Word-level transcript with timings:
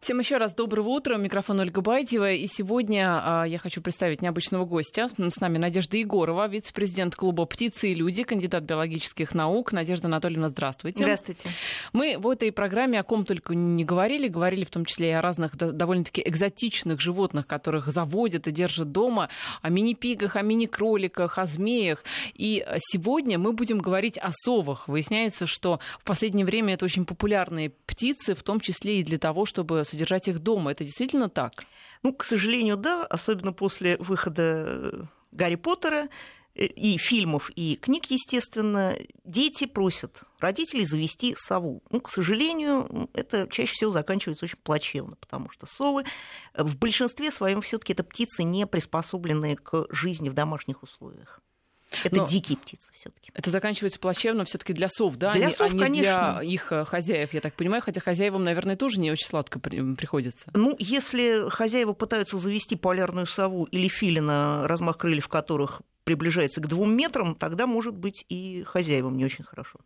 Всем 0.00 0.18
еще 0.18 0.38
раз 0.38 0.54
доброго 0.54 0.88
утра. 0.88 1.18
Микрофон 1.18 1.60
Ольга 1.60 1.82
Байдева. 1.82 2.32
И 2.32 2.46
сегодня 2.46 3.20
а, 3.22 3.44
я 3.44 3.58
хочу 3.58 3.82
представить 3.82 4.22
необычного 4.22 4.64
гостя. 4.64 5.10
С 5.18 5.40
нами 5.40 5.58
Надежда 5.58 5.98
Егорова, 5.98 6.48
вице-президент 6.48 7.14
клуба 7.14 7.44
«Птицы 7.44 7.90
и 7.90 7.94
люди», 7.94 8.22
кандидат 8.22 8.62
биологических 8.62 9.34
наук. 9.34 9.72
Надежда 9.72 10.08
Анатольевна, 10.08 10.48
здравствуйте. 10.48 11.02
Здравствуйте. 11.02 11.50
Мы 11.92 12.16
в 12.18 12.30
этой 12.30 12.50
программе 12.50 12.98
о 12.98 13.02
ком 13.02 13.26
только 13.26 13.54
не 13.54 13.84
говорили. 13.84 14.28
Говорили 14.28 14.64
в 14.64 14.70
том 14.70 14.86
числе 14.86 15.10
и 15.10 15.12
о 15.12 15.20
разных 15.20 15.54
довольно-таки 15.54 16.22
экзотичных 16.24 16.98
животных, 16.98 17.46
которых 17.46 17.88
заводят 17.88 18.48
и 18.48 18.52
держат 18.52 18.92
дома. 18.92 19.28
О 19.60 19.68
мини-пигах, 19.68 20.36
о 20.36 20.40
мини-кроликах, 20.40 21.36
о 21.36 21.44
змеях. 21.44 22.02
И 22.32 22.64
сегодня 22.78 23.38
мы 23.38 23.52
будем 23.52 23.80
говорить 23.80 24.16
о 24.16 24.30
совах. 24.32 24.88
Выясняется, 24.88 25.46
что 25.46 25.78
в 25.98 26.04
последнее 26.04 26.46
время 26.46 26.72
это 26.72 26.86
очень 26.86 27.04
популярные 27.04 27.68
птицы, 27.84 28.34
в 28.34 28.42
том 28.42 28.60
числе 28.60 29.00
и 29.00 29.02
для 29.02 29.18
того, 29.18 29.44
чтобы 29.44 29.84
содержать 29.90 30.28
их 30.28 30.38
дома. 30.40 30.72
Это 30.72 30.84
действительно 30.84 31.28
так? 31.28 31.64
Ну, 32.02 32.14
к 32.14 32.24
сожалению, 32.24 32.76
да, 32.76 33.04
особенно 33.04 33.52
после 33.52 33.96
выхода 33.98 34.64
э, 34.66 35.02
Гарри 35.32 35.56
Поттера 35.56 36.08
э, 36.54 36.64
и 36.64 36.96
фильмов, 36.96 37.50
и 37.54 37.76
книг, 37.76 38.06
естественно, 38.06 38.96
дети 39.24 39.66
просят 39.66 40.22
родителей 40.38 40.84
завести 40.84 41.34
сову. 41.36 41.82
Ну, 41.90 42.00
к 42.00 42.10
сожалению, 42.10 43.10
это 43.12 43.46
чаще 43.50 43.72
всего 43.72 43.90
заканчивается 43.90 44.46
очень 44.46 44.58
плачевно, 44.62 45.16
потому 45.16 45.50
что 45.50 45.66
совы 45.66 46.04
э, 46.54 46.62
в 46.62 46.78
большинстве 46.78 47.30
своем 47.30 47.60
все 47.60 47.78
таки 47.78 47.92
это 47.92 48.04
птицы, 48.04 48.42
не 48.42 48.66
приспособленные 48.66 49.56
к 49.56 49.86
жизни 49.90 50.30
в 50.30 50.34
домашних 50.34 50.82
условиях. 50.82 51.40
Это 52.04 52.16
Но 52.16 52.26
дикие 52.26 52.56
птицы 52.56 52.88
все-таки. 52.94 53.30
Это 53.34 53.50
заканчивается 53.50 53.98
плачевно 53.98 54.44
все-таки 54.44 54.72
для 54.72 54.88
сов, 54.88 55.16
да? 55.16 55.32
Для 55.32 55.50
сов, 55.50 55.60
а 55.60 55.68
не 55.68 55.78
конечно. 55.78 56.02
для 56.02 56.42
их 56.42 56.72
э, 56.72 56.84
хозяев, 56.84 57.34
я 57.34 57.40
так 57.40 57.54
понимаю, 57.54 57.82
хотя 57.82 58.00
хозяевам, 58.00 58.44
наверное, 58.44 58.76
тоже 58.76 59.00
не 59.00 59.10
очень 59.10 59.26
сладко 59.26 59.58
приходится. 59.58 60.50
Ну, 60.54 60.76
если 60.78 61.48
хозяева 61.48 61.92
пытаются 61.92 62.38
завести 62.38 62.76
полярную 62.76 63.26
сову 63.26 63.64
или 63.64 63.88
филина, 63.88 64.66
размах 64.66 64.98
крыльев 64.98 65.28
которых 65.28 65.82
приближается 66.04 66.60
к 66.60 66.66
двум 66.66 66.94
метрам, 66.96 67.34
тогда, 67.34 67.66
может 67.66 67.96
быть, 67.96 68.24
и 68.28 68.62
хозяевам 68.64 69.16
не 69.16 69.24
очень 69.24 69.44
хорошо. 69.44 69.80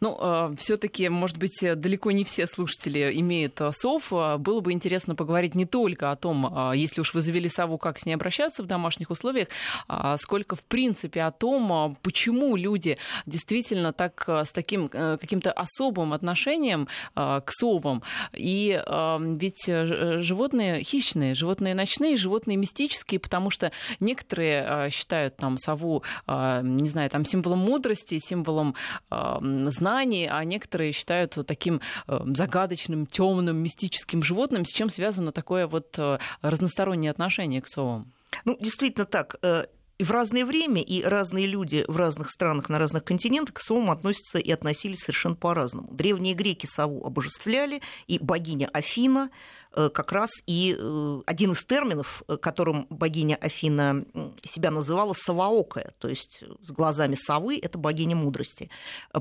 Ну, 0.00 0.16
э, 0.20 0.54
все-таки, 0.58 1.08
может 1.08 1.36
быть, 1.36 1.60
далеко 1.60 2.10
не 2.12 2.24
все 2.24 2.46
слушатели 2.46 3.12
имеют 3.20 3.60
э, 3.60 3.72
сов. 3.72 4.12
А 4.12 4.38
было 4.38 4.60
бы 4.60 4.72
интересно 4.72 5.14
поговорить 5.14 5.54
не 5.54 5.66
только 5.66 6.10
о 6.10 6.16
том, 6.16 6.46
а, 6.46 6.72
если 6.72 7.00
уж 7.00 7.14
вы 7.14 7.20
завели 7.20 7.48
сову, 7.48 7.78
как 7.78 7.98
с 7.98 8.06
ней 8.06 8.14
обращаться 8.14 8.62
в 8.62 8.66
домашних 8.66 9.10
условиях, 9.10 9.48
а 9.88 10.16
сколько, 10.16 10.54
в 10.56 10.62
принципе, 10.62 11.22
о 11.22 11.32
том, 11.32 11.96
почему 12.02 12.56
люди 12.56 12.98
действительно 13.26 13.92
так 13.92 14.24
э, 14.28 14.44
с 14.44 14.52
таким 14.52 14.88
каким-то 14.88 15.52
особым 15.52 16.12
отношением 16.12 16.88
к 17.14 17.44
совам. 17.48 18.02
И 18.32 18.80
ведь 19.18 19.64
животные 19.66 20.82
хищные, 20.82 21.34
животные 21.34 21.74
ночные, 21.74 22.16
животные 22.16 22.56
мистические, 22.56 23.20
потому 23.20 23.50
что 23.50 23.72
некоторые 24.00 24.90
считают 24.90 25.36
там 25.36 25.47
сову, 25.56 26.02
а, 26.26 26.60
не 26.60 26.88
знаю, 26.88 27.08
там 27.08 27.24
символом 27.24 27.60
мудрости, 27.60 28.18
символом 28.18 28.74
а, 29.08 29.40
знаний, 29.70 30.28
а 30.30 30.44
некоторые 30.44 30.92
считают 30.92 31.38
таким 31.46 31.80
а, 32.06 32.22
загадочным, 32.26 33.06
темным, 33.06 33.56
мистическим 33.56 34.22
животным, 34.22 34.64
с 34.64 34.72
чем 34.72 34.90
связано 34.90 35.32
такое 35.32 35.66
вот 35.66 35.98
разностороннее 36.42 37.10
отношение 37.10 37.62
к 37.62 37.68
совам. 37.68 38.12
Ну, 38.44 38.56
действительно 38.60 39.06
так. 39.06 39.36
Э, 39.42 39.64
и 39.98 40.04
в 40.04 40.10
разное 40.10 40.44
время 40.44 40.82
и 40.82 41.02
разные 41.02 41.46
люди 41.46 41.84
в 41.88 41.96
разных 41.96 42.30
странах, 42.30 42.68
на 42.68 42.78
разных 42.78 43.04
континентах 43.04 43.56
к 43.56 43.60
совам 43.60 43.90
относятся 43.90 44.38
и 44.38 44.50
относились 44.50 45.00
совершенно 45.00 45.34
по-разному. 45.34 45.88
Древние 45.92 46.34
греки 46.34 46.66
сову 46.66 47.04
обожествляли, 47.04 47.82
и 48.06 48.18
богиня 48.18 48.68
Афина 48.72 49.30
Э, 49.67 49.67
как 49.92 50.12
раз 50.12 50.30
и 50.46 50.76
э, 50.78 51.20
один 51.26 51.52
из 51.52 51.64
терминов, 51.64 52.22
э, 52.28 52.36
которым 52.36 52.86
богиня 52.90 53.36
Афина 53.36 54.04
себя 54.42 54.70
называла 54.70 55.14
совоокая, 55.14 55.92
то 55.98 56.08
есть 56.08 56.42
с 56.62 56.72
глазами 56.72 57.14
совы, 57.14 57.58
это 57.58 57.78
богиня 57.78 58.16
мудрости. 58.16 58.70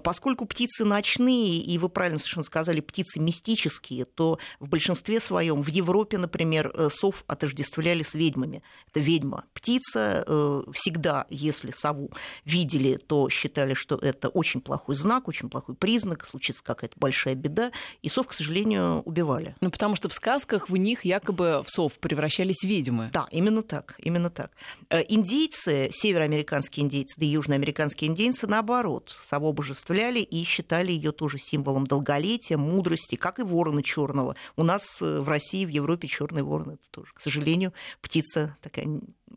Поскольку 0.03 0.46
птицы 0.46 0.84
ночные, 0.84 1.59
и 1.59 1.78
вы 1.78 1.90
правильно 1.90 2.17
совершенно 2.17 2.44
сказали, 2.44 2.79
птицы 2.79 3.19
мистические, 3.19 4.06
то 4.06 4.40
в 4.59 4.69
большинстве 4.69 5.19
своем 5.19 5.62
в 5.62 5.67
Европе, 5.67 6.17
например, 6.17 6.73
сов 6.91 7.23
отождествляли 7.28 8.03
с 8.03 8.13
ведьмами. 8.13 8.63
Это 8.90 9.00
ведьма. 9.00 9.46
Птица 9.53 10.63
всегда, 10.73 11.28
если 11.29 11.72
сову 11.72 12.12
видели, 12.46 12.97
то 12.97 13.29
считали, 13.29 13.73
что 13.73 13.96
это 13.96 14.29
очень 14.29 14.62
плохой 14.62 14.96
знак, 14.96 15.28
очень 15.28 15.50
плохой 15.50 15.75
признак, 15.75 16.25
случится 16.25 16.63
какая-то 16.63 16.96
большая 16.97 17.35
беда, 17.35 17.72
и 18.01 18.09
сов, 18.09 18.28
к 18.28 18.34
сожалению, 18.34 19.01
убивали. 19.01 19.56
Ну, 19.62 19.72
потому 19.72 19.96
что 19.96 20.09
в 20.09 20.13
сказках 20.13 20.47
сказках 20.47 20.69
в 20.69 20.78
них 20.78 21.06
якобы 21.06 21.63
в 21.66 21.69
сов 21.69 21.94
превращались 22.00 22.63
ведьмы. 22.63 23.09
Да, 23.13 23.28
именно 23.31 23.63
так, 23.63 23.96
именно 24.00 24.30
так. 24.30 24.52
Э, 24.90 25.03
индейцы, 25.08 25.90
североамериканские 25.91 26.85
индейцы, 26.85 27.19
да 27.19 27.25
и 27.25 27.30
южноамериканские 27.30 28.09
индейцы, 28.09 28.47
наоборот, 28.47 29.16
сову 29.25 29.50
обожествляли 29.50 30.19
и 30.19 30.44
считали 30.44 30.91
ее 30.91 31.12
тоже 31.12 31.38
символом 31.38 31.85
долголетия, 31.85 32.58
мудрости, 32.58 33.16
как 33.16 33.40
и 33.40 33.44
ворона 33.44 33.84
черного. 33.84 34.35
У 34.56 34.63
нас 34.63 35.02
э, 35.02 35.19
в 35.19 35.28
России, 35.28 35.66
в 35.66 35.69
Европе 35.69 36.08
черный 36.08 36.44
ворон 36.44 36.72
это 36.72 36.90
тоже, 36.91 37.12
к 37.14 37.19
сожалению, 37.19 37.74
птица 38.02 38.58
такая 38.62 38.88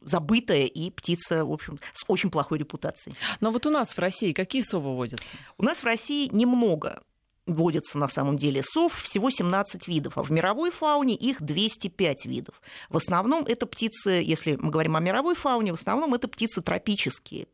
забытая 0.03 0.66
и 0.66 0.91
птица, 0.91 1.44
в 1.44 1.53
общем, 1.53 1.78
с 1.94 2.04
очень 2.09 2.31
плохой 2.31 2.59
репутацией. 2.59 3.16
Но 3.41 3.50
вот 3.50 3.66
у 3.66 3.71
нас 3.71 3.88
в 3.88 3.98
России 3.98 4.32
какие 4.32 4.62
совы 4.62 4.94
водятся? 4.94 5.34
У 5.59 5.65
нас 5.65 5.78
в 5.78 5.84
России 5.84 6.28
немного 6.32 7.03
водятся 7.46 7.98
на 7.98 8.08
самом 8.08 8.36
деле 8.36 8.62
сов, 8.62 8.94
всего 9.02 9.30
17 9.30 9.88
видов, 9.88 10.18
а 10.18 10.22
в 10.22 10.30
мировой 10.30 10.70
фауне 10.70 11.14
их 11.14 11.42
205 11.42 12.26
видов. 12.26 12.60
В 12.88 12.96
основном 12.96 13.44
это 13.44 13.66
птицы, 13.66 14.22
если 14.24 14.56
мы 14.56 14.70
говорим 14.70 14.96
о 14.96 15.00
мировой 15.00 15.34
фауне, 15.34 15.72
в 15.72 15.78
основном 15.78 16.14
это 16.14 16.28
птицы 16.28 16.62
тропические, 16.62 17.48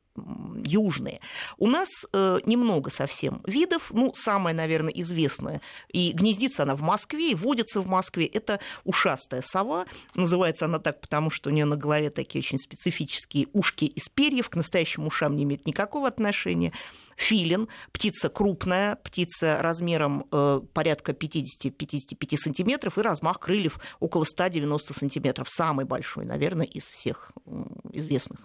южные. 0.65 1.21
У 1.59 1.67
нас 1.67 1.89
э, 2.13 2.39
немного 2.45 2.91
совсем 2.91 3.43
видов. 3.47 3.91
Ну, 3.91 4.13
самая, 4.15 4.55
наверное, 4.55 4.93
известная, 4.93 5.61
и 5.89 6.13
гнездится 6.13 6.63
она 6.63 6.75
в 6.75 6.83
Москве, 6.83 7.31
и 7.31 7.35
водится 7.35 7.81
в 7.81 7.87
Москве, 7.87 8.27
это 8.27 8.61
ушастая 8.85 9.43
сова. 9.43 9.87
Называется 10.15 10.65
она 10.67 10.79
так, 10.79 11.01
потому 11.01 11.31
что 11.31 11.51
у 11.51 11.53
нее 11.53 11.65
на 11.65 11.77
голове 11.77 12.11
такие 12.11 12.41
очень 12.41 12.59
специфические 12.59 13.49
ушки 13.53 13.85
из 13.85 14.09
перьев, 14.09 14.49
к 14.49 14.57
настоящим 14.57 15.07
ушам 15.07 15.37
не 15.37 15.45
имеет 15.45 15.67
никакого 15.67 16.09
отношения. 16.09 16.73
Филин, 17.17 17.69
птица 17.93 18.29
крупная, 18.29 18.97
птица 18.97 19.59
размером 19.61 20.27
э, 20.31 20.61
порядка 20.73 21.13
50-55 21.13 22.37
сантиметров 22.37 22.99
и 22.99 23.03
размах 23.03 23.41
крыльев 23.41 23.81
около 24.01 24.25
190 24.25 24.93
сантиметров. 24.93 25.49
Самый 25.49 25.87
большой, 25.87 26.27
наверное, 26.27 26.67
из 26.67 26.85
всех 26.85 27.33
известных 27.93 28.41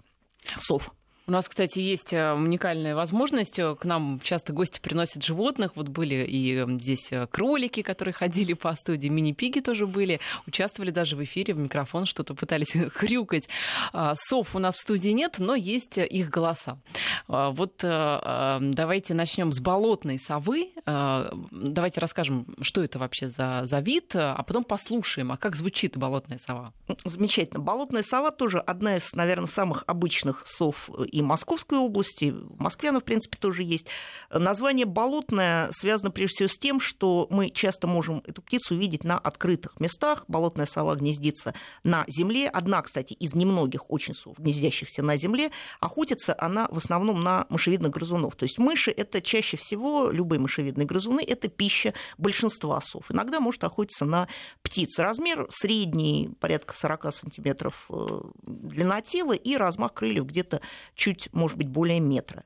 сов. 0.58 0.94
У 1.28 1.32
нас, 1.32 1.48
кстати, 1.48 1.78
есть 1.80 2.14
э, 2.14 2.34
уникальная 2.34 2.96
возможность. 2.96 3.58
К 3.58 3.78
нам 3.84 4.20
часто 4.24 4.54
гости 4.54 4.80
приносят 4.80 5.24
животных. 5.24 5.74
Вот 5.76 5.88
были 5.88 6.26
и 6.28 6.66
здесь 6.80 7.12
э, 7.12 7.28
кролики, 7.28 7.84
которые 7.84 8.14
ходили 8.22 8.54
по 8.54 8.74
студии, 8.74 9.08
мини-пиги 9.08 9.60
тоже 9.60 9.86
были. 9.86 10.20
Участвовали 10.48 10.90
даже 10.90 11.16
в 11.16 11.24
эфире, 11.24 11.54
в 11.54 11.60
микрофон 11.60 12.06
что-то 12.06 12.34
пытались 12.34 12.76
хрюкать. 12.96 13.48
А, 13.94 14.14
сов 14.16 14.56
у 14.56 14.60
нас 14.60 14.76
в 14.76 14.80
студии 14.80 15.12
нет, 15.12 15.36
но 15.38 15.54
есть 15.54 16.00
их 16.00 16.30
голоса. 16.30 16.80
А, 17.28 17.52
вот 17.52 17.84
э, 17.84 18.58
давайте 18.60 19.14
начнем 19.14 19.54
с 19.54 19.60
болотной 19.60 20.18
совы. 20.18 20.72
А, 20.88 21.32
давайте 21.52 22.00
расскажем, 22.00 22.48
что 22.62 22.84
это 22.84 22.98
вообще 22.98 23.30
за, 23.30 23.62
за 23.66 23.80
вид, 23.80 24.16
а 24.16 24.42
потом 24.42 24.64
послушаем, 24.64 25.32
а 25.32 25.38
как 25.38 25.56
звучит 25.56 25.98
болотная 25.98 26.40
сова. 26.40 26.74
Замечательно. 27.06 27.60
Болотная 27.60 28.04
сова 28.04 28.32
тоже 28.32 28.58
одна 28.58 28.98
из, 28.98 29.14
наверное, 29.14 29.46
самых 29.46 29.84
обычных 29.86 30.48
сов 30.48 30.90
и 31.12 31.21
Московской 31.26 31.78
области, 31.78 32.32
в 32.32 32.60
Москве 32.60 32.90
она, 32.90 33.00
в 33.00 33.04
принципе, 33.04 33.38
тоже 33.38 33.64
есть. 33.64 33.88
Название 34.30 34.86
болотное 34.86 35.70
связано 35.72 36.12
прежде 36.12 36.36
всего 36.36 36.50
с 36.50 36.58
тем, 36.58 36.80
что 36.80 37.28
мы 37.30 37.50
часто 37.50 37.88
можем 37.88 38.24
эту 38.26 38.42
птицу 38.42 38.76
видеть 38.76 39.04
на 39.04 39.18
открытых 39.18 39.80
местах. 39.80 40.24
Болотная 40.28 40.66
сова 40.66 40.96
гнездится 40.96 41.54
на 41.84 42.06
земле. 42.08 42.50
Одна, 42.50 42.82
кстати, 42.82 43.14
из 43.14 43.34
немногих 43.34 43.90
очень 43.90 44.14
сов, 44.14 44.38
гнездящихся 44.38 45.04
на 45.04 45.18
земле. 45.18 45.52
Охотится 45.80 46.36
она 46.38 46.68
в 46.70 46.78
основном 46.78 47.22
на 47.22 47.46
мышевидных 47.50 47.92
грызунов. 47.92 48.36
То 48.36 48.44
есть 48.44 48.58
мыши– 48.58 48.92
это 48.98 49.22
чаще 49.22 49.58
всего, 49.58 50.10
любые 50.10 50.40
мышевидные 50.40 50.86
грызуны– 50.86 51.24
это 51.28 51.48
пища 51.48 51.94
большинства 52.18 52.80
сов. 52.82 53.12
Иногда 53.12 53.40
может 53.40 53.64
охотиться 53.64 54.06
на 54.06 54.28
птиц. 54.62 55.00
Размер 55.00 55.48
средний, 55.50 56.30
порядка 56.40 56.76
40 56.76 57.14
сантиметров 57.14 57.86
э, 57.90 58.22
длина 58.44 59.02
тела 59.02 59.34
и 59.34 59.56
размах 59.56 59.94
крыльев 59.94 60.26
где-то 60.26 60.62
чуть 61.02 61.30
может 61.34 61.58
быть, 61.58 61.68
более 61.68 62.00
метра. 62.00 62.44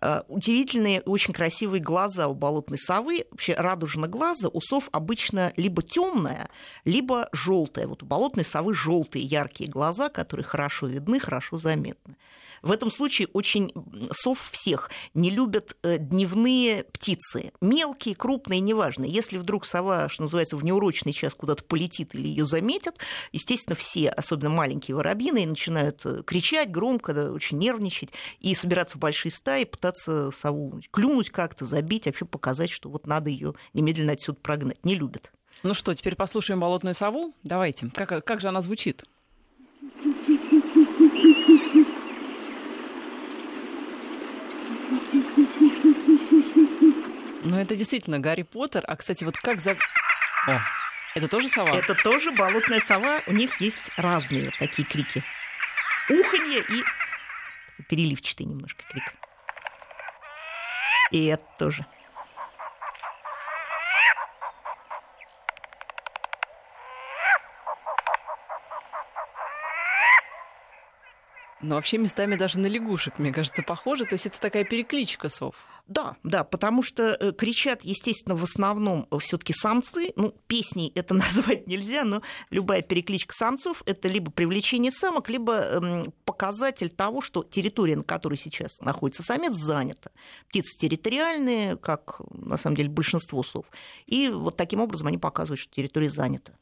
А, 0.00 0.24
удивительные, 0.28 1.00
очень 1.02 1.32
красивые 1.32 1.80
глаза 1.80 2.26
у 2.26 2.34
болотной 2.34 2.78
совы. 2.78 3.26
Вообще 3.30 3.54
радужно 3.54 4.08
глаза 4.08 4.48
у 4.48 4.60
сов 4.60 4.88
обычно 4.90 5.52
либо 5.56 5.82
темная, 5.82 6.48
либо 6.84 7.28
желтая. 7.32 7.86
Вот 7.86 8.02
у 8.02 8.06
болотной 8.06 8.44
совы 8.44 8.74
желтые 8.74 9.24
яркие 9.24 9.70
глаза, 9.70 10.08
которые 10.08 10.44
хорошо 10.44 10.88
видны, 10.88 11.20
хорошо 11.20 11.58
заметны. 11.58 12.16
В 12.62 12.70
этом 12.70 12.90
случае 12.90 13.28
очень 13.32 13.72
сов 14.12 14.50
всех 14.52 14.90
не 15.14 15.30
любят 15.30 15.76
э, 15.82 15.98
дневные 15.98 16.84
птицы. 16.84 17.52
Мелкие, 17.60 18.14
крупные, 18.14 18.60
неважно. 18.60 19.04
Если 19.04 19.36
вдруг 19.36 19.64
сова, 19.64 20.08
что 20.08 20.22
называется, 20.22 20.56
в 20.56 20.64
неурочный 20.64 21.12
час 21.12 21.34
куда-то 21.34 21.64
полетит 21.64 22.14
или 22.14 22.28
ее 22.28 22.46
заметят, 22.46 22.98
естественно, 23.32 23.74
все, 23.74 24.08
особенно 24.08 24.50
маленькие 24.50 24.96
воробьины, 24.96 25.44
начинают 25.44 26.06
э, 26.06 26.22
кричать 26.24 26.70
громко, 26.70 27.32
очень 27.32 27.58
нервничать 27.58 28.10
и 28.38 28.54
собираться 28.54 28.96
в 28.96 29.00
большие 29.00 29.32
стаи, 29.32 29.64
пытаться 29.64 30.30
сову 30.30 30.80
клюнуть 30.92 31.30
как-то, 31.30 31.66
забить, 31.66 32.06
вообще 32.06 32.24
показать, 32.24 32.70
что 32.70 32.88
вот 32.88 33.06
надо 33.06 33.28
ее 33.28 33.54
немедленно 33.72 34.12
отсюда 34.12 34.38
прогнать. 34.40 34.84
Не 34.84 34.94
любят. 34.94 35.32
Ну 35.64 35.74
что, 35.74 35.94
теперь 35.94 36.16
послушаем 36.16 36.60
болотную 36.60 36.94
сову? 36.94 37.34
Давайте. 37.42 37.90
Как, 37.94 38.24
как 38.24 38.40
же 38.40 38.48
она 38.48 38.60
звучит? 38.60 39.04
Ну, 47.44 47.58
это 47.58 47.74
действительно 47.76 48.18
Гарри 48.20 48.42
Поттер. 48.42 48.84
А, 48.86 48.96
кстати, 48.96 49.24
вот 49.24 49.36
как 49.36 49.60
за... 49.60 49.72
О, 50.46 50.60
это 51.14 51.28
тоже 51.28 51.48
сова? 51.48 51.76
Это 51.76 51.94
тоже 51.94 52.30
болотная 52.32 52.80
сова. 52.80 53.20
У 53.26 53.32
них 53.32 53.60
есть 53.60 53.90
разные 53.96 54.44
вот 54.46 54.58
такие 54.58 54.86
крики. 54.86 55.24
Уханье 56.08 56.60
и 56.60 56.84
переливчатый 57.88 58.46
немножко 58.46 58.82
крик. 58.88 59.04
И 61.10 61.26
это 61.26 61.44
тоже. 61.58 61.84
Но 71.62 71.76
вообще 71.76 71.96
местами 71.96 72.34
даже 72.34 72.58
на 72.58 72.66
лягушек, 72.66 73.18
мне 73.18 73.32
кажется, 73.32 73.62
похоже. 73.62 74.04
То 74.04 74.14
есть 74.14 74.26
это 74.26 74.40
такая 74.40 74.64
перекличка 74.64 75.28
сов. 75.28 75.54
Да, 75.86 76.16
да, 76.22 76.44
потому 76.44 76.82
что 76.82 77.16
э, 77.18 77.32
кричат, 77.32 77.84
естественно, 77.84 78.36
в 78.36 78.42
основном 78.42 79.06
все-таки 79.20 79.52
самцы. 79.52 80.12
Ну, 80.16 80.34
песней 80.46 80.92
это 80.94 81.14
назвать 81.14 81.66
нельзя, 81.66 82.04
но 82.04 82.22
любая 82.50 82.82
перекличка 82.82 83.32
самцов 83.32 83.82
это 83.86 84.08
либо 84.08 84.30
привлечение 84.30 84.90
самок, 84.90 85.28
либо 85.28 85.54
эм, 85.54 86.12
показатель 86.24 86.88
того, 86.88 87.20
что 87.20 87.44
территория, 87.44 87.96
на 87.96 88.02
которой 88.02 88.36
сейчас 88.36 88.80
находится 88.80 89.22
самец, 89.22 89.54
занята. 89.54 90.10
Птицы 90.48 90.76
территориальные, 90.78 91.76
как 91.76 92.20
на 92.30 92.56
самом 92.56 92.76
деле 92.76 92.88
большинство 92.88 93.42
сов. 93.42 93.66
И 94.06 94.28
вот 94.28 94.56
таким 94.56 94.80
образом 94.80 95.06
они 95.06 95.18
показывают, 95.18 95.60
что 95.60 95.72
территория 95.72 96.10
занята. 96.10 96.52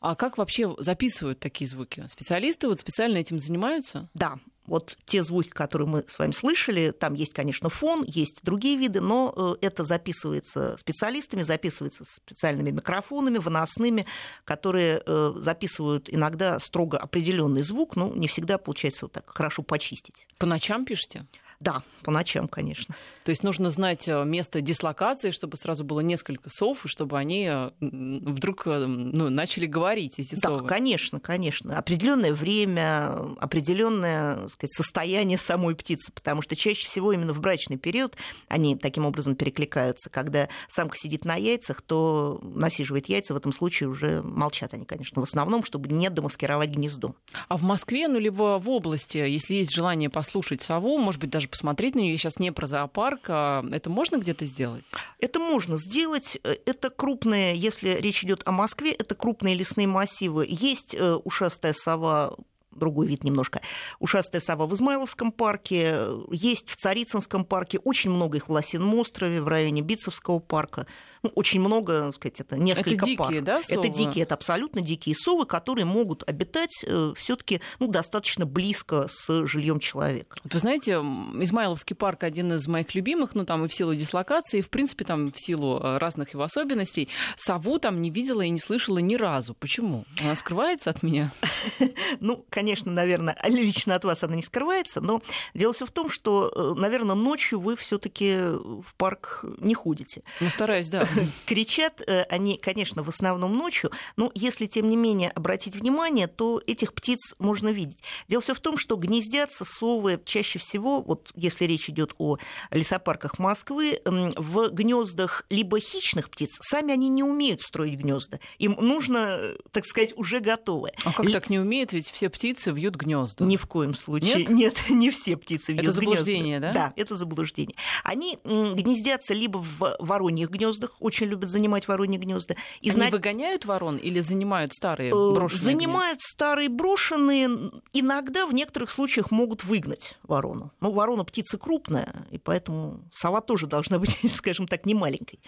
А 0.00 0.14
как 0.14 0.38
вообще 0.38 0.74
записывают 0.78 1.40
такие 1.40 1.68
звуки? 1.68 2.04
Специалисты 2.08 2.68
вот 2.68 2.80
специально 2.80 3.18
этим 3.18 3.38
занимаются? 3.38 4.08
Да, 4.14 4.38
вот 4.66 4.96
те 5.06 5.22
звуки, 5.22 5.48
которые 5.48 5.88
мы 5.88 6.04
с 6.06 6.18
вами 6.18 6.30
слышали, 6.30 6.92
там 6.92 7.14
есть, 7.14 7.32
конечно, 7.32 7.68
фон, 7.68 8.04
есть 8.06 8.40
другие 8.42 8.76
виды, 8.76 9.00
но 9.00 9.58
э, 9.60 9.66
это 9.66 9.84
записывается 9.84 10.76
специалистами, 10.78 11.42
записывается 11.42 12.04
специальными 12.04 12.70
микрофонами, 12.70 13.38
выносными, 13.38 14.06
которые 14.44 15.02
э, 15.04 15.32
записывают 15.36 16.08
иногда 16.08 16.60
строго 16.60 16.98
определенный 16.98 17.62
звук, 17.62 17.96
но 17.96 18.14
не 18.14 18.28
всегда 18.28 18.58
получается 18.58 19.06
вот 19.06 19.12
так 19.12 19.28
хорошо 19.28 19.62
почистить. 19.62 20.26
По 20.38 20.46
ночам 20.46 20.84
пишете? 20.84 21.26
Да, 21.62 21.82
по 22.02 22.10
ночам, 22.10 22.48
конечно. 22.48 22.96
То 23.22 23.30
есть 23.30 23.44
нужно 23.44 23.70
знать 23.70 24.08
э, 24.08 24.24
место 24.24 24.60
дислокации, 24.60 25.30
чтобы 25.30 25.56
сразу 25.56 25.84
было 25.84 26.00
несколько 26.00 26.50
сов, 26.50 26.84
и 26.84 26.88
чтобы 26.88 27.16
они 27.16 27.46
э, 27.48 27.70
вдруг 27.80 28.66
э, 28.66 28.84
ну, 28.84 29.30
начали 29.30 29.66
говорить, 29.66 30.18
эти 30.18 30.34
да, 30.34 30.48
совы. 30.48 30.62
Да, 30.62 30.68
конечно, 30.68 31.20
конечно. 31.20 31.78
Определенное 31.78 32.32
время, 32.32 33.36
определенное 33.38 34.48
сказать, 34.48 34.72
состояние 34.72 35.38
самой 35.38 35.76
птицы, 35.76 36.10
потому 36.10 36.42
что 36.42 36.56
чаще 36.56 36.84
всего 36.84 37.12
именно 37.12 37.32
в 37.32 37.40
брачный 37.40 37.76
период 37.76 38.16
они 38.48 38.76
таким 38.76 39.06
образом 39.06 39.36
перекликаются. 39.36 40.10
Когда 40.10 40.48
самка 40.68 40.96
сидит 40.96 41.24
на 41.24 41.36
яйцах, 41.36 41.80
то 41.80 42.40
насиживает 42.42 43.08
яйца, 43.08 43.34
в 43.34 43.36
этом 43.36 43.52
случае 43.52 43.88
уже 43.88 44.20
молчат 44.22 44.74
они, 44.74 44.84
конечно, 44.84 45.22
в 45.22 45.24
основном, 45.24 45.64
чтобы 45.64 45.88
не 45.90 46.10
демаскировать 46.10 46.70
гнездо. 46.70 47.14
А 47.48 47.56
в 47.56 47.62
Москве, 47.62 48.08
ну, 48.08 48.18
либо 48.18 48.58
в 48.58 48.68
области, 48.68 49.18
если 49.18 49.54
есть 49.54 49.72
желание 49.72 50.10
послушать 50.10 50.62
сову, 50.62 50.98
может 50.98 51.20
быть, 51.20 51.30
даже 51.30 51.48
посмотреть 51.52 51.94
на 51.94 52.00
нее. 52.00 52.12
Я 52.12 52.18
сейчас 52.18 52.38
не 52.40 52.50
про 52.50 52.66
зоопарк. 52.66 53.26
А 53.28 53.64
это 53.70 53.88
можно 53.88 54.16
где-то 54.16 54.44
сделать? 54.44 54.84
Это 55.20 55.38
можно 55.38 55.76
сделать. 55.76 56.38
Это 56.42 56.90
крупные, 56.90 57.56
если 57.56 57.90
речь 57.90 58.24
идет 58.24 58.42
о 58.44 58.50
Москве, 58.50 58.92
это 58.92 59.14
крупные 59.14 59.54
лесные 59.54 59.86
массивы. 59.86 60.46
Есть 60.48 60.94
э, 60.94 61.14
ушастая 61.14 61.72
сова 61.72 62.36
другой 62.74 63.06
вид 63.06 63.24
немножко. 63.24 63.60
Ушастая 64.00 64.40
сова 64.40 64.66
в 64.66 64.74
Измайловском 64.74 65.32
парке, 65.32 66.06
есть 66.30 66.68
в 66.68 66.76
Царицынском 66.76 67.44
парке, 67.44 67.78
очень 67.78 68.10
много 68.10 68.38
их 68.38 68.48
в 68.48 68.52
Лосином 68.52 68.94
острове, 68.94 69.40
в 69.40 69.48
районе 69.48 69.82
Битцевского 69.82 70.38
парка 70.38 70.86
ну, 71.22 71.30
очень 71.34 71.60
много, 71.60 72.06
так 72.06 72.16
сказать, 72.16 72.40
это 72.40 72.56
несколько 72.56 72.90
это 72.90 73.04
дикие. 73.04 73.40
Да, 73.40 73.62
совы? 73.62 73.80
Это 73.80 73.88
дикие, 73.88 74.24
это 74.24 74.34
абсолютно 74.34 74.80
дикие 74.80 75.14
совы, 75.14 75.46
которые 75.46 75.84
могут 75.84 76.28
обитать 76.28 76.82
э, 76.84 77.12
все-таки 77.16 77.60
ну, 77.78 77.86
достаточно 77.86 78.44
близко 78.44 79.06
с 79.08 79.46
жильем 79.46 79.78
человека. 79.78 80.36
Вот 80.42 80.52
вы 80.52 80.58
знаете, 80.58 80.94
Измайловский 80.94 81.94
парк 81.94 82.24
один 82.24 82.52
из 82.52 82.66
моих 82.66 82.94
любимых, 82.94 83.34
ну 83.34 83.44
там 83.44 83.64
и 83.64 83.68
в 83.68 83.74
силу 83.74 83.94
дислокации, 83.94 84.58
и 84.58 84.62
в 84.62 84.68
принципе 84.68 85.04
там 85.04 85.32
в 85.32 85.40
силу 85.40 85.78
э, 85.78 85.98
разных 85.98 86.32
его 86.34 86.42
особенностей. 86.42 87.08
Сову 87.36 87.78
там 87.78 88.02
не 88.02 88.10
видела 88.10 88.42
и 88.42 88.50
не 88.50 88.58
слышала 88.58 88.98
ни 88.98 89.14
разу. 89.14 89.54
Почему? 89.54 90.04
Она 90.20 90.34
скрывается 90.34 90.90
от 90.90 91.02
меня? 91.02 91.32
Ну, 92.20 92.44
конечно, 92.50 92.61
наверное, 92.62 93.36
лично 93.48 93.94
от 93.94 94.04
вас 94.04 94.22
она 94.22 94.36
не 94.36 94.42
скрывается, 94.42 95.00
но 95.00 95.22
дело 95.54 95.72
все 95.72 95.86
в 95.86 95.90
том, 95.90 96.10
что, 96.10 96.52
э, 96.54 96.80
наверное, 96.80 97.16
ночью 97.16 97.60
вы 97.60 97.76
все-таки 97.76 98.34
в 98.36 98.94
парк 98.96 99.44
не 99.58 99.74
ходите. 99.74 100.22
Ну, 100.40 100.48
стараюсь, 100.48 100.88
да. 100.88 101.06
кричат 101.46 102.02
э, 102.06 102.22
они, 102.24 102.56
конечно, 102.58 103.02
в 103.02 103.08
основном 103.08 103.56
ночью, 103.56 103.90
но 104.16 104.30
если, 104.34 104.66
тем 104.66 104.88
не 104.90 104.96
менее, 104.96 105.30
обратить 105.30 105.76
внимание, 105.76 106.26
то 106.26 106.62
этих 106.66 106.94
птиц 106.94 107.34
можно 107.38 107.68
видеть. 107.68 107.98
Дело 108.28 108.42
все 108.42 108.54
в 108.54 108.60
том, 108.60 108.76
что 108.78 108.96
гнездятся 108.96 109.64
совы 109.64 110.20
чаще 110.24 110.58
всего, 110.58 111.00
вот 111.02 111.30
если 111.34 111.64
речь 111.64 111.88
идет 111.88 112.14
о 112.18 112.38
лесопарках 112.70 113.38
Москвы, 113.38 114.00
в 114.04 114.68
гнездах 114.70 115.44
либо 115.50 115.80
хищных 115.80 116.30
птиц, 116.30 116.58
сами 116.60 116.92
они 116.92 117.08
не 117.08 117.22
умеют 117.22 117.62
строить 117.62 117.98
гнезда. 117.98 118.40
Им 118.58 118.76
нужно, 118.80 119.54
так 119.70 119.84
сказать, 119.84 120.12
уже 120.16 120.40
готовое. 120.40 120.92
А 121.04 121.12
как 121.12 121.26
Л... 121.26 121.32
так 121.32 121.50
не 121.50 121.58
умеют? 121.58 121.92
Ведь 121.92 122.08
все 122.08 122.28
птицы 122.28 122.51
вьют 122.70 122.96
гнезда. 122.96 123.44
Ни 123.44 123.56
в 123.56 123.66
коем 123.66 123.94
случае. 123.94 124.46
Нет, 124.46 124.50
Нет 124.50 124.82
не 124.90 125.10
все 125.10 125.36
птицы 125.36 125.72
вьют 125.72 125.84
Это 125.84 125.92
заблуждение, 125.92 126.58
гнезда. 126.58 126.72
да? 126.72 126.86
Да, 126.88 126.92
это 126.96 127.14
заблуждение. 127.14 127.76
Они 128.04 128.38
гнездятся 128.44 129.34
либо 129.34 129.58
в 129.58 129.96
вороньих 129.98 130.50
гнездах, 130.50 130.96
очень 131.00 131.26
любят 131.26 131.50
занимать 131.50 131.88
вороньи 131.88 132.18
гнезда. 132.18 132.54
И 132.80 132.88
Они 132.88 132.90
знать... 132.90 133.12
выгоняют 133.12 133.64
ворон 133.64 133.96
или 133.96 134.20
занимают 134.20 134.72
старые 134.72 135.10
э, 135.10 135.32
брошенные? 135.34 135.62
Занимают 135.62 136.18
гнезда? 136.18 136.28
старые 136.28 136.68
брошенные. 136.68 137.72
Иногда 137.92 138.46
в 138.46 138.54
некоторых 138.54 138.90
случаях 138.90 139.30
могут 139.30 139.64
выгнать 139.64 140.18
ворону. 140.22 140.72
Ну, 140.80 140.92
ворона 140.92 141.24
птица 141.24 141.58
крупная, 141.58 142.26
и 142.30 142.38
поэтому 142.38 143.08
сова 143.12 143.40
тоже 143.40 143.66
должна 143.66 143.98
быть, 143.98 144.16
скажем 144.34 144.66
так, 144.66 144.86
не 144.86 144.94
маленькой 144.94 145.40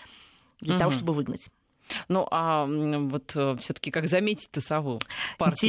для 0.61 0.75
угу. 0.75 0.81
того, 0.81 0.93
чтобы 0.93 1.13
выгнать. 1.13 1.49
Ну, 2.09 2.27
а 2.31 2.67
вот 2.67 3.33
э, 3.35 3.57
все-таки 3.61 3.91
как 3.91 4.07
заметить-то 4.07 4.61
сову? 4.61 5.01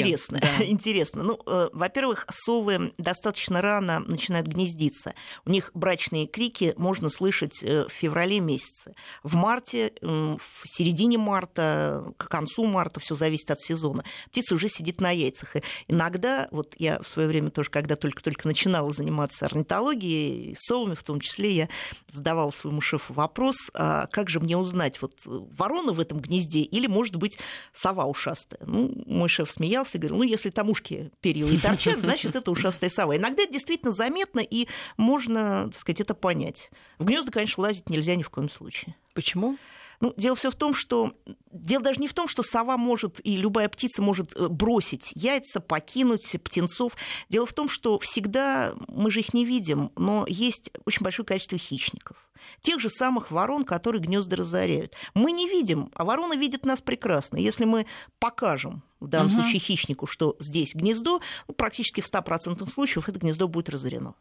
Интересно, 0.04 0.40
да. 0.42 0.66
интересно. 0.66 1.24
Ну, 1.24 1.40
э, 1.46 1.70
во-первых, 1.74 2.26
совы 2.30 2.94
достаточно 2.98 3.62
рано 3.62 4.00
начинают 4.00 4.48
гнездиться. 4.48 5.14
У 5.46 5.50
них 5.50 5.72
брачные 5.74 6.28
крики 6.28 6.74
можно 6.78 7.10
слышать 7.10 7.64
э, 7.64 7.86
в 7.88 7.92
феврале 7.92 8.40
месяце. 8.40 8.96
В 9.24 9.36
марте, 9.36 9.94
в 10.02 10.40
середине 10.64 11.18
марта, 11.18 12.06
к 12.18 12.28
концу 12.28 12.66
марта, 12.66 13.00
все 13.00 13.16
зависит 13.16 13.52
от 13.52 13.62
сезона. 13.62 14.04
Птица 14.30 14.56
уже 14.56 14.68
сидит 14.68 15.02
на 15.02 15.12
яйцах. 15.12 15.56
И 15.56 15.62
иногда, 15.88 16.48
вот 16.52 16.76
я 16.78 17.02
в 17.02 17.08
свое 17.08 17.28
время 17.28 17.50
тоже, 17.50 17.70
когда 17.70 17.96
только-только 17.96 18.48
начинала 18.48 18.92
заниматься 18.92 19.46
орнитологией, 19.46 20.56
совами 20.60 20.96
в 20.96 21.04
том 21.04 21.20
числе, 21.20 21.52
я 21.52 21.70
задавала 22.12 22.50
своему 22.52 22.82
шефу 22.82 23.14
вопрос, 23.14 23.56
а 23.74 24.08
как 24.08 24.30
же 24.30 24.40
мне 24.40 24.58
узнать, 24.58 25.02
вот 25.02 25.14
ворона 25.26 25.94
в 25.94 26.05
этом 26.06 26.20
гнезде, 26.20 26.60
или, 26.60 26.88
может 26.88 27.16
быть, 27.18 27.38
сова 27.74 28.06
ушастая. 28.06 28.62
Ну, 28.66 28.92
мой 29.06 29.30
шеф 29.30 29.52
смеялся 29.52 29.98
и 29.98 30.02
говорил, 30.02 30.18
ну, 30.18 30.24
если 30.24 30.50
там 30.50 30.70
ушки 30.70 31.12
перьевые 31.22 31.60
торчат, 31.60 32.00
значит, 32.00 32.36
это 32.36 32.52
ушастая 32.52 32.90
сова. 32.90 33.16
Иногда 33.18 33.44
это 33.44 33.54
действительно 33.54 33.92
заметно, 33.92 34.40
и 34.40 34.68
можно, 34.98 35.70
так 35.72 35.80
сказать, 35.80 36.02
это 36.02 36.14
понять. 36.14 36.72
В 36.98 37.06
гнезда, 37.06 37.32
конечно, 37.32 37.64
лазить 37.64 37.90
нельзя 37.90 38.16
ни 38.16 38.24
в 38.24 38.30
коем 38.30 38.50
случае. 38.50 38.96
Почему? 39.14 39.58
Ну, 40.00 40.14
дело 40.18 40.36
все 40.36 40.52
в 40.52 40.56
том, 40.56 40.74
что 40.74 41.14
дело 41.52 41.84
даже 41.84 42.00
не 42.00 42.08
в 42.08 42.14
том, 42.14 42.28
что 42.28 42.44
сова 42.44 42.78
может 42.78 43.20
и 43.24 43.38
любая 43.38 43.70
птица 43.70 44.02
может 44.02 44.36
э, 44.36 44.48
бросить 44.48 45.12
яйца, 45.16 45.60
покинуть 45.60 46.36
птенцов. 46.44 46.94
Дело 47.30 47.46
в 47.46 47.54
том, 47.54 47.70
что 47.70 48.00
всегда 48.00 48.76
мы 48.88 49.12
же 49.12 49.22
их 49.22 49.34
не 49.34 49.46
видим, 49.46 49.92
но 49.96 50.26
есть 50.28 50.72
очень 50.86 51.04
большое 51.04 51.26
количество 51.26 51.58
хищников. 51.58 52.18
Тех 52.62 52.80
же 52.80 52.90
самых 52.90 53.32
ворон, 53.32 53.64
которые 53.64 54.02
гнезда 54.02 54.36
разоряют. 54.36 54.94
Мы 55.14 55.32
не 55.32 55.50
видим, 55.50 55.92
а 55.96 56.06
ворона 56.06 56.36
видит 56.36 56.66
нас 56.66 56.82
прекрасно. 56.82 57.38
Если 57.38 57.66
мы 57.66 57.86
покажем 58.20 58.84
в 59.00 59.08
данном 59.08 59.34
угу. 59.34 59.42
случае 59.42 59.60
хищнику, 59.60 60.08
что 60.08 60.36
здесь 60.40 60.76
гнездо, 60.76 61.22
ну, 61.48 61.54
практически 61.54 62.02
в 62.02 62.12
100% 62.12 62.68
случаев 62.70 63.10
это 63.10 63.20
гнездо 63.20 63.48
будет 63.48 63.70
разорено. 63.70 64.16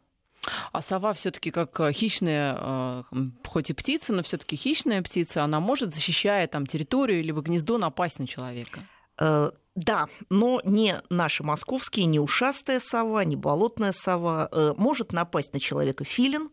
А 0.71 0.81
сова 0.81 1.13
все-таки 1.13 1.51
как 1.51 1.79
э, 1.79 1.91
хищная, 1.91 2.57
э, 2.59 3.03
хоть 3.47 3.69
и 3.69 3.73
птица, 3.73 4.13
но 4.13 4.23
все-таки 4.23 4.55
хищная 4.55 5.01
птица, 5.01 5.43
она 5.43 5.59
может, 5.59 5.93
защищая 5.93 6.47
там 6.47 6.65
территорию 6.65 7.19
или 7.19 7.31
гнездо, 7.31 7.77
напасть 7.77 8.19
на 8.19 8.27
человека? 8.27 8.81
Э, 9.19 9.51
да, 9.75 10.07
но 10.29 10.61
не 10.63 11.01
наши 11.09 11.43
московские, 11.43 12.05
не 12.05 12.19
ушастая 12.19 12.79
сова, 12.79 13.25
не 13.25 13.35
болотная 13.35 13.91
сова. 13.91 14.49
Может 14.77 15.11
напасть 15.11 15.51
на 15.51 15.59
человека 15.59 16.05
филин, 16.05 16.49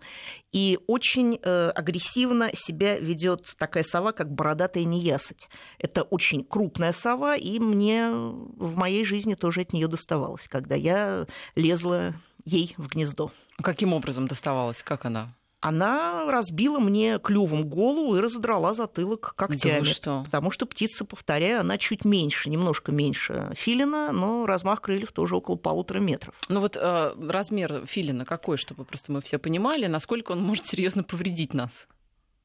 и 0.50 0.80
очень 0.88 1.36
агрессивно 1.36 2.50
себя 2.52 2.98
ведет 2.98 3.54
такая 3.58 3.84
сова, 3.84 4.10
как 4.10 4.32
бородатая 4.32 4.82
неясыть. 4.82 5.48
Это 5.78 6.02
очень 6.02 6.42
крупная 6.44 6.90
сова, 6.90 7.36
и 7.36 7.60
мне 7.60 8.10
в 8.10 8.74
моей 8.74 9.04
жизни 9.04 9.34
тоже 9.34 9.60
от 9.60 9.72
нее 9.72 9.86
доставалось, 9.86 10.48
когда 10.48 10.74
я 10.74 11.28
лезла 11.54 12.14
ей 12.44 12.74
в 12.76 12.88
гнездо. 12.88 13.30
Каким 13.62 13.94
образом 13.94 14.28
доставалась? 14.28 14.82
Как 14.82 15.04
она? 15.04 15.34
она 15.62 16.26
разбила 16.26 16.80
мне 16.80 17.20
клювом 17.20 17.68
голову 17.68 18.16
и 18.16 18.20
разодрала 18.20 18.74
затылок 18.74 19.34
когтями. 19.36 19.84
Да 19.84 19.90
что? 19.92 20.22
Потому 20.24 20.50
что 20.50 20.66
птица, 20.66 21.04
повторяю, 21.04 21.60
она 21.60 21.78
чуть 21.78 22.04
меньше, 22.04 22.50
немножко 22.50 22.90
меньше 22.90 23.52
филина, 23.54 24.10
но 24.10 24.44
размах 24.44 24.82
крыльев 24.82 25.12
тоже 25.12 25.36
около 25.36 25.54
полутора 25.54 26.00
метров. 26.00 26.34
Ну 26.48 26.60
вот 26.60 26.76
э, 26.76 27.14
размер 27.28 27.86
филина 27.86 28.24
какой, 28.24 28.56
чтобы 28.56 28.84
просто 28.84 29.12
мы 29.12 29.22
все 29.22 29.38
понимали, 29.38 29.86
насколько 29.86 30.32
он 30.32 30.42
может 30.42 30.66
серьезно 30.66 31.04
повредить 31.04 31.54
нас? 31.54 31.86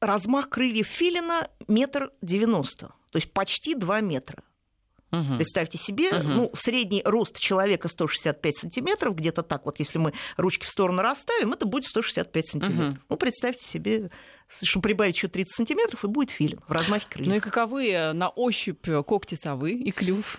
Размах 0.00 0.48
крыльев 0.48 0.86
филина 0.86 1.48
метр 1.66 2.12
девяносто, 2.22 2.92
то 3.10 3.16
есть 3.16 3.32
почти 3.32 3.74
два 3.74 4.00
метра. 4.00 4.44
Угу. 5.10 5.36
Представьте 5.36 5.78
себе, 5.78 6.10
угу. 6.10 6.28
ну, 6.28 6.50
средний 6.54 7.02
рост 7.04 7.38
человека 7.38 7.88
165 7.88 8.56
сантиметров, 8.56 9.14
где-то 9.14 9.42
так 9.42 9.64
вот, 9.64 9.78
если 9.78 9.98
мы 9.98 10.12
ручки 10.36 10.64
в 10.64 10.68
сторону 10.68 11.02
расставим, 11.02 11.52
это 11.52 11.66
будет 11.66 11.84
165 11.84 12.46
сантиметров. 12.46 12.90
Угу. 12.90 12.98
Ну, 13.08 13.16
представьте 13.16 13.64
себе, 13.64 14.10
что 14.62 14.80
прибавить 14.80 15.16
еще 15.16 15.28
30 15.28 15.54
сантиметров, 15.54 16.04
и 16.04 16.08
будет 16.08 16.30
филин 16.30 16.60
в 16.66 16.72
размахе 16.72 17.06
крыльев. 17.08 17.28
Ну 17.28 17.36
и 17.36 17.40
каковы 17.40 18.12
на 18.12 18.28
ощупь 18.28 18.86
когти 19.06 19.34
совы 19.34 19.72
и 19.72 19.90
клюв? 19.90 20.38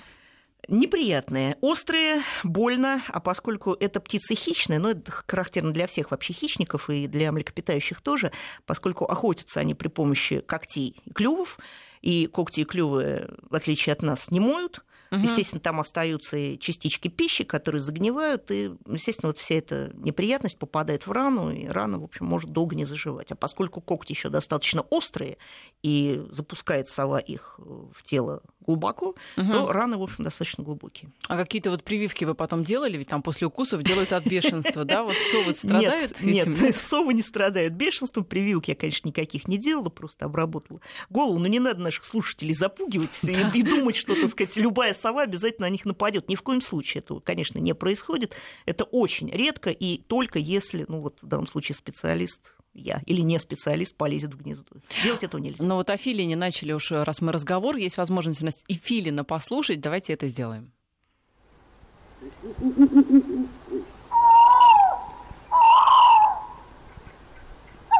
неприятные, 0.69 1.57
острые, 1.61 2.23
больно, 2.43 3.03
а 3.07 3.19
поскольку 3.19 3.73
это 3.73 3.99
птицы 3.99 4.35
хищные, 4.35 4.79
но 4.79 4.91
это 4.91 5.11
характерно 5.11 5.71
для 5.71 5.87
всех 5.87 6.11
вообще 6.11 6.33
хищников 6.33 6.89
и 6.89 7.07
для 7.07 7.31
млекопитающих 7.31 8.01
тоже, 8.01 8.31
поскольку 8.65 9.05
охотятся 9.05 9.59
они 9.59 9.73
при 9.73 9.87
помощи 9.87 10.41
когтей 10.41 11.01
и 11.05 11.11
клювов, 11.11 11.57
и 12.01 12.27
когти 12.27 12.61
и 12.61 12.65
клювы, 12.65 13.27
в 13.49 13.55
отличие 13.55 13.93
от 13.93 14.01
нас, 14.01 14.31
не 14.31 14.39
моют. 14.39 14.83
Угу. 15.11 15.21
Естественно, 15.21 15.59
там 15.59 15.79
остаются 15.79 16.37
и 16.37 16.59
частички 16.59 17.07
пищи, 17.07 17.43
которые 17.43 17.81
загнивают, 17.81 18.51
и, 18.51 18.71
естественно, 18.87 19.29
вот 19.29 19.37
вся 19.37 19.55
эта 19.55 19.91
неприятность 19.95 20.57
попадает 20.57 21.07
в 21.07 21.11
рану, 21.11 21.51
и 21.51 21.67
рана, 21.67 21.99
в 21.99 22.03
общем, 22.03 22.25
может 22.25 22.51
долго 22.51 22.75
не 22.75 22.85
заживать. 22.85 23.31
А 23.31 23.35
поскольку 23.35 23.81
когти 23.81 24.11
еще 24.11 24.29
достаточно 24.29 24.81
острые, 24.81 25.37
и 25.81 26.21
запускает 26.31 26.87
сова 26.89 27.19
их 27.19 27.57
в 27.57 28.03
тело 28.03 28.41
глубоко, 28.69 29.15
угу. 29.35 29.51
то 29.51 29.71
раны, 29.71 29.97
в 29.97 30.03
общем, 30.03 30.23
достаточно 30.23 30.63
глубокие. 30.63 31.11
А 31.27 31.37
какие-то 31.37 31.71
вот 31.71 31.83
прививки 31.83 32.25
вы 32.25 32.35
потом 32.35 32.63
делали? 32.63 32.97
Ведь 32.97 33.07
там 33.07 33.23
после 33.23 33.47
укусов 33.47 33.81
делают 33.81 34.13
от 34.13 34.27
бешенства, 34.27 34.85
да? 34.85 35.03
Вот 35.03 35.15
совы 35.31 35.53
страдают 35.55 36.21
Нет, 36.21 36.47
нет, 36.47 36.75
совы 36.89 37.13
не 37.13 37.23
страдают 37.23 37.73
бешенством. 37.73 38.25
Прививок 38.25 38.67
я, 38.67 38.75
конечно, 38.75 39.07
никаких 39.07 39.47
не 39.47 39.57
делала, 39.57 39.89
просто 39.89 40.25
обработала 40.25 40.81
голову. 41.09 41.39
Но 41.39 41.47
не 41.47 41.59
надо 41.59 41.81
наших 41.81 42.03
слушателей 42.03 42.53
запугивать 42.53 43.17
и 43.23 43.63
думать, 43.63 43.95
что, 43.95 44.13
так 44.13 44.29
сказать, 44.29 44.55
любая 44.57 44.93
сова 44.99 45.23
обязательно 45.23 45.67
на 45.67 45.71
них 45.71 45.85
нападет. 45.85 46.29
Ни 46.29 46.35
в 46.35 46.41
коем 46.41 46.61
случае 46.61 47.01
этого, 47.01 47.19
конечно, 47.19 47.59
не 47.59 47.73
происходит. 47.73 48.33
Это 48.65 48.83
очень 48.83 49.29
редко 49.29 49.69
и 49.69 49.97
только 49.97 50.39
если, 50.39 50.85
ну 50.87 51.01
вот 51.01 51.17
в 51.21 51.27
данном 51.27 51.47
случае 51.47 51.75
специалист 51.75 52.55
я 52.73 53.01
или 53.05 53.21
не 53.21 53.39
специалист 53.39 53.95
полезет 53.95 54.33
в 54.33 54.41
гнездо. 54.41 54.75
Делать 55.03 55.23
этого 55.23 55.41
нельзя. 55.41 55.65
Но 55.65 55.75
вот 55.75 55.89
о 55.89 55.97
филине 55.97 56.35
начали 56.35 56.71
уж, 56.71 56.91
раз 56.91 57.21
мы 57.21 57.31
разговор, 57.31 57.75
есть 57.75 57.97
возможность 57.97 58.41
у 58.41 58.45
нас 58.45 58.57
и 58.67 58.75
филина 58.75 59.23
послушать. 59.23 59.81
Давайте 59.81 60.13
это 60.13 60.27
сделаем. 60.27 60.71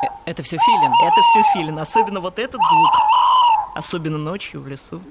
Э, 0.02 0.08
это 0.26 0.44
все 0.44 0.58
филин. 0.58 0.92
Это 1.04 1.22
все 1.32 1.44
филин, 1.54 1.80
особенно 1.80 2.20
вот 2.20 2.40
этот 2.40 2.62
звук. 2.62 2.92
Особенно 3.76 4.18
ночью 4.18 4.62
в 4.62 4.68
лесу. 4.68 5.02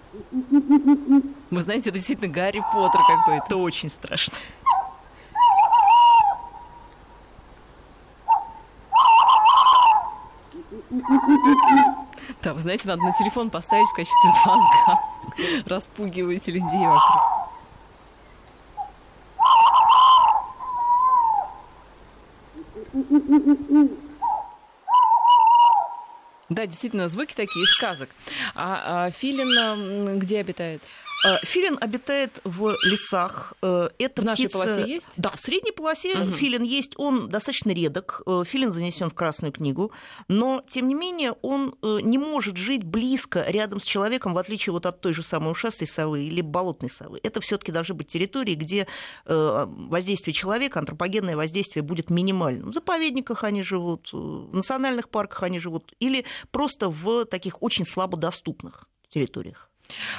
Вы 1.51 1.63
знаете, 1.63 1.89
это 1.89 1.99
действительно 1.99 2.33
Гарри 2.33 2.63
Поттер 2.73 3.01
какой-то. 3.07 3.45
Это 3.45 3.57
очень 3.57 3.89
страшно. 3.89 4.35
Да, 12.43 12.55
вы 12.55 12.61
знаете, 12.61 12.87
надо 12.87 13.03
на 13.03 13.13
телефон 13.13 13.51
поставить 13.51 13.89
в 13.89 13.95
качестве 13.95 14.31
звонка. 14.43 15.03
Распугиваете 15.67 16.53
людей 16.53 16.87
вокруг. 16.87 17.23
Да, 26.51 26.67
действительно, 26.67 27.09
звуки 27.09 27.35
такие 27.35 27.65
из 27.65 27.71
сказок. 27.73 28.11
А, 28.55 29.07
а 29.07 29.11
Филин 29.11 30.19
где 30.19 30.41
обитает? 30.41 30.83
Э, 31.25 31.39
филин 31.43 31.79
обитает 31.81 32.41
в 32.45 32.77
лесах. 32.85 33.55
Э, 33.63 33.89
это 33.99 34.23
в 34.23 34.25
нашей 34.25 34.47
птица... 34.47 34.59
полосе 34.59 34.89
есть? 34.89 35.09
Да, 35.17 35.31
в 35.31 35.41
средней 35.41 35.73
полосе 35.73 36.17
угу. 36.17 36.33
филин 36.33 36.63
есть. 36.63 36.93
Он 36.97 37.29
достаточно 37.29 37.71
редок. 37.71 38.23
Э, 38.27 38.45
филин 38.47 38.71
занесен 38.71 39.11
в 39.11 39.15
Красную 39.15 39.53
книгу. 39.53 39.93
Но, 40.29 40.63
тем 40.69 40.87
не 40.87 40.95
менее, 40.95 41.33
он 41.43 41.75
не 41.83 42.19
может 42.19 42.57
жить 42.57 42.85
близко 42.85 43.45
рядом 43.49 43.81
с 43.81 43.85
человеком, 43.85 44.35
в 44.35 44.39
отличие 44.39 44.73
вот 44.73 44.87
от 44.87 45.01
той 45.01 45.13
же 45.13 45.23
самой 45.23 45.53
ушастой 45.53 45.89
совы 45.89 46.23
или 46.23 46.41
болотной 46.41 46.91
совы. 46.91 47.21
Это 47.23 47.41
все 47.41 47.59
таки 47.59 47.73
должны 47.73 47.95
быть 47.95 48.09
территории, 48.09 48.55
где 48.55 48.87
воздействие 49.25 50.35
человека, 50.35 50.79
антропогенное 50.79 51.37
воздействие 51.37 51.83
будет 51.83 52.11
минимальным. 52.11 52.71
В 52.71 52.75
заповедниках 52.75 53.45
они 53.45 53.63
живут, 53.63 54.13
в 54.13 54.55
национальных 54.55 55.09
парках 55.09 55.43
они 55.43 55.59
живут, 55.59 55.93
или 55.99 56.25
просто 56.51 56.89
в 56.89 57.25
таких 57.27 57.63
очень 57.63 57.85
слабодоступных 57.85 58.87
территориях. 59.09 59.68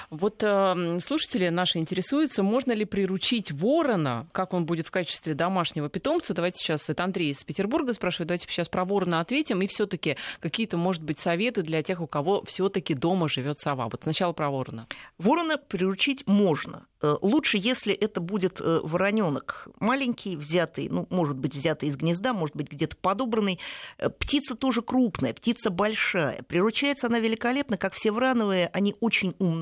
Вот 0.09 0.43
э, 0.43 0.99
слушатели 0.99 1.49
наши 1.49 1.77
интересуются, 1.77 2.43
можно 2.43 2.71
ли 2.71 2.85
приручить 2.85 3.51
ворона, 3.51 4.27
как 4.31 4.53
он 4.53 4.65
будет 4.65 4.87
в 4.87 4.91
качестве 4.91 5.33
домашнего 5.33 5.89
питомца. 5.89 6.33
Давайте 6.33 6.59
сейчас, 6.59 6.89
это 6.89 7.03
Андрей 7.03 7.31
из 7.31 7.43
Петербурга 7.43 7.93
спрашивает, 7.93 8.27
давайте 8.27 8.47
сейчас 8.47 8.69
про 8.69 8.85
ворона 8.85 9.19
ответим. 9.19 9.61
И 9.61 9.67
все-таки 9.67 10.17
какие-то, 10.39 10.77
может 10.77 11.03
быть, 11.03 11.19
советы 11.19 11.61
для 11.61 11.83
тех, 11.83 12.01
у 12.01 12.07
кого 12.07 12.43
все-таки 12.45 12.93
дома 12.93 13.29
живет 13.29 13.59
сова. 13.59 13.87
Вот 13.89 14.01
сначала 14.03 14.33
про 14.33 14.49
ворона. 14.49 14.87
Ворона 15.17 15.57
приручить 15.57 16.25
можно. 16.27 16.85
Э, 17.01 17.15
лучше, 17.21 17.57
если 17.57 17.93
это 17.93 18.19
будет 18.19 18.59
э, 18.59 18.79
вороненок 18.83 19.67
маленький, 19.79 20.35
взятый, 20.35 20.89
ну, 20.89 21.07
может 21.09 21.37
быть, 21.37 21.55
взятый 21.55 21.89
из 21.89 21.95
гнезда, 21.95 22.33
может 22.33 22.55
быть, 22.55 22.69
где-то 22.69 22.97
подобранный. 22.97 23.59
Э, 23.97 24.09
птица 24.09 24.55
тоже 24.55 24.81
крупная, 24.81 25.33
птица 25.33 25.69
большая. 25.69 26.43
Приручается 26.43 27.07
она 27.07 27.19
великолепно, 27.19 27.77
как 27.77 27.93
все 27.93 28.11
врановые, 28.11 28.69
они 28.73 28.95
очень 28.99 29.35
умные. 29.39 29.58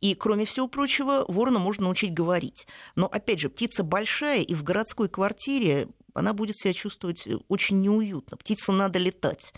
И, 0.00 0.14
кроме 0.14 0.44
всего 0.44 0.68
прочего, 0.68 1.24
ворона 1.28 1.58
можно 1.58 1.84
научить 1.84 2.14
говорить. 2.14 2.66
Но, 2.96 3.06
опять 3.06 3.40
же, 3.40 3.48
птица 3.48 3.84
большая, 3.84 4.42
и 4.42 4.54
в 4.54 4.62
городской 4.62 5.08
квартире 5.08 5.88
она 6.14 6.32
будет 6.32 6.56
себя 6.56 6.72
чувствовать 6.72 7.26
очень 7.48 7.80
неуютно. 7.80 8.36
Птице 8.36 8.72
надо 8.72 8.98
летать. 8.98 9.52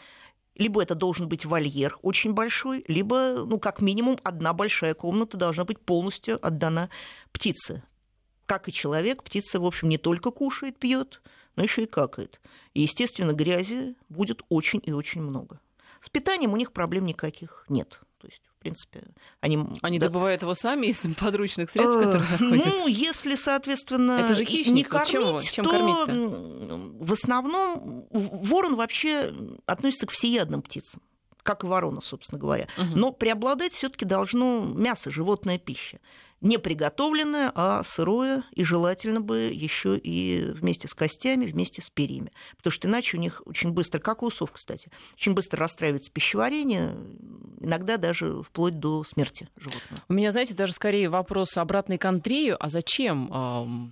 Либо 0.54 0.82
это 0.82 0.94
должен 0.94 1.28
быть 1.28 1.44
вольер 1.44 1.98
очень 2.00 2.32
большой, 2.32 2.84
либо, 2.88 3.44
ну, 3.46 3.58
как 3.58 3.82
минимум, 3.82 4.18
одна 4.24 4.54
большая 4.54 4.94
комната 4.94 5.36
должна 5.36 5.64
быть 5.64 5.78
полностью 5.78 6.38
отдана 6.44 6.88
птице. 7.32 7.82
Как 8.46 8.68
и 8.68 8.72
человек, 8.72 9.22
птица, 9.22 9.60
в 9.60 9.66
общем, 9.66 9.90
не 9.90 9.98
только 9.98 10.30
кушает, 10.30 10.78
пьет, 10.78 11.20
но 11.56 11.62
еще 11.62 11.82
и 11.82 11.86
какает. 11.86 12.40
И, 12.72 12.80
естественно, 12.82 13.32
грязи 13.32 13.96
будет 14.08 14.42
очень 14.48 14.80
и 14.82 14.92
очень 14.92 15.20
много. 15.20 15.60
С 16.00 16.08
питанием 16.08 16.52
у 16.52 16.56
них 16.56 16.72
проблем 16.72 17.04
никаких 17.04 17.66
нет. 17.68 18.00
То 18.18 18.28
есть 18.28 18.42
принципе, 18.66 19.04
они... 19.40 19.64
Они 19.82 19.98
да... 19.98 20.08
добывают 20.08 20.42
его 20.42 20.54
сами 20.54 20.88
из 20.88 21.06
подручных 21.18 21.70
средств, 21.70 21.96
которые 21.96 22.22
находят? 22.30 22.66
Ну, 22.66 22.86
если, 22.88 23.36
соответственно, 23.36 24.12
Это 24.12 24.34
же 24.34 24.44
хищник. 24.44 24.74
не 24.74 24.82
кормить, 24.82 25.50
Чем, 25.52 25.64
то 25.64 27.04
в 27.04 27.12
основном 27.12 28.06
ворон 28.10 28.74
вообще 28.74 29.32
относится 29.66 30.06
к 30.06 30.10
всеядным 30.10 30.62
птицам 30.62 31.00
как 31.42 31.62
и 31.62 31.66
ворона, 31.68 32.00
собственно 32.00 32.40
говоря. 32.40 32.66
Угу. 32.76 32.98
Но 32.98 33.12
преобладать 33.12 33.72
все-таки 33.72 34.04
должно 34.04 34.64
мясо, 34.64 35.12
животная 35.12 35.58
пища 35.58 36.00
не 36.40 36.58
приготовленное, 36.58 37.50
а 37.54 37.82
сырое, 37.82 38.44
и 38.52 38.62
желательно 38.62 39.20
бы 39.20 39.50
еще 39.52 39.96
и 39.96 40.52
вместе 40.52 40.88
с 40.88 40.94
костями, 40.94 41.46
вместе 41.46 41.82
с 41.82 41.90
перьями. 41.90 42.30
Потому 42.56 42.72
что 42.72 42.88
иначе 42.88 43.16
у 43.16 43.20
них 43.20 43.42
очень 43.46 43.70
быстро, 43.70 44.00
как 44.00 44.22
у 44.22 44.26
усов, 44.26 44.52
кстати, 44.52 44.90
очень 45.14 45.32
быстро 45.32 45.60
расстраивается 45.60 46.10
пищеварение, 46.10 46.96
иногда 47.60 47.96
даже 47.96 48.42
вплоть 48.42 48.78
до 48.78 49.02
смерти 49.04 49.48
животного. 49.56 50.02
У 50.08 50.12
меня, 50.12 50.30
знаете, 50.30 50.54
даже 50.54 50.72
скорее 50.72 51.08
вопрос 51.08 51.56
обратный 51.56 51.98
к 51.98 52.04
Андрею, 52.04 52.56
а 52.60 52.68
зачем 52.68 53.30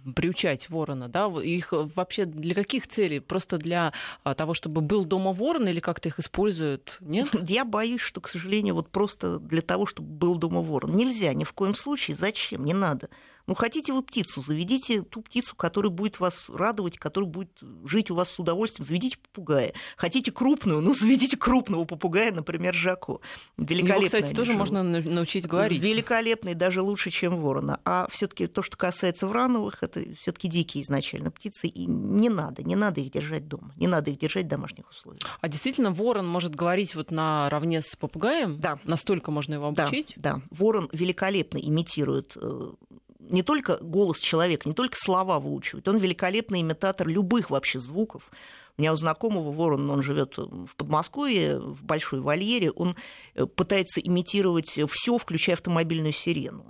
э, 0.07 0.13
приучать 0.13 0.69
ворона? 0.69 1.09
Да? 1.09 1.27
Их 1.43 1.73
вообще 1.73 2.27
для 2.27 2.55
каких 2.55 2.87
целей? 2.87 3.21
Просто 3.21 3.59
для 3.59 3.93
а, 4.23 4.35
того, 4.35 4.55
чтобы 4.55 4.81
был 4.81 5.05
дома 5.05 5.33
ворон 5.33 5.67
или 5.69 5.81
как-то 5.81 6.09
их 6.09 6.19
используют? 6.19 6.99
Нет? 7.01 7.29
Я 7.49 7.65
боюсь, 7.65 8.01
что, 8.01 8.21
к 8.21 8.29
сожалению, 8.29 8.75
вот 8.75 8.91
просто 8.91 9.39
для 9.39 9.63
того, 9.63 9.87
чтобы 9.87 10.09
был 10.09 10.37
дома 10.37 10.61
ворон. 10.61 10.95
Нельзя 10.95 11.33
ни 11.33 11.45
в 11.45 11.53
коем 11.53 11.75
случае. 11.75 12.17
Зачем? 12.17 12.34
Зачем? 12.35 12.65
Не 12.65 12.75
надо. 12.75 13.09
Ну, 13.47 13.55
хотите 13.55 13.93
вы 13.93 14.03
птицу, 14.03 14.41
заведите 14.41 15.03
ту 15.03 15.21
птицу, 15.21 15.55
которая 15.55 15.91
будет 15.91 16.19
вас 16.21 16.47
радовать, 16.49 16.99
которая 16.99 17.31
будет 17.31 17.61
жить 17.85 18.11
у 18.11 18.15
вас 18.15 18.31
с 18.31 18.39
удовольствием. 18.39 18.87
Заведите 18.87 19.19
попугая. 19.19 19.75
Хотите 19.97 20.33
крупную, 20.33 20.81
ну, 20.81 20.95
заведите 20.95 21.37
крупного 21.37 21.85
попугая, 21.85 22.33
например, 22.33 22.75
Жако. 22.75 23.21
Великолепный. 23.59 23.97
Его, 23.97 24.07
кстати, 24.07 24.35
тоже 24.35 24.53
живут. 24.53 24.71
можно 24.71 24.83
научить 24.83 25.47
говорить. 25.47 25.81
Великолепный, 25.81 26.55
даже 26.55 26.81
лучше, 26.81 27.11
чем 27.11 27.37
ворона. 27.37 27.81
А 27.85 28.09
все 28.11 28.27
таки 28.27 28.47
то, 28.47 28.63
что 28.63 28.77
касается 28.77 29.27
врановых, 29.27 29.83
это 29.83 30.03
все 30.15 30.33
таки 30.33 30.49
дикие 30.49 30.83
изначально 30.83 31.31
птицы, 31.31 31.69
и 31.69 31.87
не 31.87 32.29
надо, 32.29 32.63
не 32.63 32.77
надо 32.77 33.01
их 33.01 33.11
держать 33.11 33.47
дома, 33.47 33.73
не 33.77 33.87
надо 33.87 34.11
их 34.11 34.19
держать 34.19 34.47
в 34.47 34.49
домашних 34.49 34.89
условиях. 34.89 35.23
А 35.41 35.49
действительно, 35.49 35.91
ворон 35.91 36.27
может 36.27 36.55
говорить 36.55 36.95
вот 36.95 37.11
наравне 37.11 37.83
с 37.83 37.95
попугаем? 37.97 38.59
Да. 38.59 38.79
Настолько 38.85 39.31
можно 39.31 39.55
его 39.55 39.67
обучить? 39.67 40.15
Да, 40.17 40.35
да. 40.35 40.43
Ворон 40.51 40.89
великолепно 40.93 41.59
имитирует 41.59 42.37
э, 42.37 42.73
не 43.31 43.43
только 43.43 43.79
голос 43.79 44.19
человека, 44.19 44.69
не 44.69 44.75
только 44.75 44.97
слова 44.97 45.39
выучивает, 45.39 45.87
он 45.89 45.99
великолепный 45.99 46.61
имитатор 46.61 47.09
любых 47.09 47.51
вообще 47.51 47.79
звуков. 47.79 48.31
У 48.77 48.83
меня 48.83 48.93
у 48.93 48.97
знакомого 48.97 49.53
ворон, 49.53 49.89
он 49.89 50.03
живет 50.03 50.37
в 50.37 50.75
Подмосковье, 50.77 51.61
в 51.61 51.85
большой 51.85 52.21
вольере, 52.21 52.73
он 52.73 52.97
э, 53.35 53.47
пытается 53.47 54.01
имитировать 54.01 54.81
все, 54.91 55.19
включая 55.19 55.55
автомобильную 55.55 56.13
сирену. 56.13 56.67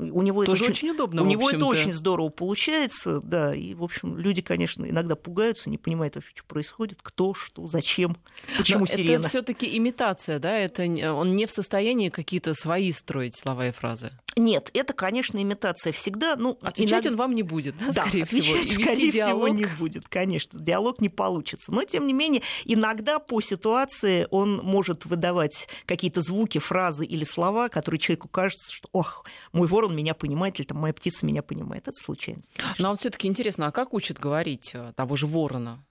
У 0.00 0.22
него 0.22 0.44
Тоже 0.44 0.64
это 0.64 0.72
очень, 0.72 0.88
очень 0.88 0.94
удобно. 0.94 1.22
У 1.22 1.26
него 1.26 1.50
это 1.50 1.66
очень 1.66 1.92
здорово 1.92 2.30
получается, 2.30 3.20
да. 3.20 3.54
И, 3.54 3.74
в 3.74 3.84
общем, 3.84 4.16
люди, 4.16 4.40
конечно, 4.40 4.86
иногда 4.86 5.14
пугаются, 5.14 5.68
не 5.68 5.76
понимают 5.76 6.14
вообще, 6.14 6.30
что 6.34 6.44
происходит, 6.44 6.98
кто, 7.02 7.34
что, 7.34 7.66
зачем, 7.66 8.16
почему 8.56 8.80
Но 8.80 8.86
сирена. 8.86 9.20
Это 9.20 9.28
все-таки 9.28 9.76
имитация, 9.76 10.38
да? 10.38 10.56
Это 10.56 10.84
он 11.12 11.36
не 11.36 11.44
в 11.44 11.50
состоянии 11.50 12.08
какие-то 12.08 12.54
свои 12.54 12.92
строить 12.92 13.36
слова 13.36 13.68
и 13.68 13.72
фразы. 13.72 14.12
Нет, 14.36 14.70
это, 14.74 14.92
конечно, 14.92 15.38
имитация 15.38 15.92
всегда. 15.92 16.36
Ну, 16.36 16.58
отвечать 16.62 17.04
иногда... 17.04 17.10
он 17.10 17.16
вам 17.16 17.34
не 17.34 17.42
будет, 17.42 17.76
да, 17.78 17.86
да 17.86 18.02
скорее 18.06 18.24
отвечать, 18.24 18.66
всего. 18.66 18.80
И 18.80 18.84
скорее 18.84 19.10
диалог... 19.10 19.44
всего, 19.44 19.48
не 19.48 19.66
будет, 19.66 20.08
конечно. 20.08 20.60
Диалог 20.60 21.00
не 21.00 21.08
получится. 21.08 21.72
Но, 21.72 21.84
тем 21.84 22.06
не 22.06 22.12
менее, 22.12 22.42
иногда 22.64 23.18
по 23.18 23.40
ситуации 23.40 24.26
он 24.30 24.58
может 24.58 25.04
выдавать 25.04 25.68
какие-то 25.86 26.20
звуки, 26.20 26.58
фразы 26.58 27.04
или 27.04 27.24
слова, 27.24 27.68
которые 27.68 27.98
человеку 27.98 28.28
кажется, 28.28 28.72
что, 28.72 28.88
ох, 28.92 29.24
мой 29.52 29.66
ворон 29.66 29.94
меня 29.94 30.14
понимает, 30.14 30.58
или 30.58 30.66
там 30.66 30.78
моя 30.78 30.94
птица 30.94 31.26
меня 31.26 31.42
понимает. 31.42 31.88
Это 31.88 31.96
случайность. 31.96 32.50
Конечно. 32.56 32.82
Но 32.82 32.90
вот 32.90 33.00
все-таки 33.00 33.28
интересно, 33.28 33.66
а 33.66 33.72
как 33.72 33.92
учат 33.94 34.18
говорить 34.18 34.70
э, 34.74 34.92
того 34.96 35.16
же 35.16 35.26
ворона? 35.26 35.84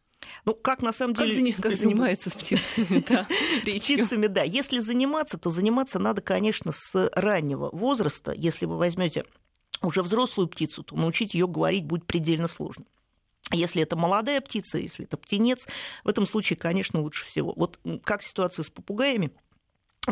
Ну, 0.45 0.53
как 0.53 0.81
на 0.81 0.93
самом 0.93 1.13
деле... 1.15 1.53
Как, 1.53 1.63
как 1.63 1.75
занимаются 1.75 2.29
с 2.29 2.33
птицами, 2.33 3.03
да, 3.09 3.27
С 3.65 3.81
птицами, 3.81 4.27
да. 4.27 4.43
Если 4.43 4.79
заниматься, 4.79 5.37
то 5.37 5.49
заниматься 5.49 5.99
надо, 5.99 6.21
конечно, 6.21 6.71
с 6.73 7.09
раннего 7.13 7.69
возраста. 7.71 8.31
Если 8.31 8.65
вы 8.65 8.77
возьмете 8.77 9.25
уже 9.81 10.01
взрослую 10.03 10.47
птицу, 10.47 10.83
то 10.83 10.95
научить 10.95 11.33
ее 11.33 11.47
говорить 11.47 11.85
будет 11.85 12.05
предельно 12.05 12.47
сложно. 12.47 12.85
Если 13.51 13.81
это 13.81 13.95
молодая 13.95 14.41
птица, 14.41 14.77
если 14.77 15.05
это 15.05 15.17
птенец, 15.17 15.67
в 16.03 16.09
этом 16.09 16.25
случае, 16.25 16.57
конечно, 16.57 17.01
лучше 17.01 17.25
всего. 17.25 17.53
Вот 17.55 17.79
как 18.03 18.21
ситуация 18.21 18.63
с 18.63 18.69
попугаями– 18.69 19.31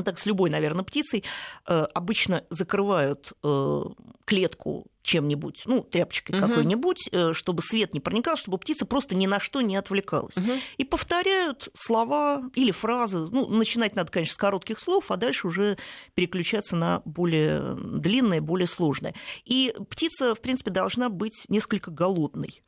так 0.03 0.19
с 0.19 0.25
любой, 0.25 0.49
наверное, 0.49 0.83
птицей, 0.83 1.23
э, 1.67 1.87
обычно 1.93 2.43
закрывают 2.49 3.33
э, 3.43 3.83
клетку 4.25 4.87
чем-нибудь, 5.01 5.63
ну, 5.65 5.83
тряпочкой 5.83 6.35
uh-huh. 6.35 6.47
какой-нибудь, 6.47 7.09
э, 7.11 7.33
чтобы 7.33 7.61
свет 7.61 7.93
не 7.93 8.01
проникал, 8.01 8.35
чтобы 8.35 8.57
птица 8.57 8.85
просто 8.85 9.15
ни 9.15 9.25
на 9.25 9.39
что 9.39 9.61
не 9.61 9.77
отвлекалась. 9.77 10.35
Uh-huh. 10.35 10.59
И 10.75 10.83
повторяют 10.83 11.69
слова 11.73 12.43
или 12.53 12.71
фразы. 12.71 13.19
Ну, 13.19 13.47
начинать 13.47 13.95
надо, 13.95 14.11
конечно, 14.11 14.33
с 14.33 14.37
коротких 14.37 14.79
слов, 14.79 15.09
а 15.09 15.17
дальше 15.17 15.47
уже 15.47 15.77
переключаться 16.13 16.75
на 16.75 17.01
более 17.05 17.75
длинное, 17.75 18.41
более 18.41 18.67
сложное. 18.67 19.15
И 19.45 19.73
птица, 19.89 20.35
в 20.35 20.41
принципе, 20.41 20.71
должна 20.71 21.09
быть 21.09 21.45
несколько 21.47 21.89
голодной, 21.89 22.61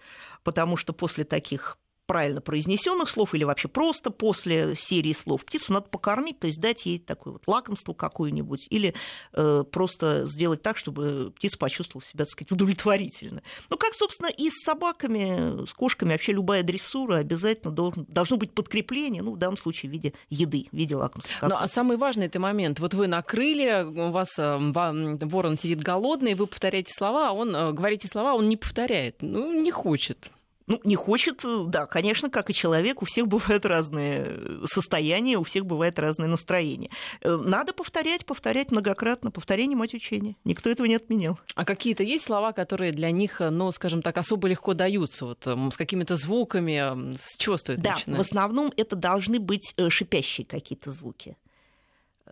потому 0.43 0.77
что 0.77 0.93
после 0.93 1.25
таких 1.25 1.77
правильно 2.09 2.41
произнесенных 2.41 3.07
слов 3.07 3.35
или 3.35 3.43
вообще 3.43 3.67
просто 3.67 4.09
после 4.09 4.73
серии 4.75 5.13
слов 5.13 5.45
птицу 5.45 5.73
надо 5.73 5.89
покормить, 5.89 6.39
то 6.39 6.47
есть 6.47 6.59
дать 6.59 6.87
ей 6.87 6.97
такое 6.97 7.33
вот 7.33 7.43
лакомство 7.45 7.93
какое-нибудь 7.93 8.65
или 8.71 8.95
э, 9.33 9.63
просто 9.71 10.25
сделать 10.25 10.63
так, 10.63 10.77
чтобы 10.77 11.31
птица 11.35 11.59
почувствовала 11.59 12.03
себя, 12.03 12.25
так 12.25 12.29
сказать, 12.29 12.51
удовлетворительно. 12.51 13.43
Ну, 13.69 13.77
как, 13.77 13.93
собственно, 13.93 14.25
и 14.25 14.49
с 14.49 14.63
собаками, 14.63 15.67
с 15.67 15.73
кошками, 15.75 16.13
вообще 16.13 16.31
любая 16.31 16.63
дрессура 16.63 17.17
обязательно 17.17 17.71
должен, 17.71 18.07
должно 18.09 18.37
быть 18.37 18.53
подкрепление, 18.53 19.21
ну, 19.21 19.33
в 19.33 19.37
данном 19.37 19.57
случае 19.57 19.91
в 19.91 19.93
виде 19.93 20.15
еды, 20.31 20.65
в 20.71 20.75
виде 20.75 20.95
лакомства. 20.95 21.47
Ну, 21.47 21.57
а 21.59 21.67
самый 21.67 21.97
важный 21.97 22.25
это 22.25 22.39
момент. 22.39 22.79
Вот 22.79 22.95
вы 22.95 23.05
накрыли, 23.05 23.83
у 23.83 24.09
вас 24.09 24.29
э, 24.39 24.57
ворон 24.57 25.57
сидит 25.57 25.83
голодный, 25.83 26.33
вы 26.33 26.47
повторяете 26.47 26.91
слова, 26.91 27.29
а 27.29 27.33
он, 27.33 27.55
э, 27.55 27.71
говорите 27.71 28.07
слова, 28.07 28.33
он 28.33 28.49
не 28.49 28.57
повторяет, 28.57 29.17
ну, 29.21 29.53
не 29.53 29.69
хочет. 29.69 30.31
Ну, 30.69 30.79
не 30.83 30.95
хочет, 30.95 31.43
э, 31.43 31.63
да, 31.67 31.87
конечно, 31.87 32.29
как 32.29 32.51
и 32.51 32.53
человек, 32.53 33.01
у 33.01 33.05
всех 33.05 33.27
бывают 33.27 33.65
разные 33.65 34.25
э, 34.27 34.61
состояния, 34.65 35.37
у 35.37 35.43
всех 35.43 35.65
бывает 35.65 35.97
разное 35.97 36.27
настроение. 36.27 36.91
Э, 37.21 37.35
надо 37.35 37.73
повторять, 37.73 38.25
повторять 38.25 38.71
многократно. 38.71 39.31
Повторение 39.31 39.75
мать 39.75 39.95
учения. 39.95 40.35
Никто 40.45 40.69
этого 40.69 40.85
не 40.85 40.95
отменял. 40.95 41.39
А 41.55 41.65
какие-то 41.65 42.03
есть 42.03 42.25
слова, 42.25 42.53
которые 42.53 42.91
для 42.91 43.09
них, 43.09 43.39
ну, 43.39 43.71
скажем 43.71 44.03
так, 44.03 44.17
особо 44.17 44.47
легко 44.47 44.75
даются? 44.75 45.25
Вот 45.25 45.43
с 45.45 45.77
какими-то 45.77 46.15
звуками? 46.15 47.15
С 47.17 47.35
чего 47.37 47.57
стоит 47.57 47.81
да, 47.81 47.93
начинать? 47.93 48.17
в 48.19 48.21
основном 48.21 48.71
это 48.77 48.95
должны 48.95 49.39
быть 49.39 49.73
шипящие 49.89 50.45
какие-то 50.45 50.91
звуки. 50.91 51.35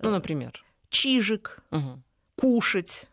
Ну, 0.01 0.11
например? 0.11 0.63
Чижик, 0.89 1.59
угу. 1.71 2.01
кушать 2.35 3.07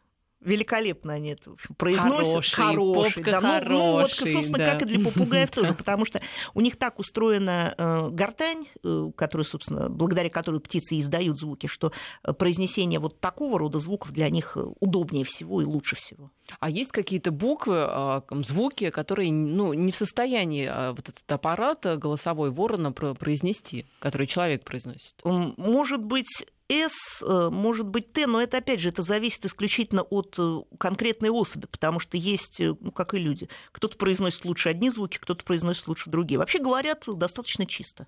великолепно 0.44 1.14
они 1.14 1.30
это 1.30 1.50
в 1.50 1.52
общем, 1.54 1.74
произносят. 1.74 2.52
Хороший, 2.52 2.54
хороший 2.54 3.24
да, 3.24 3.40
хороший, 3.40 3.68
ну, 3.68 3.78
ну, 3.78 3.92
вот, 3.92 4.10
собственно, 4.12 4.58
да. 4.58 4.72
как 4.72 4.82
и 4.82 4.84
для 4.84 5.00
попугаев 5.00 5.50
тоже, 5.54 5.74
потому 5.74 6.04
что 6.04 6.20
у 6.54 6.60
них 6.60 6.76
так 6.76 6.98
устроена 6.98 7.74
э, 7.76 8.08
гортань, 8.10 8.66
э, 8.82 9.10
которая, 9.16 9.44
собственно, 9.44 9.88
благодаря 9.88 10.30
которой 10.30 10.60
птицы 10.60 10.98
издают 10.98 11.38
звуки, 11.38 11.66
что 11.66 11.92
э, 12.22 12.32
произнесение 12.32 13.00
вот 13.00 13.20
такого 13.20 13.58
рода 13.58 13.78
звуков 13.78 14.12
для 14.12 14.28
них 14.30 14.56
удобнее 14.80 15.24
всего 15.24 15.62
и 15.62 15.64
лучше 15.64 15.96
всего. 15.96 16.30
А 16.60 16.68
есть 16.68 16.92
какие-то 16.92 17.30
буквы, 17.30 17.76
а, 17.78 18.22
звуки, 18.44 18.90
которые 18.90 19.32
ну, 19.32 19.72
не 19.72 19.92
в 19.92 19.96
состоянии 19.96 20.68
а, 20.70 20.92
вот 20.92 21.08
этот 21.08 21.30
аппарат 21.32 21.84
голосовой 21.98 22.50
ворона 22.50 22.92
произнести, 22.92 23.86
который 23.98 24.26
человек 24.26 24.64
произносит? 24.64 25.14
Может 25.24 26.02
быть, 26.02 26.44
с, 26.88 27.22
э, 27.22 27.50
может 27.50 27.86
быть 27.86 28.12
Т, 28.12 28.26
но 28.26 28.40
это, 28.40 28.58
опять 28.58 28.80
же, 28.80 28.88
это 28.88 29.02
зависит 29.02 29.44
исключительно 29.44 30.02
от 30.02 30.34
э, 30.38 30.60
конкретной 30.78 31.30
особи, 31.30 31.66
потому 31.66 32.00
что 32.00 32.16
есть, 32.16 32.60
э, 32.60 32.74
ну, 32.80 32.90
как 32.90 33.14
и 33.14 33.18
люди, 33.18 33.48
кто-то 33.72 33.98
произносит 33.98 34.44
лучше 34.44 34.70
одни 34.70 34.88
звуки, 34.88 35.18
кто-то 35.18 35.44
произносит 35.44 35.86
лучше 35.88 36.08
другие. 36.08 36.38
Вообще 36.38 36.58
говорят 36.58 37.04
достаточно 37.06 37.66
чисто. 37.66 38.06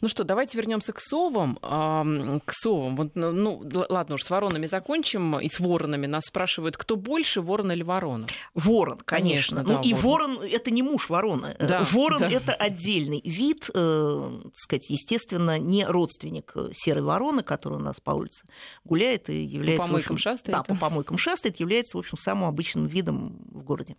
Ну 0.00 0.08
что, 0.08 0.24
давайте 0.24 0.56
вернемся 0.56 0.92
к 0.92 1.00
совам. 1.00 1.56
К 1.56 2.52
совам. 2.52 2.96
Вот, 2.96 3.10
ну, 3.14 3.32
ну 3.32 3.62
ладно 3.88 4.16
уж, 4.16 4.22
с 4.22 4.30
воронами 4.30 4.66
закончим. 4.66 5.38
И 5.40 5.48
с 5.48 5.60
воронами 5.60 6.06
нас 6.06 6.24
спрашивают, 6.26 6.76
кто 6.76 6.96
больше, 6.96 7.40
ворон 7.40 7.72
или 7.72 7.82
ворона? 7.82 8.26
Ворон, 8.54 8.98
конечно. 9.04 9.56
конечно 9.56 9.62
ну 9.62 9.82
да, 9.82 9.88
и 9.88 9.94
ворон. 9.94 10.36
ворон 10.36 10.48
это 10.50 10.70
не 10.70 10.82
муж 10.82 11.08
ворона. 11.08 11.54
Да, 11.58 11.86
ворон 11.90 12.20
да. 12.20 12.30
это 12.30 12.54
отдельный 12.54 13.20
вид, 13.24 13.70
э, 13.74 14.40
сказать, 14.54 14.90
естественно, 14.90 15.58
не 15.58 15.84
родственник 15.84 16.54
серой 16.74 17.02
вороны, 17.02 17.42
которая 17.42 17.80
у 17.80 17.82
нас 17.82 18.00
по 18.00 18.12
улице 18.12 18.44
гуляет 18.84 19.28
и 19.30 19.42
является... 19.42 19.82
По 19.82 19.86
помойкам 19.88 20.14
общем, 20.16 20.30
шастает? 20.30 20.58
Да, 20.58 20.62
по 20.62 20.78
помойкам 20.78 21.18
шастает, 21.18 21.60
является, 21.60 21.96
в 21.96 22.00
общем, 22.00 22.16
самым 22.16 22.48
обычным 22.48 22.86
видом 22.86 23.38
в 23.50 23.62
городе. 23.62 23.96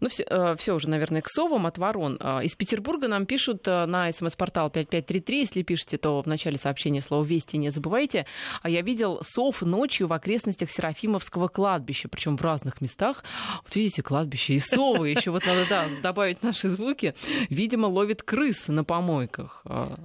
Ну, 0.00 0.08
все, 0.08 0.24
э, 0.28 0.56
все 0.58 0.74
уже, 0.74 0.88
наверное, 0.88 1.22
к 1.22 1.28
совам 1.28 1.66
от 1.66 1.78
ворон. 1.78 2.18
Э, 2.20 2.42
из 2.42 2.54
Петербурга 2.54 3.08
нам 3.08 3.26
пишут 3.26 3.66
э, 3.66 3.86
на 3.86 4.10
смс-портал 4.12 4.70
5533. 4.70 5.40
Если 5.40 5.62
пишете, 5.62 5.98
то 5.98 6.20
в 6.20 6.26
начале 6.26 6.58
сообщения 6.58 7.02
слово 7.02 7.24
«Вести» 7.24 7.56
не 7.56 7.70
забывайте. 7.70 8.26
А 8.62 8.68
я 8.68 8.82
видел 8.82 9.20
сов 9.22 9.62
ночью 9.62 10.08
в 10.08 10.12
окрестностях 10.12 10.70
Серафимовского 10.70 11.48
кладбища, 11.48 12.08
причем 12.08 12.36
в 12.36 12.42
разных 12.42 12.80
местах. 12.80 13.24
Вот 13.64 13.74
видите, 13.74 14.02
кладбище 14.02 14.54
и 14.54 14.58
совы. 14.58 15.10
Еще 15.10 15.30
вот 15.30 15.46
надо 15.46 15.66
да, 15.68 15.86
добавить 16.02 16.42
наши 16.42 16.68
звуки. 16.68 17.14
Видимо, 17.48 17.86
ловит 17.86 18.22
крыс 18.22 18.68
на 18.68 18.84
помойках. 18.84 19.64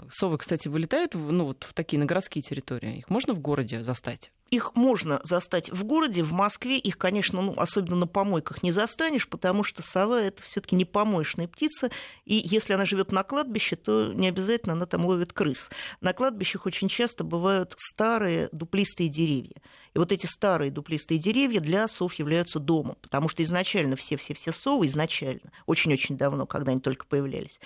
Совы, 0.09 0.37
кстати, 0.37 0.67
вылетают 0.67 1.13
ну, 1.13 1.45
вот 1.45 1.65
в 1.67 1.73
такие 1.73 1.99
на 1.99 2.05
городские 2.05 2.41
территории. 2.41 2.99
Их 2.99 3.09
можно 3.09 3.33
в 3.33 3.39
городе 3.39 3.83
застать? 3.83 4.31
Их 4.51 4.75
можно 4.75 5.21
застать 5.23 5.71
в 5.71 5.85
городе, 5.85 6.23
в 6.23 6.33
Москве. 6.33 6.77
Их, 6.77 6.97
конечно, 6.97 7.41
ну, 7.41 7.53
особенно 7.55 7.95
на 7.95 8.05
помойках 8.05 8.63
не 8.63 8.73
застанешь, 8.73 9.27
потому 9.27 9.63
что 9.63 9.81
сова 9.81 10.21
это 10.21 10.43
все-таки 10.43 10.75
не 10.75 10.83
помоечная 10.83 11.47
птица. 11.47 11.89
И 12.25 12.35
если 12.35 12.73
она 12.73 12.83
живет 12.83 13.13
на 13.13 13.23
кладбище, 13.23 13.77
то 13.77 14.11
не 14.11 14.27
обязательно 14.27 14.73
она 14.73 14.85
там 14.85 15.05
ловит 15.05 15.31
крыс. 15.31 15.69
На 16.01 16.11
кладбищах 16.11 16.65
очень 16.65 16.89
часто 16.89 17.23
бывают 17.23 17.73
старые 17.77 18.49
дуплистые 18.51 19.07
деревья. 19.07 19.55
И 19.93 19.99
вот 19.99 20.11
эти 20.11 20.25
старые 20.25 20.71
дуплистые 20.71 21.19
деревья 21.19 21.59
для 21.59 21.87
сов 21.87 22.13
являются 22.15 22.59
домом, 22.59 22.97
потому 23.01 23.27
что 23.27 23.43
изначально 23.43 23.95
все-все-все 23.95 24.51
совы, 24.51 24.85
изначально, 24.85 25.51
очень-очень 25.65 26.17
давно, 26.17 26.45
когда 26.45 26.71
они 26.71 26.81
только 26.81 27.05
появлялись, 27.05 27.59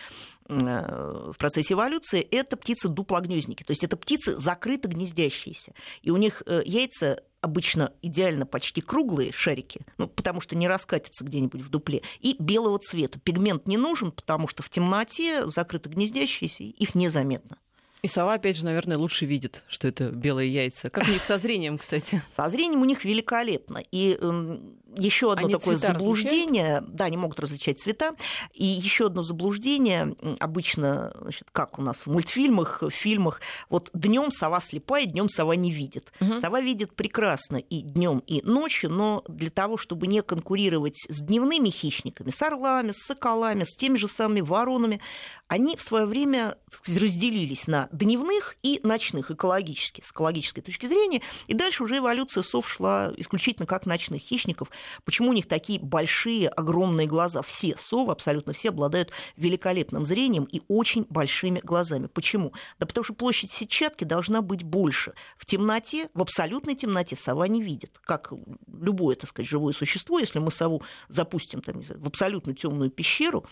э, 0.47 1.31
в 1.33 1.38
процессе 1.38 1.73
эволюции, 1.73 2.21
это 2.21 2.57
птицы-дуплогнездники. 2.57 3.63
То 3.63 3.71
есть 3.71 3.83
это 3.83 3.97
птицы 3.97 4.38
закрыто 4.39 4.88
гнездящиеся. 4.88 5.73
И 6.01 6.09
у 6.09 6.17
них 6.17 6.41
э, 6.45 6.61
яйца 6.65 7.21
обычно 7.41 7.93
идеально 8.01 8.47
почти 8.47 8.81
круглые 8.81 9.31
шарики, 9.31 9.85
ну, 9.99 10.07
потому 10.07 10.41
что 10.41 10.55
не 10.55 10.67
раскатятся 10.67 11.23
где-нибудь 11.23 11.61
в 11.61 11.69
дупле, 11.69 12.01
и 12.19 12.35
белого 12.39 12.79
цвета. 12.79 13.19
Пигмент 13.19 13.67
не 13.67 13.77
нужен, 13.77 14.11
потому 14.11 14.47
что 14.47 14.63
в 14.63 14.69
темноте 14.69 15.47
закрыто 15.51 15.88
гнездящиеся, 15.89 16.63
их 16.63 16.95
незаметно. 16.95 17.57
И 18.01 18.08
сова, 18.08 18.36
опять 18.36 18.58
же, 18.58 18.65
наверное, 18.65 18.97
лучше 18.97 19.25
видит, 19.25 19.63
что 19.67 19.88
это 19.88 20.10
белые 20.10 20.53
яйца. 20.53 20.89
Как 20.89 21.08
у 21.08 21.12
них 21.12 21.23
со 21.23 21.38
зрением, 21.38 21.77
кстати? 21.77 22.21
Со 22.31 22.47
зрением 22.49 22.81
у 22.81 22.86
них 22.86 23.03
великолепно. 23.03 23.84
И 23.91 24.17
э, 24.19 24.60
еще 24.97 25.31
одно 25.31 25.45
они 25.45 25.53
такое 25.53 25.77
заблуждение, 25.77 26.77
различают? 26.77 26.95
да, 26.95 27.05
они 27.05 27.17
могут 27.17 27.39
различать 27.39 27.79
цвета. 27.79 28.15
И 28.53 28.65
еще 28.65 29.08
одно 29.08 29.23
заблуждение, 29.23 30.15
обычно, 30.39 31.13
значит, 31.19 31.47
как 31.51 31.79
у 31.79 31.81
нас 31.81 31.99
в 31.99 32.08
мультфильмах, 32.08 32.81
в 32.81 32.89
фильмах, 32.89 33.41
вот 33.69 33.89
днем 33.93 34.31
сова 34.31 34.62
слепая, 34.62 35.05
днем 35.05 35.29
сова 35.29 35.53
не 35.53 35.71
видит. 35.71 36.12
Угу. 36.19 36.39
Сова 36.39 36.62
видит 36.62 36.95
прекрасно 36.95 37.58
и 37.58 37.81
днем, 37.81 38.19
и 38.19 38.41
ночью, 38.41 38.89
но 38.89 39.23
для 39.27 39.49
того, 39.49 39.77
чтобы 39.77 40.08
не 40.08 40.21
конкурировать 40.21 41.05
с 41.10 41.21
дневными 41.21 41.69
хищниками, 41.69 42.29
с 42.29 42.41
орлами, 42.41 42.91
с 42.91 43.05
соколами, 43.05 43.63
с 43.63 43.75
теми 43.75 43.97
же 43.97 44.08
самыми 44.08 44.41
воронами, 44.41 45.01
они 45.47 45.75
в 45.75 45.84
свое 45.84 46.05
время 46.05 46.58
разделились 46.88 47.67
на 47.67 47.88
дневных 47.91 48.55
и 48.63 48.79
ночных 48.84 49.31
экологически, 49.31 50.01
с 50.01 50.12
экологической 50.12 50.62
точки 50.62 50.86
зрения. 50.88 51.21
И 51.47 51.53
дальше 51.53 51.84
уже 51.84 51.97
эволюция 51.97 52.43
сов 52.43 52.69
шла 52.69 53.13
исключительно 53.17 53.65
как 53.65 53.86
ночных 53.86 54.21
хищников. 54.21 54.69
Почему 55.04 55.30
у 55.30 55.34
них 55.34 55.48
такие 55.48 55.80
большие, 55.80 56.50
огромные 56.50 57.08
глаза? 57.08 57.41
Все 57.41 57.76
совы, 57.78 58.12
абсолютно 58.12 58.54
все, 58.54 58.69
обладают 58.69 59.12
великолепным 59.38 60.06
зрением 60.06 60.45
и 60.45 60.62
очень 60.67 61.06
большими 61.10 61.60
глазами. 61.60 62.08
Почему? 62.08 62.54
Да 62.80 62.86
потому 62.86 63.04
что 63.04 63.13
площадь 63.13 63.52
сетчатки 63.52 64.04
должна 64.04 64.41
быть 64.41 64.63
больше. 64.63 65.13
В 65.38 65.45
темноте, 65.45 66.10
в 66.13 66.21
абсолютной 66.21 66.76
темноте 66.76 67.15
сова 67.15 67.48
не 67.48 67.62
видит. 67.62 68.00
Как 68.04 68.32
любое, 68.67 69.15
так 69.15 69.30
сказать, 69.30 69.50
живое 69.50 69.74
существо, 69.74 70.19
если 70.19 70.39
мы 70.39 70.52
сову 70.52 70.82
запустим 71.08 71.62
там, 71.62 71.82
в 71.82 72.08
абсолютно 72.08 72.54
темную 72.54 72.89
пещеру, 72.89 73.45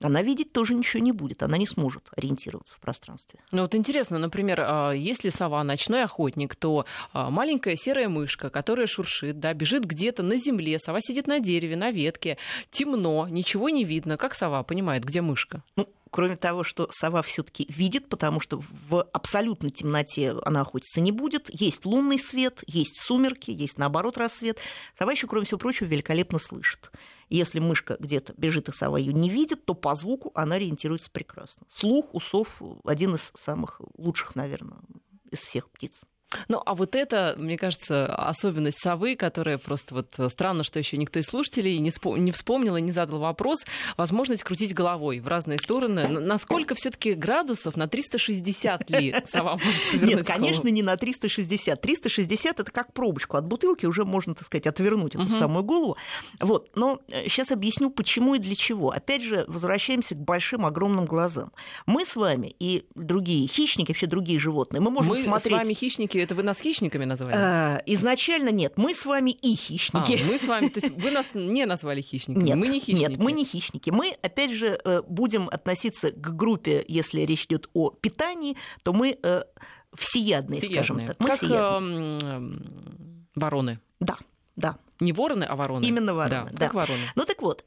она 0.00 0.22
видеть 0.22 0.52
тоже 0.52 0.74
ничего 0.74 1.02
не 1.02 1.12
будет, 1.12 1.42
она 1.42 1.56
не 1.58 1.66
сможет 1.66 2.08
ориентироваться 2.16 2.74
в 2.74 2.80
пространстве. 2.80 3.40
Ну 3.52 3.62
вот 3.62 3.74
интересно, 3.74 4.18
например, 4.18 4.60
а, 4.60 4.92
если 4.92 5.30
сова 5.30 5.62
ночной 5.62 6.04
охотник, 6.04 6.56
то 6.56 6.86
а, 7.12 7.30
маленькая 7.30 7.76
серая 7.76 8.08
мышка, 8.08 8.50
которая 8.50 8.86
шуршит, 8.86 9.38
да, 9.40 9.52
бежит 9.52 9.84
где-то 9.84 10.22
на 10.22 10.36
земле, 10.36 10.78
сова 10.78 11.00
сидит 11.00 11.26
на 11.26 11.40
дереве, 11.40 11.76
на 11.76 11.90
ветке, 11.90 12.38
темно, 12.70 13.28
ничего 13.28 13.68
не 13.68 13.84
видно. 13.84 14.16
Как 14.16 14.34
сова 14.34 14.62
понимает, 14.62 15.04
где 15.04 15.20
мышка? 15.20 15.62
Ну, 15.76 15.86
кроме 16.10 16.36
того, 16.36 16.64
что 16.64 16.88
сова 16.90 17.22
все-таки 17.22 17.66
видит, 17.68 18.08
потому 18.08 18.40
что 18.40 18.60
в 18.60 19.02
абсолютной 19.12 19.70
темноте 19.70 20.34
она 20.44 20.62
охотиться 20.62 21.00
не 21.00 21.12
будет. 21.12 21.48
Есть 21.52 21.84
лунный 21.84 22.18
свет, 22.18 22.62
есть 22.66 23.00
сумерки, 23.00 23.50
есть 23.50 23.78
наоборот 23.78 24.18
рассвет. 24.18 24.58
Сова 24.98 25.12
еще, 25.12 25.26
кроме 25.26 25.46
всего 25.46 25.58
прочего, 25.58 25.86
великолепно 25.86 26.38
слышит. 26.38 26.90
Если 27.30 27.60
мышка 27.60 27.96
где-то 27.98 28.34
бежит 28.36 28.68
и 28.68 28.72
сова 28.72 28.98
ее 28.98 29.12
не 29.12 29.30
видит, 29.30 29.64
то 29.64 29.74
по 29.74 29.94
звуку 29.94 30.32
она 30.34 30.56
ориентируется 30.56 31.10
прекрасно. 31.10 31.64
Слух 31.68 32.12
у 32.12 32.20
сов 32.20 32.60
один 32.84 33.14
из 33.14 33.30
самых 33.36 33.80
лучших, 33.96 34.34
наверное, 34.34 34.80
из 35.30 35.38
всех 35.38 35.70
птиц. 35.70 36.02
Ну, 36.48 36.62
а 36.64 36.74
вот 36.74 36.94
это, 36.94 37.34
мне 37.36 37.56
кажется, 37.56 38.06
особенность 38.14 38.80
совы, 38.80 39.16
которая 39.16 39.58
просто 39.58 39.94
вот 39.94 40.14
э, 40.18 40.28
странно, 40.28 40.62
что 40.62 40.78
еще 40.78 40.96
никто 40.96 41.18
из 41.18 41.26
слушателей 41.26 41.78
не, 41.78 41.90
спо- 41.90 42.18
не 42.18 42.32
вспомнил 42.32 42.76
и 42.76 42.80
не 42.80 42.92
задал 42.92 43.18
вопрос, 43.18 43.64
возможность 43.96 44.42
крутить 44.42 44.74
головой 44.74 45.20
в 45.20 45.26
разные 45.26 45.58
стороны. 45.58 46.06
Насколько 46.08 46.74
все-таки 46.74 47.14
градусов 47.14 47.76
на 47.76 47.88
360 47.88 48.90
ли 48.90 49.14
сова 49.26 49.58
может 49.58 50.02
Нет, 50.02 50.26
конечно, 50.26 50.68
не 50.68 50.82
на 50.82 50.96
360. 50.96 51.80
360 51.80 52.60
это 52.60 52.70
как 52.70 52.92
пробочку 52.92 53.36
от 53.36 53.46
бутылки, 53.46 53.86
уже 53.86 54.04
можно, 54.04 54.34
так 54.34 54.46
сказать, 54.46 54.66
отвернуть 54.66 55.14
эту 55.14 55.24
угу. 55.24 55.34
самую 55.34 55.64
голову. 55.64 55.96
Вот, 56.38 56.70
но 56.74 57.00
сейчас 57.08 57.50
э, 57.50 57.54
объясню, 57.54 57.90
почему 57.90 58.36
и 58.36 58.38
для 58.38 58.54
чего. 58.54 58.90
Опять 58.90 59.22
же, 59.22 59.44
возвращаемся 59.48 60.14
к 60.14 60.18
большим, 60.18 60.64
огромным 60.64 61.06
глазам. 61.06 61.52
Мы 61.86 62.04
с 62.04 62.14
вами 62.14 62.54
и 62.58 62.86
другие 62.94 63.48
хищники, 63.48 63.90
вообще 63.90 64.06
другие 64.06 64.38
животные, 64.38 64.80
мы 64.80 64.90
можем 64.90 65.10
мы 65.10 65.16
смотреть... 65.16 65.58
с 65.58 65.62
вами 65.62 65.74
хищники 65.74 66.19
это 66.22 66.34
вы 66.34 66.42
нас 66.42 66.60
хищниками 66.60 67.04
назвали? 67.04 67.34
А, 67.36 67.82
изначально 67.86 68.50
нет. 68.50 68.74
Мы 68.76 68.94
с 68.94 69.04
вами 69.04 69.30
и 69.30 69.54
хищники. 69.54 70.20
А, 70.22 70.26
мы 70.26 70.38
с 70.38 70.46
вами, 70.46 70.68
то 70.68 70.80
есть 70.80 70.96
вы 70.96 71.10
нас 71.10 71.34
не 71.34 71.66
назвали 71.66 72.00
хищниками? 72.00 72.44
Нет, 72.44 72.56
мы 72.56 72.68
не 72.68 72.80
хищники. 72.80 72.98
Нет, 72.98 73.18
мы 73.18 73.32
не 73.32 73.44
хищники. 73.44 73.90
Мы, 73.90 74.16
опять 74.22 74.52
же, 74.52 74.80
э, 74.84 75.02
будем 75.06 75.48
относиться 75.48 76.10
к 76.12 76.36
группе, 76.36 76.84
если 76.88 77.22
речь 77.22 77.44
идет 77.44 77.68
о 77.74 77.90
питании, 77.90 78.56
то 78.82 78.92
мы 78.92 79.18
э, 79.22 79.42
всеядные, 79.94 80.60
всеядные. 80.60 80.86
скажем 80.86 81.06
так. 81.06 81.20
Мы 81.20 81.26
как 81.26 81.36
всеядные. 81.36 82.60
вороны. 83.34 83.80
Да, 84.00 84.16
да. 84.56 84.78
Не 85.00 85.12
вороны, 85.12 85.44
а 85.44 85.56
вороны. 85.56 85.84
Именно 85.84 86.14
вороны. 86.14 86.50
Да, 86.50 86.58
да. 86.58 86.66
как 86.66 86.74
вороны. 86.74 87.00
Ну 87.14 87.24
так 87.24 87.40
вот, 87.42 87.64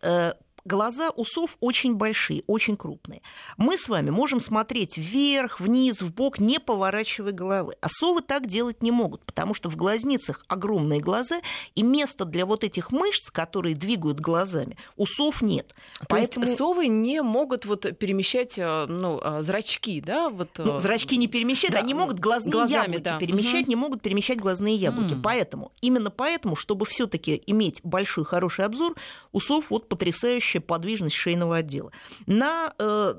глаза 0.66 1.12
у 1.16 1.26
сов 1.26 1.58
очень 1.60 1.96
большие, 1.96 2.44
очень 2.48 2.78
крупные. 2.78 3.22
Мы 3.58 3.78
с 3.78 3.88
вами 3.88 4.10
можем 4.10 4.40
смотреть 4.40 4.98
вверх, 4.98 5.60
вниз, 5.60 6.02
в 6.02 6.14
бок, 6.14 6.40
не 6.40 6.60
поворачивая 6.60 7.32
головы. 7.32 7.76
А 7.82 7.90
совы 7.90 8.22
так 8.22 8.48
делать 8.48 8.82
не 8.82 8.92
могут, 8.92 9.26
потому 9.26 9.54
что 9.54 9.70
в 9.70 9.76
глазницах 9.76 10.44
огромные 10.48 11.00
глаза, 11.00 11.42
и 11.76 11.84
места 11.84 12.26
для 12.26 12.46
вот 12.46 12.64
этих 12.64 12.92
мышц, 12.92 13.30
которые 13.30 13.76
двигают 13.76 14.20
глазами, 14.20 14.78
у 14.96 15.06
сов 15.06 15.42
нет. 15.42 15.74
То 16.00 16.06
Поэтому... 16.10 16.46
есть 16.46 16.58
совы 16.58 16.88
не 16.88 17.22
могут 17.22 17.66
вот 17.66 17.98
перемещать 17.98 18.58
э, 18.58 18.86
ну, 18.88 19.20
э, 19.22 19.44
зрачки, 19.44 20.02
да? 20.02 20.30
Вот... 20.30 20.50
Ну, 20.58 20.78
э, 20.78 20.80
зрачки 20.80 21.18
не 21.18 21.28
перемещают, 21.28 21.74
да, 21.74 21.80
они 21.80 21.94
могут 21.94 22.20
глазные 22.20 22.52
глазами, 22.52 22.94
яблоки 22.94 23.04
да. 23.04 23.18
перемещать, 23.18 23.64
угу. 23.64 23.70
не 23.70 23.76
могут 23.76 24.02
перемещать 24.02 24.40
глазные 24.40 24.76
яблоки. 24.76 25.14
Угу. 25.14 25.22
Поэтому, 25.22 25.72
именно 25.82 26.10
поэтому, 26.10 26.56
чтобы 26.56 26.86
все 26.86 27.08
таки 27.08 27.42
иметь 27.48 27.82
большой 27.84 28.26
хороший 28.26 28.66
обзор, 28.66 28.96
у 29.32 29.40
сов 29.40 29.70
вот 29.70 29.90
потрясающий 29.90 30.53
общая 30.54 30.60
подвижность 30.60 31.16
шейного 31.16 31.58
отдела. 31.58 31.92
На 32.26 32.74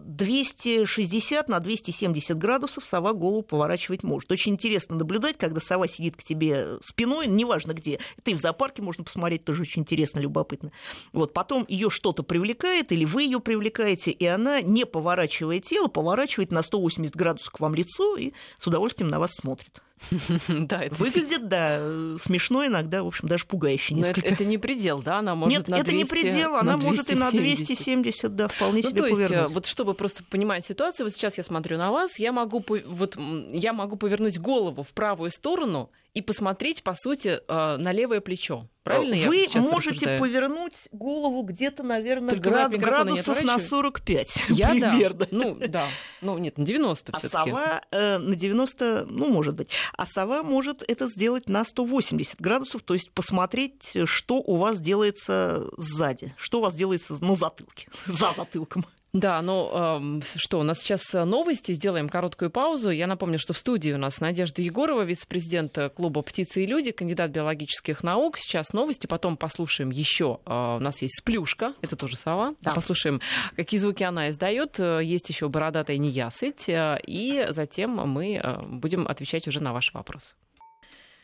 260, 0.05 1.49
э, 1.49 1.53
на 1.53 1.61
270 1.61 2.39
градусов 2.39 2.85
сова 2.85 3.13
голову 3.13 3.43
поворачивать 3.43 4.03
может. 4.03 4.31
Очень 4.31 4.53
интересно 4.53 4.97
наблюдать, 4.97 5.37
когда 5.37 5.61
сова 5.61 5.87
сидит 5.89 6.17
к 6.17 6.23
тебе 6.23 6.79
спиной, 6.85 7.27
неважно 7.27 7.73
где. 7.73 7.99
Это 8.19 8.31
и 8.31 8.35
в 8.35 8.39
зоопарке 8.39 8.83
можно 8.83 9.05
посмотреть, 9.05 9.45
тоже 9.45 9.63
очень 9.63 9.83
интересно, 9.83 10.21
любопытно. 10.21 10.71
Вот, 11.13 11.33
потом 11.33 11.65
ее 11.69 11.91
что-то 11.91 12.23
привлекает, 12.23 12.93
или 12.93 13.05
вы 13.05 13.23
ее 13.23 13.41
привлекаете, 13.41 14.11
и 14.11 14.27
она, 14.27 14.61
не 14.61 14.87
поворачивая 14.87 15.61
тело, 15.61 15.89
поворачивает 15.89 16.53
на 16.53 16.63
180 16.63 17.15
градусов 17.17 17.53
к 17.53 17.61
вам 17.61 17.75
лицо 17.75 18.17
и 18.17 18.33
с 18.59 18.67
удовольствием 18.67 19.09
на 19.09 19.19
вас 19.19 19.35
смотрит. 19.35 19.83
Да, 20.49 20.83
это 20.83 20.95
Выглядит, 20.97 21.49
да, 21.49 21.79
смешно 22.19 22.67
иногда, 22.67 23.03
в 23.03 23.07
общем, 23.07 23.29
даже 23.29 23.45
пугающе 23.47 23.95
несколько. 23.95 24.21
Но 24.21 24.27
это, 24.27 24.35
это 24.35 24.45
не 24.45 24.59
предел, 24.59 25.03
да? 25.03 25.19
Она 25.19 25.35
может 25.35 25.59
Нет, 25.59 25.69
на 25.69 25.83
200, 25.83 25.89
это 25.89 25.97
не 25.97 26.05
предел, 26.05 26.57
она 26.57 26.77
может 26.77 27.11
и 27.11 27.15
на 27.15 27.31
270, 27.31 28.35
да, 28.35 28.49
вполне 28.49 28.83
ну, 28.83 28.91
себе 28.91 29.01
то 29.01 29.07
есть, 29.07 29.21
э, 29.21 29.27
повернуть. 29.27 29.51
вот 29.53 29.67
чтобы 29.67 29.95
просто 29.95 30.25
понимать 30.25 30.65
ситуацию, 30.65 31.07
вот 31.07 31.13
сейчас 31.13 31.37
я 31.39 31.45
смотрю 31.45 31.79
на 31.79 31.91
вас, 31.91 32.19
я 32.19 32.33
могу, 32.33 32.65
вот, 32.87 33.17
я 33.51 33.73
могу 33.73 33.97
повернуть 33.97 34.39
голову 34.39 34.83
в 34.83 34.89
правую 34.89 35.31
сторону, 35.31 35.91
и 36.15 36.23
посмотреть, 36.23 36.83
по 36.85 36.95
сути, 36.95 37.41
э, 37.47 37.77
на 37.77 37.93
левое 37.93 38.21
плечо. 38.21 38.69
Правильно 38.85 39.17
Вы 39.27 39.47
я 39.53 39.61
можете 39.63 39.91
рассуждаю? 39.91 40.21
повернуть 40.21 40.75
голову 40.93 41.43
где-то, 41.43 41.83
наверное, 41.83 42.31
Только 42.31 42.51
град- 42.51 42.73
градусов 42.77 43.43
на 43.43 43.55
отворачивай. 43.55 43.69
45 43.69 44.45
Я 44.51 44.69
примерно. 44.71 45.19
да. 45.19 45.27
Ну, 45.31 45.57
да. 45.69 45.85
Ну, 46.21 46.39
нет, 46.39 46.59
на 46.59 46.65
90 46.65 47.13
А 47.13 47.19
все-таки. 47.19 47.51
сова 47.51 47.81
э, 47.91 48.19
на 48.19 48.37
90, 48.37 49.07
ну, 49.09 49.29
может 49.29 49.55
быть. 49.55 49.71
А 49.97 50.07
сова 50.07 50.43
может 50.43 50.85
это 50.87 51.07
сделать 51.07 51.49
на 51.49 51.65
180 51.65 52.41
градусов, 52.41 52.83
то 52.83 52.95
есть 52.95 53.11
посмотреть, 53.13 53.93
что 54.05 54.37
у 54.37 54.57
вас 54.57 54.81
делается 54.81 55.67
сзади, 55.79 56.35
что 56.37 56.59
у 56.59 56.63
вас 56.63 56.75
делается 56.75 57.17
на 57.25 57.35
затылке, 57.37 57.89
за 58.07 58.33
затылком. 58.37 58.85
Да, 59.15 59.41
ну 59.43 60.21
что, 60.35 60.59
у 60.59 60.65
нас 60.65 60.81
сейчас 60.81 61.15
э, 61.15 61.23
новости, 61.25 61.71
сделаем 61.71 62.09
короткую 62.09 62.51
паузу. 62.51 62.91
Я 62.91 63.07
напомню, 63.07 63.39
что 63.39 63.53
в 63.53 63.59
студии 63.59 63.93
у 63.93 63.97
нас 63.97 64.21
Надежда 64.21 64.61
Егорова, 64.61 65.03
вице-президент 65.03 65.79
э, 65.79 65.89
клуба 65.89 66.23
«Птицы 66.23 66.65
и 66.65 66.67
люди», 66.67 66.91
кандидат 66.91 67.31
биологических 67.31 68.03
наук. 68.03 68.39
Сейчас 68.39 68.73
новости, 68.73 69.07
потом 69.07 69.37
послушаем 69.37 69.91
еще. 69.91 70.41
У 70.45 70.79
нас 70.81 71.01
есть 71.01 71.21
сплюшка, 71.21 71.75
это 71.81 71.95
тоже 71.95 72.17
сова. 72.17 72.57
Да. 72.61 72.75
Послушаем, 72.75 73.21
какие 73.55 73.79
звуки 73.79 74.03
она 74.03 74.31
издает. 74.31 74.81
Э, 74.81 75.01
Есть 75.01 75.29
еще 75.29 75.49
бородатая 75.49 75.97
неясыть. 75.97 76.65
И 76.69 77.47
затем 77.51 77.93
мы 77.93 78.43
будем 78.67 79.07
отвечать 79.07 79.47
уже 79.47 79.61
на 79.61 79.73
ваши 79.73 79.93
вопросы. 79.95 80.35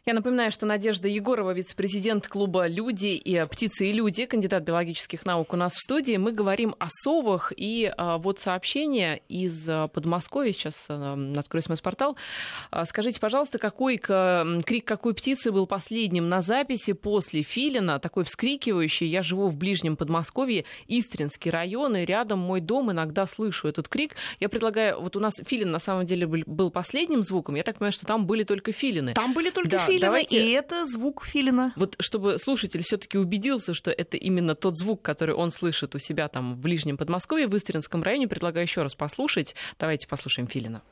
Я 0.07 0.15
напоминаю, 0.15 0.51
что 0.51 0.65
Надежда 0.65 1.09
Егорова, 1.09 1.51
вице-президент 1.53 2.27
клуба 2.27 2.67
«Люди» 2.67 3.09
и 3.09 3.45
«Птицы 3.45 3.87
и 3.87 3.93
люди», 3.93 4.25
кандидат 4.25 4.63
биологических 4.63 5.27
наук 5.27 5.53
у 5.53 5.57
нас 5.57 5.75
в 5.75 5.79
студии. 5.79 6.17
Мы 6.17 6.33
говорим 6.33 6.75
о 6.79 6.87
совах. 6.89 7.53
И 7.55 7.93
а, 7.99 8.17
вот 8.17 8.39
сообщение 8.41 9.21
из 9.29 9.69
а, 9.69 9.89
Подмосковья. 9.89 10.53
Сейчас 10.53 10.87
а, 10.89 11.19
открою 11.37 11.63
смс-портал. 11.63 12.17
А, 12.71 12.87
Скажите, 12.87 13.21
пожалуйста, 13.21 13.59
какой 13.59 13.99
к- 13.99 14.63
крик 14.65 14.87
какой 14.87 15.13
птицы 15.13 15.53
был 15.53 15.67
последним 15.67 16.31
на 16.31 16.41
записи 16.41 16.95
после 16.95 17.43
филина, 17.43 17.99
такой 18.01 18.25
вскрикивающий. 18.25 19.07
Я 19.07 19.23
живу 19.23 19.49
в 19.49 19.59
ближнем 19.59 19.97
Подмосковье, 19.97 20.65
Истринский 20.89 21.51
район, 21.51 21.95
и 21.97 22.07
рядом 22.07 22.39
мой 22.39 22.63
дом. 22.63 22.91
Иногда 22.91 23.27
слышу 23.27 23.69
этот 23.69 23.87
крик. 23.89 24.17
Я 24.41 24.49
предлагаю, 24.49 24.99
вот 24.99 25.15
у 25.15 25.21
нас 25.21 25.35
филин 25.47 25.71
на 25.71 25.79
самом 25.79 26.07
деле 26.07 26.27
был- 26.27 26.43
был 26.47 26.71
последним 26.71 27.23
звуком. 27.23 27.55
Я 27.57 27.65
так 27.65 27.77
понимаю, 27.77 27.93
что 27.93 28.07
там 28.07 28.25
были 28.27 28.45
только 28.45 28.73
филины. 28.73 29.13
Там 29.13 29.35
были 29.35 29.51
только 29.51 29.69
Да, 29.69 29.87
филины, 29.91 30.07
давайте- 30.07 30.45
и 30.47 30.51
это 30.53 30.87
звук 30.87 31.25
филина. 31.25 31.73
Вот 31.77 31.97
чтобы 32.01 32.39
слушатель 32.39 32.83
все-таки 32.83 33.19
убедился, 33.19 33.75
что 33.75 33.91
это 33.91 34.17
именно 34.17 34.55
тот 34.55 34.77
звук, 34.79 35.03
который 35.03 35.35
он 35.35 35.51
слышит 35.51 35.95
у 35.95 35.99
себя 35.99 36.29
там 36.29 36.55
в 36.55 36.59
ближнем 36.59 36.97
Подмосковье, 36.97 37.47
в 37.47 37.57
Истринском 37.57 38.03
районе, 38.03 38.29
предлагаю 38.29 38.67
еще 38.67 38.83
раз 38.83 38.95
послушать. 38.95 39.55
Давайте 39.79 40.07
послушаем 40.09 40.49
Филина. 40.49 40.83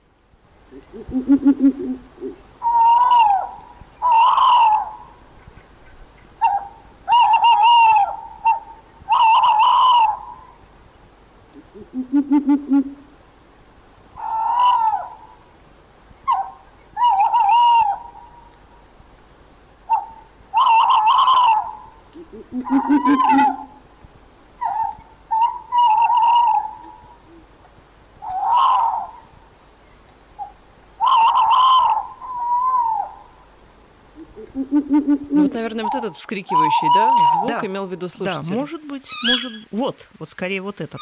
Наверное, 35.79 36.01
вот 36.01 36.05
этот 36.07 36.19
вскрикивающий, 36.19 36.89
да, 36.95 37.11
звук 37.35 37.49
Да. 37.49 37.67
имел 37.67 37.87
в 37.87 37.93
виду 37.93 38.09
Да, 38.09 38.09
слушатель. 38.43 38.53
может 38.53 38.85
быть, 38.85 39.11
может. 39.25 39.53
Вот, 39.71 40.09
вот 40.19 40.29
скорее 40.31 40.61
вот 40.61 40.81
этот. 40.81 41.01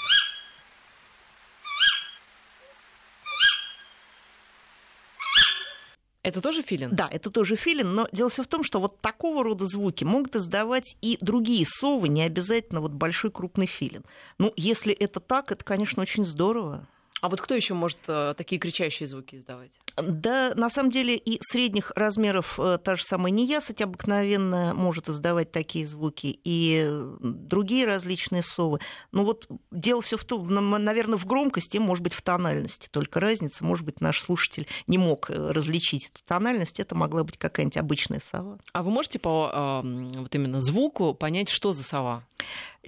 Это 6.23 6.41
тоже 6.41 6.63
Филин? 6.63 6.91
Да, 6.91 7.09
это 7.09 7.31
тоже 7.31 7.55
филин, 7.55 7.95
но 7.95 8.09
дело 8.11 8.29
все 8.31 8.43
в 8.43 8.49
том, 8.49 8.65
что 8.65 8.81
вот 8.81 9.01
такого 9.01 9.45
рода 9.45 9.65
звуки 9.65 10.03
могут 10.03 10.35
издавать 10.35 10.97
и 11.01 11.19
другие 11.21 11.65
совы, 11.65 12.09
не 12.09 12.23
обязательно 12.23 12.81
вот 12.81 12.91
большой 12.91 13.31
крупный 13.31 13.67
филин. 13.67 14.03
Ну, 14.39 14.53
если 14.57 14.93
это 14.93 15.21
так, 15.21 15.53
это, 15.53 15.65
конечно, 15.65 16.03
очень 16.03 16.25
здорово. 16.25 16.89
А 17.23 17.29
вот 17.29 17.41
кто 17.41 17.55
еще 17.55 17.75
может 17.75 17.99
э, 18.09 18.35
такие 18.37 18.59
кричащие 18.59 19.07
звуки 19.07 19.37
издавать? 19.37 19.73
Да, 19.97 20.53
на 20.55 20.69
самом 20.69 20.91
деле 20.91 21.17
и 21.17 21.39
средних 21.41 21.91
размеров 21.97 22.61
э, 22.61 22.79
та 22.83 22.97
же 22.97 23.05
самая 23.05 23.33
неясыть 23.33 23.81
обыкновенная 23.81 24.75
может 24.75 25.09
издавать 25.09 25.51
такие 25.51 25.87
звуки, 25.87 26.39
и 26.45 26.85
э, 26.87 27.17
другие 27.21 27.87
различные 27.87 28.43
совы. 28.43 28.81
Ну 29.13 29.25
вот 29.25 29.49
дело 29.71 30.03
все 30.03 30.19
в 30.19 30.25
том, 30.25 30.47
наверное, 30.49 31.17
в 31.17 31.25
громкости, 31.25 31.79
может 31.79 32.05
быть, 32.05 32.13
в 32.13 32.21
тональности. 32.21 32.89
Только 32.91 33.19
разница, 33.19 33.65
может 33.65 33.85
быть, 33.85 34.01
наш 34.01 34.21
слушатель 34.21 34.67
не 34.87 34.99
мог 34.99 35.31
различить 35.31 36.07
эту 36.07 36.21
тональность, 36.27 36.81
это 36.81 36.95
могла 36.95 37.25
быть 37.25 37.39
какая-нибудь 37.39 37.79
обычная 37.79 38.21
сова. 38.21 38.59
А 38.73 38.83
вы 38.83 38.91
можете 38.91 39.19
по 39.19 39.83
вот 39.83 40.35
именно 40.35 40.61
звуку 40.61 41.15
понять, 41.15 41.49
что 41.49 41.73
за 41.73 41.83
сова? 41.83 42.25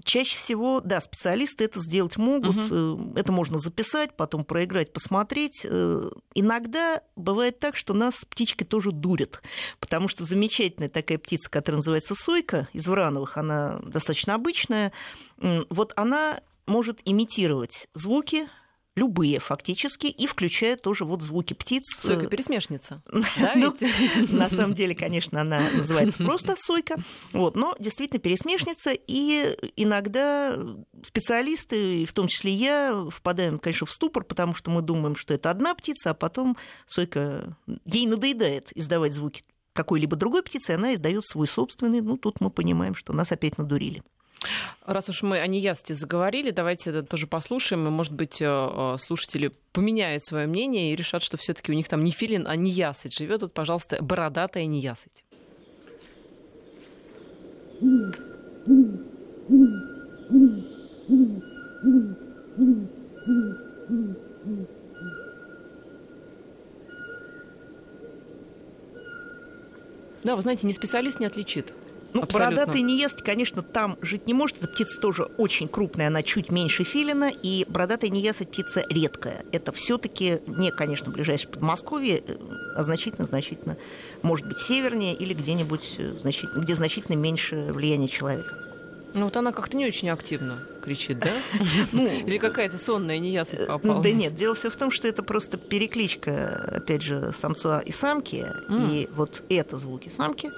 Чаще 0.05 0.37
всего, 0.37 0.81
да, 0.81 1.01
специалисты 1.01 1.65
это 1.65 1.81
сделать 1.81 2.17
могут. 2.17 2.57
Э, 2.71 2.97
Это 3.17 3.33
можно 3.33 3.59
записать, 3.59 4.17
потом 4.17 4.45
проиграть, 4.45 4.93
посмотреть. 4.93 5.63
Э, 5.65 6.09
Иногда 6.35 7.03
бывает 7.17 7.59
так, 7.59 7.77
что 7.77 7.95
нас 7.95 8.25
птички 8.25 8.65
тоже 8.65 8.93
дурят, 8.93 9.43
потому 9.81 10.09
что 10.09 10.25
замечательная 10.25 10.89
такая 10.89 11.19
птица, 11.19 11.51
которая 11.51 11.79
называется 11.79 12.15
сойка 12.15 12.69
из 12.73 12.87
врановых, 12.87 13.37
она 13.37 13.81
достаточно 13.83 14.35
обычная. 14.35 14.93
Вот 15.37 15.93
она 15.97 16.41
может 16.67 17.01
имитировать 17.05 17.89
звуки 17.95 18.49
любые 18.99 19.39
фактически, 19.39 20.07
и 20.07 20.27
включая 20.27 20.77
тоже 20.77 21.05
вот 21.05 21.23
звуки 21.23 21.55
птиц. 21.55 21.85
э, 22.05 22.09
Сойка-пересмешница. 22.09 23.03
Да, 23.39 23.53
Ну, 23.55 23.75
на 24.31 24.49
самом 24.51 24.75
деле, 24.75 24.95
конечно, 24.95 25.41
она 25.41 25.61
называется 25.75 26.19
просто 26.19 26.55
сойка. 26.57 26.97
Вот, 27.33 27.57
но 27.57 27.75
действительно 27.79 28.21
пересмешница. 28.21 28.93
И 28.93 29.57
иногда 29.77 30.59
специалисты, 31.05 32.05
в 32.05 32.13
том 32.13 32.29
числе 32.29 32.53
я, 32.53 33.07
впадаем, 33.11 33.59
конечно, 33.59 33.87
в 33.87 33.93
ступор, 33.93 34.25
потому 34.25 34.55
что 34.55 34.71
мы 34.71 34.83
думаем, 34.83 35.17
что 35.17 35.35
это 35.35 35.51
одна 35.51 35.75
птица, 35.75 36.11
а 36.11 36.15
потом 36.15 36.57
сойка 36.87 37.57
ей 37.87 38.07
надоедает 38.07 38.71
издавать 38.75 39.15
звуки 39.15 39.43
какой-либо 39.75 40.17
другой 40.17 40.43
птицы, 40.43 40.73
она 40.73 40.93
издает 40.93 41.25
свой 41.25 41.47
собственный. 41.47 42.01
Ну, 42.01 42.17
тут 42.17 42.41
мы 42.41 42.51
понимаем, 42.51 42.97
что 42.97 43.13
нас 43.13 43.31
опять 43.31 43.59
надурили. 43.59 44.03
Раз 44.85 45.09
уж 45.09 45.23
мы 45.23 45.41
о 45.41 45.47
неясти 45.47 45.93
заговорили, 45.93 46.51
давайте 46.51 46.91
это 46.91 47.03
тоже 47.03 47.27
послушаем, 47.27 47.87
и, 47.87 47.91
может 47.91 48.13
быть, 48.13 48.41
э, 48.41 48.47
э, 48.47 48.97
слушатели 48.99 49.53
поменяют 49.73 50.25
свое 50.25 50.47
мнение 50.47 50.93
и 50.93 50.97
решат, 50.97 51.23
что 51.23 51.37
все 51.37 51.55
таки 51.55 51.73
у 51.73 51.75
них 51.75 51.89
там 51.89 52.05
не 52.05 52.11
филин, 52.11 52.47
а 52.47 52.57
неясыть 52.57 53.17
живет. 53.17 53.43
Вот, 53.43 53.53
пожалуйста, 53.53 53.99
бородатая 54.01 54.67
неясыть. 54.67 55.25
Да, 70.25 70.37
вы 70.37 70.43
знаете, 70.43 70.67
ни 70.67 70.73
специалист 70.73 71.21
не 71.21 71.27
отличит. 71.27 71.73
Ну, 72.15 72.23
Абсолютно. 72.23 72.57
бородатый 72.57 72.83
не 72.83 72.99
ест, 72.99 73.23
конечно, 73.23 73.63
там 73.63 73.99
жить 74.01 74.27
не 74.27 74.35
может. 74.35 74.59
Эта 74.59 74.69
птица 74.69 75.01
тоже 75.01 75.25
очень 75.37 75.69
крупная, 75.69 76.07
она 76.07 76.23
чуть 76.23 76.51
меньше 76.51 76.85
филина. 76.85 77.31
И 77.43 77.67
бородатая 77.69 78.11
неясыть 78.11 78.49
птица 78.49 78.85
редкая. 78.89 79.45
Это 79.53 79.73
все 79.73 79.99
таки 79.99 80.41
не, 80.47 80.71
конечно, 80.71 81.13
ближайшее 81.13 81.51
Подмосковье, 81.51 82.23
э, 82.27 82.37
а 82.75 82.83
значительно-значительно, 82.83 83.77
может 84.23 84.47
быть, 84.47 84.59
севернее 84.59 85.15
или 85.15 85.35
где-нибудь, 85.35 85.97
э, 85.99 86.15
где 86.57 86.75
значительно 86.75 87.17
меньше 87.17 87.73
влияния 87.73 88.09
человека. 88.09 88.55
Ну 89.15 89.25
вот 89.25 89.37
она 89.37 89.53
как-то 89.53 89.77
не 89.77 89.87
очень 89.87 90.11
активно 90.11 90.59
кричит, 90.83 91.19
да? 91.19 91.31
Ну, 91.93 92.07
Или 92.07 92.39
какая-то 92.39 92.79
сонная 92.79 93.19
неясыть 93.19 93.67
попала? 93.67 94.03
Да 94.03 94.11
нет, 94.11 94.35
дело 94.35 94.55
все 94.55 94.71
в 94.71 94.77
том, 94.77 94.91
что 94.91 95.09
это 95.09 95.23
просто 95.23 95.57
перекличка, 95.57 96.73
опять 96.77 97.03
же, 97.03 97.33
самца 97.33 97.81
и 97.81 97.91
самки. 97.91 98.47
И 98.69 99.09
вот 99.15 99.43
это 99.49 99.77
звуки 99.77 100.09
самки, 100.09 100.51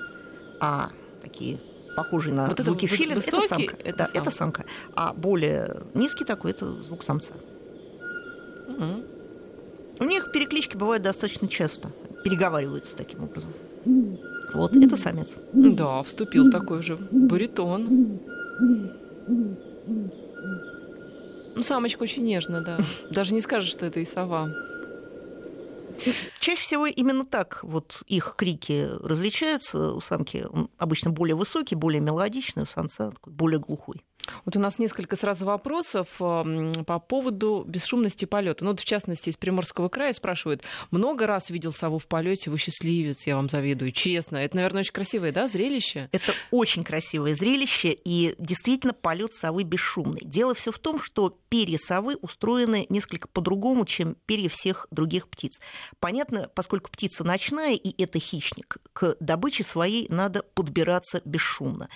а 0.60 0.90
такие 1.30 1.58
похожие 1.96 2.34
на 2.34 2.44
Вот 2.44 2.54
это 2.54 2.62
звуки 2.62 2.86
филина, 2.86 3.18
это 3.18 3.40
самка. 3.40 3.76
это 3.84 3.98
да, 3.98 4.06
самка. 4.06 4.18
это 4.20 4.30
самка. 4.30 4.64
А 4.94 5.12
более 5.12 5.82
низкий 5.94 6.24
такой 6.24 6.52
это 6.52 6.82
звук 6.82 7.02
самца. 7.02 7.32
Мгм. 8.68 9.04
У 9.98 10.04
них 10.04 10.32
переклички 10.32 10.76
бывают 10.76 11.02
достаточно 11.02 11.48
часто. 11.48 11.90
Переговариваются 12.24 12.96
таким 12.96 13.24
образом. 13.24 13.50
Вот, 14.52 14.74
это 14.74 14.96
самец. 14.96 15.36
Да, 15.52 16.02
вступил 16.02 16.50
такой 16.50 16.82
же 16.82 16.96
баритон. 17.10 18.18
Ну, 21.54 21.62
самочка 21.62 22.02
очень 22.02 22.24
нежно, 22.24 22.60
да. 22.62 22.78
Даже 23.10 23.34
не 23.34 23.40
скажешь, 23.40 23.70
что 23.70 23.86
это 23.86 24.00
и 24.00 24.04
сова. 24.04 24.50
Чаще 26.38 26.60
всего 26.60 26.86
именно 26.86 27.24
так 27.24 27.60
вот 27.62 28.02
их 28.06 28.34
крики 28.36 28.88
различаются. 29.02 29.92
У 29.92 30.00
самки 30.00 30.46
он 30.50 30.70
обычно 30.78 31.10
более 31.10 31.36
высокий, 31.36 31.74
более 31.74 32.00
мелодичный, 32.00 32.64
у 32.64 32.66
самца 32.66 33.10
такой 33.10 33.32
более 33.32 33.60
глухой. 33.60 34.04
Вот 34.44 34.56
у 34.56 34.60
нас 34.60 34.78
несколько 34.78 35.16
сразу 35.16 35.44
вопросов 35.44 36.08
по 36.18 36.98
поводу 37.06 37.64
бесшумности 37.66 38.24
полета. 38.24 38.64
Ну, 38.64 38.70
вот 38.70 38.80
в 38.80 38.84
частности, 38.84 39.30
из 39.30 39.36
Приморского 39.36 39.88
края 39.88 40.12
спрашивают, 40.12 40.62
много 40.90 41.26
раз 41.26 41.50
видел 41.50 41.72
сову 41.72 41.98
в 41.98 42.06
полете, 42.06 42.50
вы 42.50 42.58
счастливец, 42.58 43.26
я 43.26 43.36
вам 43.36 43.48
завидую, 43.48 43.92
честно. 43.92 44.36
Это, 44.36 44.56
наверное, 44.56 44.80
очень 44.80 44.92
красивое, 44.92 45.32
да, 45.32 45.48
зрелище? 45.48 46.08
Это 46.12 46.32
очень 46.50 46.84
красивое 46.84 47.34
зрелище, 47.34 47.92
и 47.92 48.34
действительно 48.38 48.92
полет 48.92 49.34
совы 49.34 49.62
бесшумный. 49.62 50.20
Дело 50.24 50.54
все 50.54 50.72
в 50.72 50.78
том, 50.78 51.00
что 51.02 51.36
перья 51.48 51.78
совы 51.78 52.16
устроены 52.16 52.86
несколько 52.88 53.28
по-другому, 53.28 53.84
чем 53.84 54.16
перья 54.26 54.48
всех 54.48 54.86
других 54.90 55.28
птиц. 55.28 55.60
Понятно, 55.98 56.50
поскольку 56.54 56.90
птица 56.90 57.24
ночная, 57.24 57.74
и 57.74 58.02
это 58.02 58.18
хищник, 58.18 58.78
к 58.92 59.16
добыче 59.20 59.64
своей 59.64 60.06
надо 60.08 60.42
подбираться 60.54 61.22
бесшумно. 61.24 61.88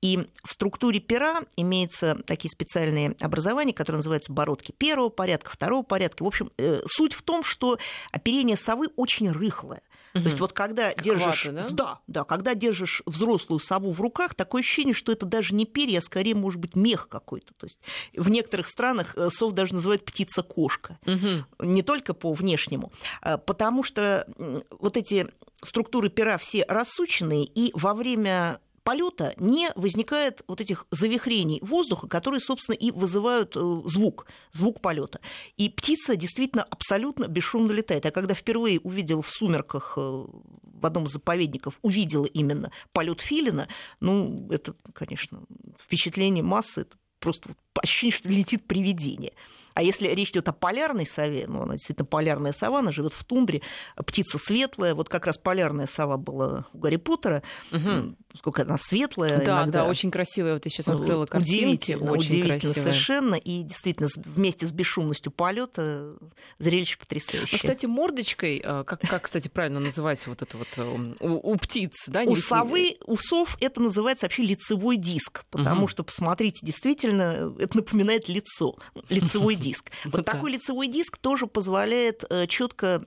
И 0.00 0.28
в 0.44 0.52
структуре 0.52 1.00
пера 1.00 1.42
имеются 1.68 2.16
такие 2.26 2.50
специальные 2.50 3.14
образования, 3.20 3.72
которые 3.72 3.98
называются 3.98 4.32
бородки 4.32 4.72
первого 4.72 5.10
порядка, 5.10 5.50
второго 5.50 5.82
порядка. 5.82 6.22
В 6.24 6.26
общем, 6.26 6.50
э, 6.58 6.80
суть 6.86 7.12
в 7.12 7.22
том, 7.22 7.44
что 7.44 7.78
оперение 8.10 8.56
совы 8.56 8.88
очень 8.96 9.30
рыхлое. 9.30 9.82
Угу. 10.14 10.22
То 10.22 10.28
есть 10.28 10.40
вот 10.40 10.52
когда 10.52 10.92
как 10.92 11.02
держишь, 11.02 11.46
ваты, 11.46 11.52
да? 11.52 11.66
да, 11.70 12.00
да, 12.06 12.24
когда 12.24 12.54
держишь 12.54 13.02
взрослую 13.06 13.60
сову 13.60 13.92
в 13.92 14.00
руках, 14.00 14.34
такое 14.34 14.62
ощущение, 14.62 14.94
что 14.94 15.12
это 15.12 15.26
даже 15.26 15.54
не 15.54 15.66
перья, 15.66 15.98
а 15.98 16.00
скорее 16.00 16.34
может 16.34 16.60
быть 16.60 16.76
мех 16.76 17.08
какой-то. 17.08 17.52
То 17.54 17.66
есть 17.66 17.78
в 18.14 18.28
некоторых 18.30 18.68
странах 18.68 19.14
э, 19.16 19.28
сов 19.30 19.52
даже 19.52 19.74
называют 19.74 20.04
птица-кошка, 20.04 20.98
угу. 21.06 21.66
не 21.66 21.82
только 21.82 22.14
по 22.14 22.32
внешнему, 22.32 22.92
а 23.20 23.38
потому 23.38 23.82
что 23.82 24.26
вот 24.70 24.96
эти 24.96 25.28
структуры 25.62 26.08
пера 26.08 26.38
все 26.38 26.64
рассученные, 26.66 27.44
и 27.44 27.70
во 27.74 27.94
время 27.94 28.60
полета 28.88 29.34
не 29.36 29.70
возникает 29.74 30.42
вот 30.48 30.62
этих 30.62 30.86
завихрений 30.90 31.58
воздуха, 31.60 32.08
которые, 32.08 32.40
собственно, 32.40 32.74
и 32.74 32.90
вызывают 32.90 33.54
э, 33.54 33.82
звук, 33.84 34.26
звук 34.50 34.80
полета. 34.80 35.20
И 35.58 35.68
птица 35.68 36.16
действительно 36.16 36.62
абсолютно 36.62 37.26
бесшумно 37.26 37.72
летает. 37.72 38.06
А 38.06 38.10
когда 38.10 38.32
впервые 38.32 38.80
увидел 38.80 39.20
в 39.20 39.28
сумерках 39.30 39.92
э, 39.98 40.00
в 40.00 40.86
одном 40.86 41.04
из 41.04 41.10
заповедников, 41.10 41.78
увидела 41.82 42.24
именно 42.24 42.70
полет 42.92 43.20
филина, 43.20 43.68
ну, 44.00 44.48
это, 44.50 44.74
конечно, 44.94 45.42
впечатление 45.78 46.42
массы, 46.42 46.80
это 46.80 46.96
просто 47.20 47.50
ощущение, 47.74 48.16
что 48.16 48.30
летит 48.30 48.66
привидение. 48.66 49.34
А 49.78 49.82
если 49.82 50.08
речь 50.08 50.30
идет 50.30 50.48
о 50.48 50.52
полярной 50.52 51.06
сове, 51.06 51.44
ну, 51.46 51.62
она 51.62 51.74
действительно 51.74 52.04
полярная 52.04 52.50
сова, 52.50 52.80
она 52.80 52.90
живет 52.90 53.12
в 53.12 53.22
тундре, 53.22 53.62
птица 53.94 54.36
светлая. 54.36 54.92
Вот 54.92 55.08
как 55.08 55.24
раз 55.24 55.38
полярная 55.38 55.86
сова 55.86 56.16
была 56.16 56.66
у 56.72 56.78
Гарри 56.78 56.96
Поттера. 56.96 57.44
Угу. 57.70 58.16
Сколько 58.34 58.62
она 58.62 58.76
светлая. 58.76 59.38
Да, 59.38 59.62
иногда. 59.62 59.84
да, 59.84 59.88
очень 59.88 60.10
красивая. 60.10 60.54
Вот 60.54 60.64
я 60.64 60.70
сейчас 60.72 60.88
открыла 60.88 61.26
картинки. 61.26 61.58
Удивительно, 61.64 62.10
очень 62.10 62.26
удивительно 62.26 62.58
красивая. 62.58 62.74
совершенно. 62.74 63.34
И 63.36 63.62
действительно, 63.62 64.08
вместе 64.16 64.66
с 64.66 64.72
бесшумностью 64.72 65.30
полета 65.30 66.16
зрелище 66.58 66.98
потрясающее. 66.98 67.48
А, 67.52 67.56
кстати, 67.58 67.86
мордочкой, 67.86 68.60
э, 68.64 68.82
как, 68.82 69.00
как, 69.02 69.22
кстати, 69.22 69.46
правильно 69.46 69.78
называется 69.78 70.28
вот 70.28 70.42
это 70.42 70.56
вот 70.56 70.68
э, 70.76 71.14
у, 71.20 71.52
у 71.52 71.56
птиц, 71.56 71.92
да? 72.08 72.22
У 72.24 72.34
совы, 72.34 72.96
у 73.06 73.16
сов 73.16 73.56
это 73.60 73.80
называется 73.80 74.26
вообще 74.26 74.42
лицевой 74.42 74.96
диск, 74.96 75.44
потому 75.50 75.82
угу. 75.82 75.88
что, 75.88 76.02
посмотрите, 76.02 76.66
действительно, 76.66 77.54
это 77.60 77.76
напоминает 77.76 78.28
лицо, 78.28 78.76
лицевой 79.08 79.54
диск 79.54 79.67
диск. 79.68 79.90
Вот 80.04 80.24
такой 80.24 80.52
лицевой 80.52 80.88
диск 80.88 81.18
тоже 81.18 81.46
позволяет 81.46 82.24
э, 82.28 82.46
четко 82.46 83.04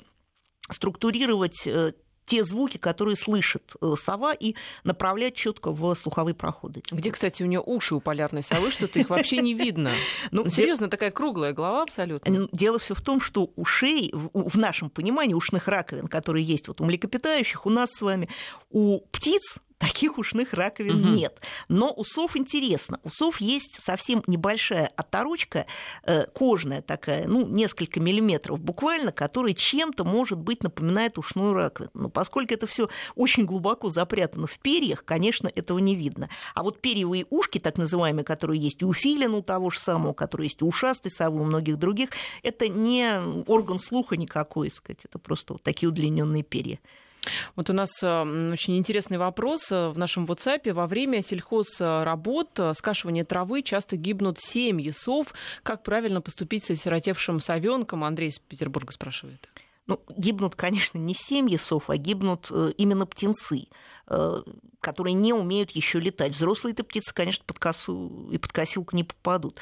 структурировать 0.70 1.66
э, 1.66 1.94
те 2.26 2.44
звуки, 2.44 2.78
которые 2.78 3.16
слышит 3.16 3.74
э, 3.82 3.94
сова, 3.98 4.34
и 4.34 4.56
направлять 4.84 5.36
четко 5.36 5.72
в 5.72 5.94
слуховые 5.96 6.34
проходы. 6.34 6.82
Где, 6.90 7.12
кстати, 7.12 7.44
у 7.44 7.46
нее 7.46 7.60
уши 7.60 7.96
у 7.96 8.00
полярной 8.00 8.42
совы, 8.42 8.72
что-то 8.72 9.00
их 9.00 9.10
вообще 9.10 9.38
не 9.38 9.54
видно. 9.54 9.92
Ну, 10.32 10.44
ну 10.44 10.50
серьезно, 10.50 10.90
такая 10.90 11.12
круглая 11.12 11.52
голова 11.52 11.84
абсолютно. 11.84 12.48
Дело 12.52 12.80
все 12.80 12.94
в 12.94 13.02
том, 13.02 13.20
что 13.20 13.52
ушей, 13.56 14.12
в 14.14 14.58
нашем 14.58 14.90
понимании, 14.90 15.34
ушных 15.34 15.68
раковин, 15.68 16.08
которые 16.08 16.46
есть 16.46 16.68
вот 16.68 16.80
у 16.80 16.86
млекопитающих, 16.86 17.66
у 17.66 17.70
нас 17.70 17.92
с 17.92 18.02
вами, 18.02 18.30
у 18.70 19.00
птиц 19.12 19.58
таких 19.82 20.20
ушных 20.20 20.54
раковин 20.54 21.04
угу. 21.04 21.16
нет. 21.16 21.42
Но 21.68 21.92
у 21.92 22.04
сов 22.04 22.38
интересно. 22.38 23.00
У 23.04 23.10
сов 23.10 23.42
есть 23.42 23.82
совсем 23.82 24.24
небольшая 24.28 24.92
оторочка, 24.96 25.66
э, 26.04 26.26
кожная 26.28 26.84
такая, 26.84 27.28
ну, 27.28 27.48
несколько 27.48 28.00
миллиметров 28.00 28.60
буквально, 28.60 29.12
которая 29.12 29.54
чем-то, 29.54 30.04
может 30.04 30.38
быть, 30.38 30.62
напоминает 30.62 31.18
ушную 31.18 31.54
раковину. 31.54 31.92
Но 31.96 32.10
поскольку 32.10 32.54
это 32.54 32.68
все 32.68 32.90
очень 33.16 33.46
глубоко 33.46 33.90
запрятано 33.90 34.46
в 34.46 34.60
перьях, 34.60 35.04
конечно, 35.04 35.52
этого 35.54 35.80
не 35.80 35.96
видно. 35.96 36.30
А 36.54 36.62
вот 36.62 36.80
перьевые 36.80 37.26
ушки, 37.32 37.58
так 37.58 37.78
называемые, 37.78 38.24
которые 38.24 38.62
есть 38.62 38.84
у 38.84 38.94
филина, 38.94 39.38
у 39.38 39.42
того 39.42 39.72
же 39.72 39.80
самого, 39.80 40.14
которые 40.14 40.46
есть 40.46 40.62
у 40.62 40.68
ушастой 40.68 41.12
совы, 41.12 41.42
у 41.42 41.44
многих 41.44 41.78
других, 41.78 42.10
это 42.44 42.68
не 42.68 43.20
орган 43.48 43.80
слуха 43.80 44.16
никакой, 44.16 44.70
сказать, 44.70 45.06
это 45.06 45.18
просто 45.18 45.54
вот 45.54 45.64
такие 45.64 45.90
удлиненные 45.90 46.44
перья. 46.44 46.78
Вот 47.56 47.70
у 47.70 47.74
нас 47.74 47.90
э, 48.02 48.52
очень 48.52 48.78
интересный 48.78 49.18
вопрос 49.18 49.72
э, 49.72 49.90
в 49.90 49.98
нашем 49.98 50.26
WhatsApp. 50.26 50.72
Во 50.74 50.88
время 50.88 51.22
сельхозработ, 51.22 52.60
э, 52.60 52.74
скашивания 52.74 53.24
травы 53.24 53.62
часто 53.62 53.96
гибнут 53.96 54.40
семьи 54.40 54.92
сов. 54.92 55.34
Как 55.64 55.84
правильно 55.84 56.22
поступить 56.22 56.66
с 56.66 56.72
осиротевшим 56.72 57.40
совенком? 57.40 58.04
Андрей 58.04 58.30
из 58.30 58.40
Петербурга 58.40 58.92
спрашивает. 58.92 59.48
Ну, 59.88 60.02
гибнут, 60.10 60.56
конечно, 60.56 60.98
не 60.98 61.14
семьи 61.14 61.58
сов, 61.58 61.90
а 61.90 61.98
гибнут 61.98 62.52
именно 62.78 63.06
птенцы, 63.06 63.68
которые 64.80 65.14
не 65.14 65.34
умеют 65.34 65.72
еще 65.72 66.00
летать. 66.00 66.34
Взрослые-то 66.34 66.84
птицы, 66.84 67.14
конечно, 67.14 67.44
под 67.46 67.60
косу 67.60 68.30
и 68.32 68.38
под 68.38 68.54
косилку 68.54 68.96
не 68.96 69.04
попадут. 69.04 69.60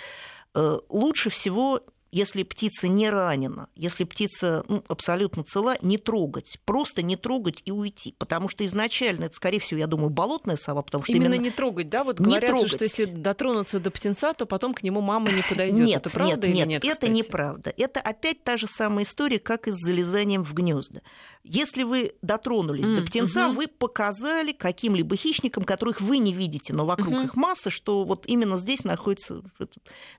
Лучше 0.53 1.29
всего 1.29 1.81
если 2.11 2.43
птица 2.43 2.87
не 2.87 3.09
ранена, 3.09 3.69
если 3.75 4.03
птица 4.03 4.63
ну, 4.67 4.83
абсолютно 4.87 5.43
цела, 5.43 5.77
не 5.81 5.97
трогать. 5.97 6.57
Просто 6.65 7.03
не 7.03 7.15
трогать 7.15 7.61
и 7.65 7.71
уйти. 7.71 8.15
Потому 8.17 8.49
что 8.49 8.65
изначально 8.65 9.25
это, 9.25 9.35
скорее 9.35 9.59
всего, 9.59 9.79
я 9.79 9.87
думаю, 9.87 10.09
болотная 10.09 10.55
сова. 10.55 10.81
Потому 10.81 11.03
что 11.03 11.13
именно, 11.13 11.33
именно 11.33 11.43
не 11.43 11.51
трогать, 11.51 11.89
да? 11.89 12.03
Вот 12.03 12.19
говорят, 12.19 12.59
же, 12.61 12.67
что 12.67 12.83
если 12.83 13.05
дотронуться 13.05 13.79
до 13.79 13.91
птенца, 13.91 14.33
то 14.33 14.45
потом 14.45 14.73
к 14.73 14.81
нему 14.81 15.01
мама 15.01 15.31
не 15.31 15.43
подойдет. 15.43 15.85
Нет, 15.85 16.01
это 16.01 16.09
правда 16.09 16.47
нет, 16.47 16.49
или 16.49 16.55
нет, 16.55 16.67
нет? 16.67 16.85
Это 16.85 16.93
кстати? 16.93 17.11
неправда. 17.11 17.73
Это 17.77 17.99
опять 17.99 18.43
та 18.43 18.57
же 18.57 18.67
самая 18.67 19.05
история, 19.05 19.39
как 19.39 19.67
и 19.67 19.71
с 19.71 19.75
залезанием 19.75 20.43
в 20.43 20.53
гнезда. 20.53 21.01
Если 21.43 21.83
вы 21.83 22.13
дотронулись 22.21 22.85
mm, 22.85 22.95
до 22.97 23.01
птенца, 23.03 23.47
угу. 23.47 23.55
вы 23.55 23.67
показали 23.67 24.51
каким-либо 24.51 25.15
хищникам, 25.15 25.63
которых 25.63 26.01
вы 26.01 26.17
не 26.17 26.33
видите, 26.33 26.73
но 26.73 26.85
вокруг 26.85 27.13
угу. 27.13 27.21
их 27.21 27.35
масса, 27.35 27.69
что 27.69 28.03
вот 28.03 28.25
именно 28.25 28.57
здесь 28.57 28.83
находится 28.83 29.41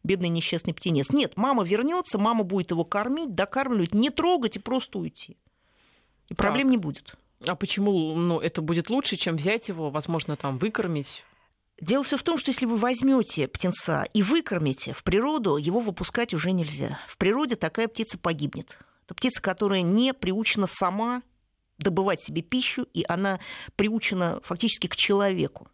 бедный 0.03 0.29
несчастный 0.29 0.72
птенец. 0.72 1.11
Нет, 1.11 1.37
мама 1.37 1.62
вернется, 1.80 2.18
мама 2.18 2.44
будет 2.44 2.70
его 2.70 2.84
кормить, 2.84 3.34
докармливать, 3.34 3.94
не 3.94 4.10
трогать 4.10 4.56
и 4.56 4.58
просто 4.58 4.98
уйти. 4.98 5.36
И 6.28 6.34
проблем 6.34 6.68
так. 6.68 6.72
не 6.72 6.76
будет. 6.76 7.14
А 7.46 7.54
почему 7.54 8.14
ну, 8.14 8.38
это 8.38 8.60
будет 8.60 8.90
лучше, 8.90 9.16
чем 9.16 9.36
взять 9.36 9.68
его, 9.68 9.90
возможно, 9.90 10.36
там 10.36 10.58
выкормить? 10.58 11.24
Дело 11.80 12.04
все 12.04 12.18
в 12.18 12.22
том, 12.22 12.38
что 12.38 12.50
если 12.50 12.66
вы 12.66 12.76
возьмете 12.76 13.48
птенца 13.48 14.04
и 14.12 14.22
выкормите 14.22 14.92
в 14.92 15.02
природу, 15.02 15.56
его 15.56 15.80
выпускать 15.80 16.34
уже 16.34 16.52
нельзя. 16.52 17.00
В 17.08 17.16
природе 17.16 17.56
такая 17.56 17.88
птица 17.88 18.18
погибнет. 18.18 18.76
Это 19.06 19.14
птица, 19.14 19.40
которая 19.40 19.80
не 19.80 20.12
приучена 20.12 20.66
сама 20.66 21.22
добывать 21.78 22.20
себе 22.20 22.42
пищу, 22.42 22.86
и 22.92 23.04
она 23.08 23.40
приучена 23.76 24.40
фактически 24.44 24.86
к 24.86 24.96
человеку. 24.96 25.68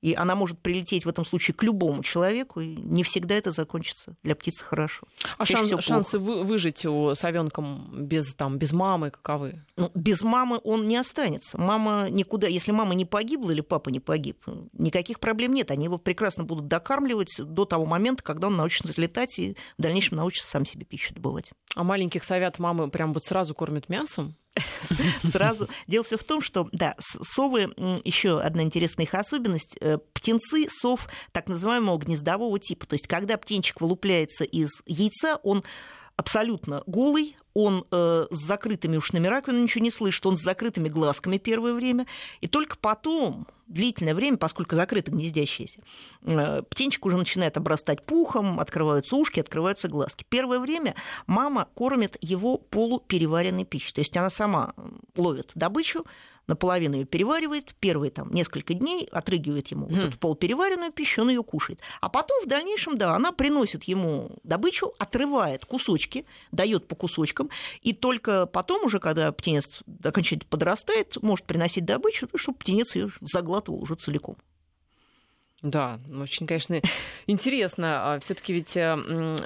И 0.00 0.14
она 0.14 0.34
может 0.34 0.58
прилететь 0.60 1.04
в 1.04 1.08
этом 1.08 1.24
случае 1.24 1.54
к 1.54 1.62
любому 1.62 2.02
человеку, 2.02 2.60
и 2.60 2.76
не 2.76 3.02
всегда 3.02 3.34
это 3.34 3.50
закончится 3.50 4.16
для 4.22 4.34
птицы 4.36 4.64
хорошо. 4.64 5.06
А 5.36 5.44
шанс, 5.44 5.72
шансы 5.84 6.18
вы, 6.18 6.44
выжить 6.44 6.84
у 6.86 7.14
совенка 7.14 7.62
без, 7.92 8.34
там, 8.34 8.58
без 8.58 8.72
мамы 8.72 9.10
каковы? 9.10 9.64
Ну, 9.76 9.90
без 9.94 10.22
мамы 10.22 10.60
он 10.62 10.86
не 10.86 10.96
останется. 10.96 11.58
Мама 11.58 12.08
никуда, 12.10 12.46
если 12.46 12.72
мама 12.72 12.94
не 12.94 13.04
погибла 13.04 13.50
или 13.50 13.60
папа 13.60 13.88
не 13.88 14.00
погиб, 14.00 14.44
никаких 14.72 15.18
проблем 15.20 15.52
нет. 15.52 15.70
Они 15.70 15.84
его 15.84 15.98
прекрасно 15.98 16.44
будут 16.44 16.68
докармливать 16.68 17.34
до 17.38 17.64
того 17.64 17.84
момента, 17.84 18.22
когда 18.22 18.46
он 18.46 18.56
научится 18.56 18.92
летать 19.00 19.38
и 19.38 19.56
в 19.76 19.82
дальнейшем 19.82 20.16
научится 20.16 20.48
сам 20.48 20.64
себе 20.64 20.84
пищу 20.84 21.14
добывать. 21.14 21.50
А 21.74 21.82
маленьких 21.82 22.24
совят 22.24 22.58
мамы 22.58 22.88
прям 22.90 23.12
вот 23.12 23.24
сразу 23.24 23.54
кормят 23.54 23.88
мясом? 23.88 24.36
сразу. 25.24 25.68
Дело 25.86 26.04
все 26.04 26.16
в 26.16 26.24
том, 26.24 26.40
что, 26.40 26.68
да, 26.72 26.94
совы, 26.98 27.72
еще 28.04 28.40
одна 28.40 28.62
интересная 28.62 29.06
их 29.06 29.14
особенность, 29.14 29.76
э, 29.80 29.98
птенцы 30.12 30.68
сов 30.70 31.08
так 31.32 31.48
называемого 31.48 31.98
гнездового 31.98 32.58
типа. 32.58 32.86
То 32.86 32.94
есть, 32.94 33.06
когда 33.06 33.36
птенчик 33.36 33.80
вылупляется 33.80 34.44
из 34.44 34.70
яйца, 34.86 35.36
он 35.42 35.64
абсолютно 36.18 36.82
голый, 36.86 37.36
он 37.54 37.86
э, 37.90 38.26
с 38.30 38.36
закрытыми 38.36 38.96
ушными 38.96 39.28
раковинами 39.28 39.62
ничего 39.62 39.84
не 39.84 39.90
слышит, 39.90 40.26
он 40.26 40.36
с 40.36 40.42
закрытыми 40.42 40.88
глазками 40.88 41.38
первое 41.38 41.72
время, 41.72 42.06
и 42.40 42.48
только 42.48 42.76
потом, 42.76 43.46
длительное 43.68 44.16
время, 44.16 44.36
поскольку 44.36 44.74
закрыто 44.74 45.12
гнездящееся, 45.12 45.80
э, 46.22 46.62
птенчик 46.68 47.06
уже 47.06 47.16
начинает 47.16 47.56
обрастать 47.56 48.04
пухом, 48.04 48.58
открываются 48.58 49.14
ушки, 49.14 49.38
открываются 49.38 49.86
глазки. 49.88 50.26
Первое 50.28 50.58
время 50.58 50.96
мама 51.28 51.68
кормит 51.74 52.16
его 52.20 52.58
полупереваренной 52.58 53.64
пищей, 53.64 53.92
то 53.92 54.00
есть 54.00 54.16
она 54.16 54.28
сама 54.28 54.74
ловит 55.16 55.52
добычу, 55.54 56.04
наполовину 56.48 56.96
ее 56.96 57.04
переваривает, 57.04 57.74
первые 57.78 58.10
там 58.10 58.32
несколько 58.32 58.74
дней 58.74 59.08
отрыгивает 59.12 59.68
ему 59.68 59.86
mm. 59.86 59.94
вот 59.94 60.04
эту 60.08 60.18
полупереваренную 60.18 60.92
пищу, 60.92 61.22
он 61.22 61.28
ее 61.28 61.42
кушает. 61.42 61.80
А 62.00 62.08
потом 62.08 62.42
в 62.42 62.48
дальнейшем, 62.48 62.98
да, 62.98 63.14
она 63.14 63.32
приносит 63.32 63.84
ему 63.84 64.38
добычу, 64.42 64.92
отрывает 64.98 65.64
кусочки, 65.64 66.26
дает 66.50 66.88
по 66.88 66.96
кусочкам, 66.96 67.50
и 67.82 67.92
только 67.92 68.46
потом 68.46 68.84
уже, 68.84 68.98
когда 68.98 69.30
птенец 69.30 69.82
окончательно 70.02 70.48
подрастает, 70.48 71.16
может 71.22 71.44
приносить 71.44 71.84
добычу, 71.84 72.28
чтобы 72.34 72.58
птенец 72.58 72.96
ее 72.96 73.10
заглатывал 73.20 73.82
уже 73.82 73.94
целиком. 73.94 74.36
Да, 75.62 75.98
очень, 76.20 76.46
конечно, 76.46 76.80
интересно. 77.26 78.14
А 78.14 78.20
Все-таки 78.20 78.52
ведь 78.52 78.76
э, 78.76 78.96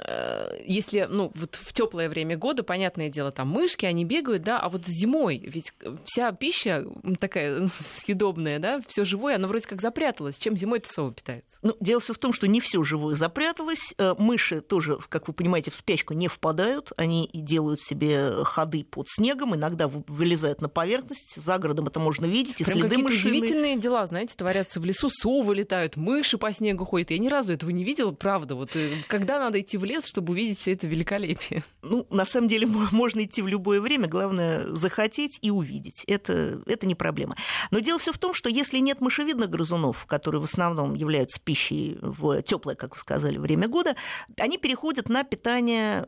э, 0.07 0.61
если, 0.65 1.07
ну, 1.09 1.31
вот 1.33 1.55
в 1.55 1.73
теплое 1.73 2.07
время 2.07 2.37
года, 2.37 2.61
понятное 2.61 3.09
дело, 3.09 3.31
там 3.31 3.47
мышки, 3.49 3.85
они 3.85 4.05
бегают, 4.05 4.43
да, 4.43 4.59
а 4.59 4.69
вот 4.69 4.85
зимой 4.85 5.39
ведь 5.43 5.73
вся 6.05 6.31
пища 6.31 6.85
такая 7.19 7.67
съедобная, 7.79 8.59
да, 8.59 8.81
все 8.87 9.05
живое, 9.05 9.35
оно 9.35 9.47
вроде 9.47 9.67
как 9.67 9.81
запряталось. 9.81 10.37
Чем 10.37 10.55
зимой-то 10.55 10.87
совы 10.91 11.13
питаются? 11.13 11.57
Ну, 11.63 11.75
дело 11.79 11.99
все 11.99 12.13
в 12.13 12.19
том, 12.19 12.31
что 12.33 12.47
не 12.47 12.59
все 12.59 12.83
живое 12.83 13.15
запряталось. 13.15 13.95
Э, 13.97 14.13
мыши 14.17 14.61
тоже, 14.61 14.99
как 15.09 15.27
вы 15.27 15.33
понимаете, 15.33 15.71
в 15.71 15.75
спячку 15.75 16.13
не 16.13 16.27
впадают. 16.27 16.91
Они 16.95 17.29
делают 17.33 17.81
себе 17.81 18.43
ходы 18.43 18.83
под 18.83 19.07
снегом, 19.09 19.55
иногда 19.55 19.87
вылезают 19.87 20.61
на 20.61 20.69
поверхность. 20.69 21.41
За 21.41 21.57
городом 21.57 21.87
это 21.87 21.99
можно 21.99 22.25
видеть, 22.25 22.61
и 22.61 22.63
Прям 22.63 22.79
следы 22.81 22.97
мышиные. 22.99 23.39
удивительные 23.39 23.77
дела, 23.77 24.05
знаете, 24.05 24.35
творятся 24.37 24.79
в 24.79 24.85
лесу, 24.85 25.09
совы 25.09 25.55
летают, 25.55 25.97
мыши 26.03 26.37
по 26.37 26.53
снегу 26.53 26.85
ходят. 26.85 27.11
Я 27.11 27.17
ни 27.17 27.27
разу 27.27 27.53
этого 27.53 27.69
не 27.69 27.83
видела, 27.83 28.11
правда. 28.11 28.55
Вот 28.55 28.75
э, 28.75 28.91
когда 29.07 29.39
надо 29.39 29.61
идти 29.61 29.77
в 29.77 29.83
лес, 29.83 30.05
чтобы 30.05 30.33
увидеть 30.33 30.59
все 30.59 30.73
это 30.73 30.85
великолепие? 30.87 31.63
Ну, 31.81 32.05
на 32.09 32.25
самом 32.25 32.47
деле, 32.47 32.67
можно 32.67 33.23
идти 33.23 33.41
в 33.41 33.47
любое 33.47 33.81
время. 33.81 34.07
Главное 34.07 34.67
захотеть 34.67 35.39
и 35.41 35.51
увидеть. 35.51 36.03
Это, 36.07 36.61
это 36.65 36.85
не 36.85 36.95
проблема. 36.95 37.35
Но 37.71 37.79
дело 37.79 37.99
все 37.99 38.11
в 38.11 38.17
том, 38.17 38.33
что 38.33 38.49
если 38.49 38.79
нет 38.79 39.01
мышевидных 39.01 39.49
грызунов, 39.49 40.05
которые 40.05 40.41
в 40.41 40.45
основном 40.45 40.93
являются 40.93 41.39
пищей 41.41 41.97
в 42.01 42.41
теплое, 42.41 42.75
как 42.75 42.95
вы 42.95 42.99
сказали, 42.99 43.37
время 43.37 43.67
года, 43.67 43.95
они 44.37 44.57
переходят 44.57 45.09
на 45.09 45.23
питание 45.23 46.07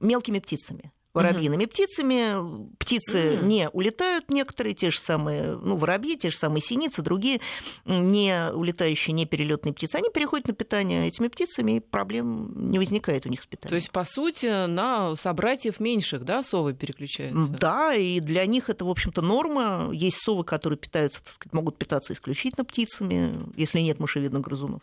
мелкими 0.00 0.38
птицами 0.38 0.92
воробьиными 1.16 1.64
mm-hmm. 1.64 1.68
птицами. 1.68 2.76
Птицы 2.76 3.18
mm-hmm. 3.18 3.44
не 3.44 3.70
улетают 3.70 4.30
некоторые, 4.30 4.74
те 4.74 4.90
же 4.90 4.98
самые, 4.98 5.56
ну, 5.56 5.76
воробьи, 5.76 6.16
те 6.16 6.30
же 6.30 6.36
самые 6.36 6.60
синицы, 6.60 7.02
другие 7.02 7.40
не 7.86 8.50
улетающие, 8.52 9.14
не 9.14 9.24
перелетные 9.24 9.72
птицы. 9.72 9.96
Они 9.96 10.10
переходят 10.10 10.48
на 10.48 10.54
питание 10.54 11.08
этими 11.08 11.28
птицами, 11.28 11.76
и 11.76 11.80
проблем 11.80 12.70
не 12.70 12.78
возникает 12.78 13.26
у 13.26 13.30
них 13.30 13.42
с 13.42 13.46
питанием. 13.46 13.70
То 13.70 13.76
есть, 13.76 13.90
по 13.90 14.04
сути, 14.04 14.66
на 14.66 15.16
собратьев 15.16 15.80
меньших, 15.80 16.24
да, 16.24 16.42
совы 16.42 16.74
переключаются? 16.74 17.48
Да, 17.50 17.94
и 17.94 18.20
для 18.20 18.44
них 18.46 18.68
это, 18.68 18.84
в 18.84 18.90
общем-то, 18.90 19.22
норма. 19.22 19.90
Есть 19.92 20.18
совы, 20.18 20.44
которые 20.44 20.78
питаются, 20.78 21.24
так 21.24 21.32
сказать, 21.32 21.54
могут 21.54 21.78
питаться 21.78 22.12
исключительно 22.12 22.64
птицами, 22.64 23.50
если 23.56 23.80
нет 23.80 23.98
мышевидных 24.00 24.42
грызунов. 24.42 24.82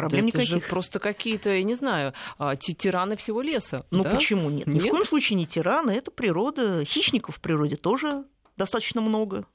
Проблем 0.00 0.22
да 0.22 0.26
никаких. 0.26 0.48
Это 0.48 0.60
же 0.60 0.70
просто 0.70 0.98
какие-то, 0.98 1.50
я 1.50 1.62
не 1.62 1.74
знаю, 1.74 2.14
а, 2.38 2.56
тираны 2.56 3.16
всего 3.16 3.42
леса. 3.42 3.86
Ну 3.90 4.04
да? 4.04 4.10
почему 4.10 4.50
нет? 4.50 4.66
нет? 4.66 4.76
Ни 4.76 4.88
в 4.88 4.90
коем 4.90 5.04
случае 5.04 5.36
не 5.36 5.46
тираны, 5.46 5.92
это 5.92 6.10
природа. 6.10 6.84
Хищников 6.84 7.36
в 7.36 7.40
природе 7.40 7.76
тоже 7.76 8.24
достаточно 8.56 9.00
много. 9.00 9.46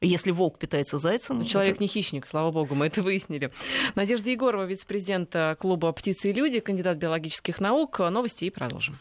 Если 0.00 0.30
волк 0.30 0.58
питается 0.58 0.98
зайцем... 0.98 1.38
Но 1.38 1.42
ну, 1.42 1.48
человек 1.48 1.74
это... 1.74 1.82
не 1.82 1.88
хищник, 1.88 2.28
слава 2.28 2.52
богу, 2.52 2.76
мы 2.76 2.86
это 2.86 3.02
выяснили. 3.02 3.52
Надежда 3.96 4.30
Егорова, 4.30 4.64
вице-президент 4.64 5.34
клуба 5.58 5.90
«Птицы 5.92 6.30
и 6.30 6.32
люди», 6.32 6.60
кандидат 6.60 6.98
биологических 6.98 7.58
наук. 7.58 7.98
Новости 7.98 8.44
и 8.44 8.50
продолжим. 8.50 8.98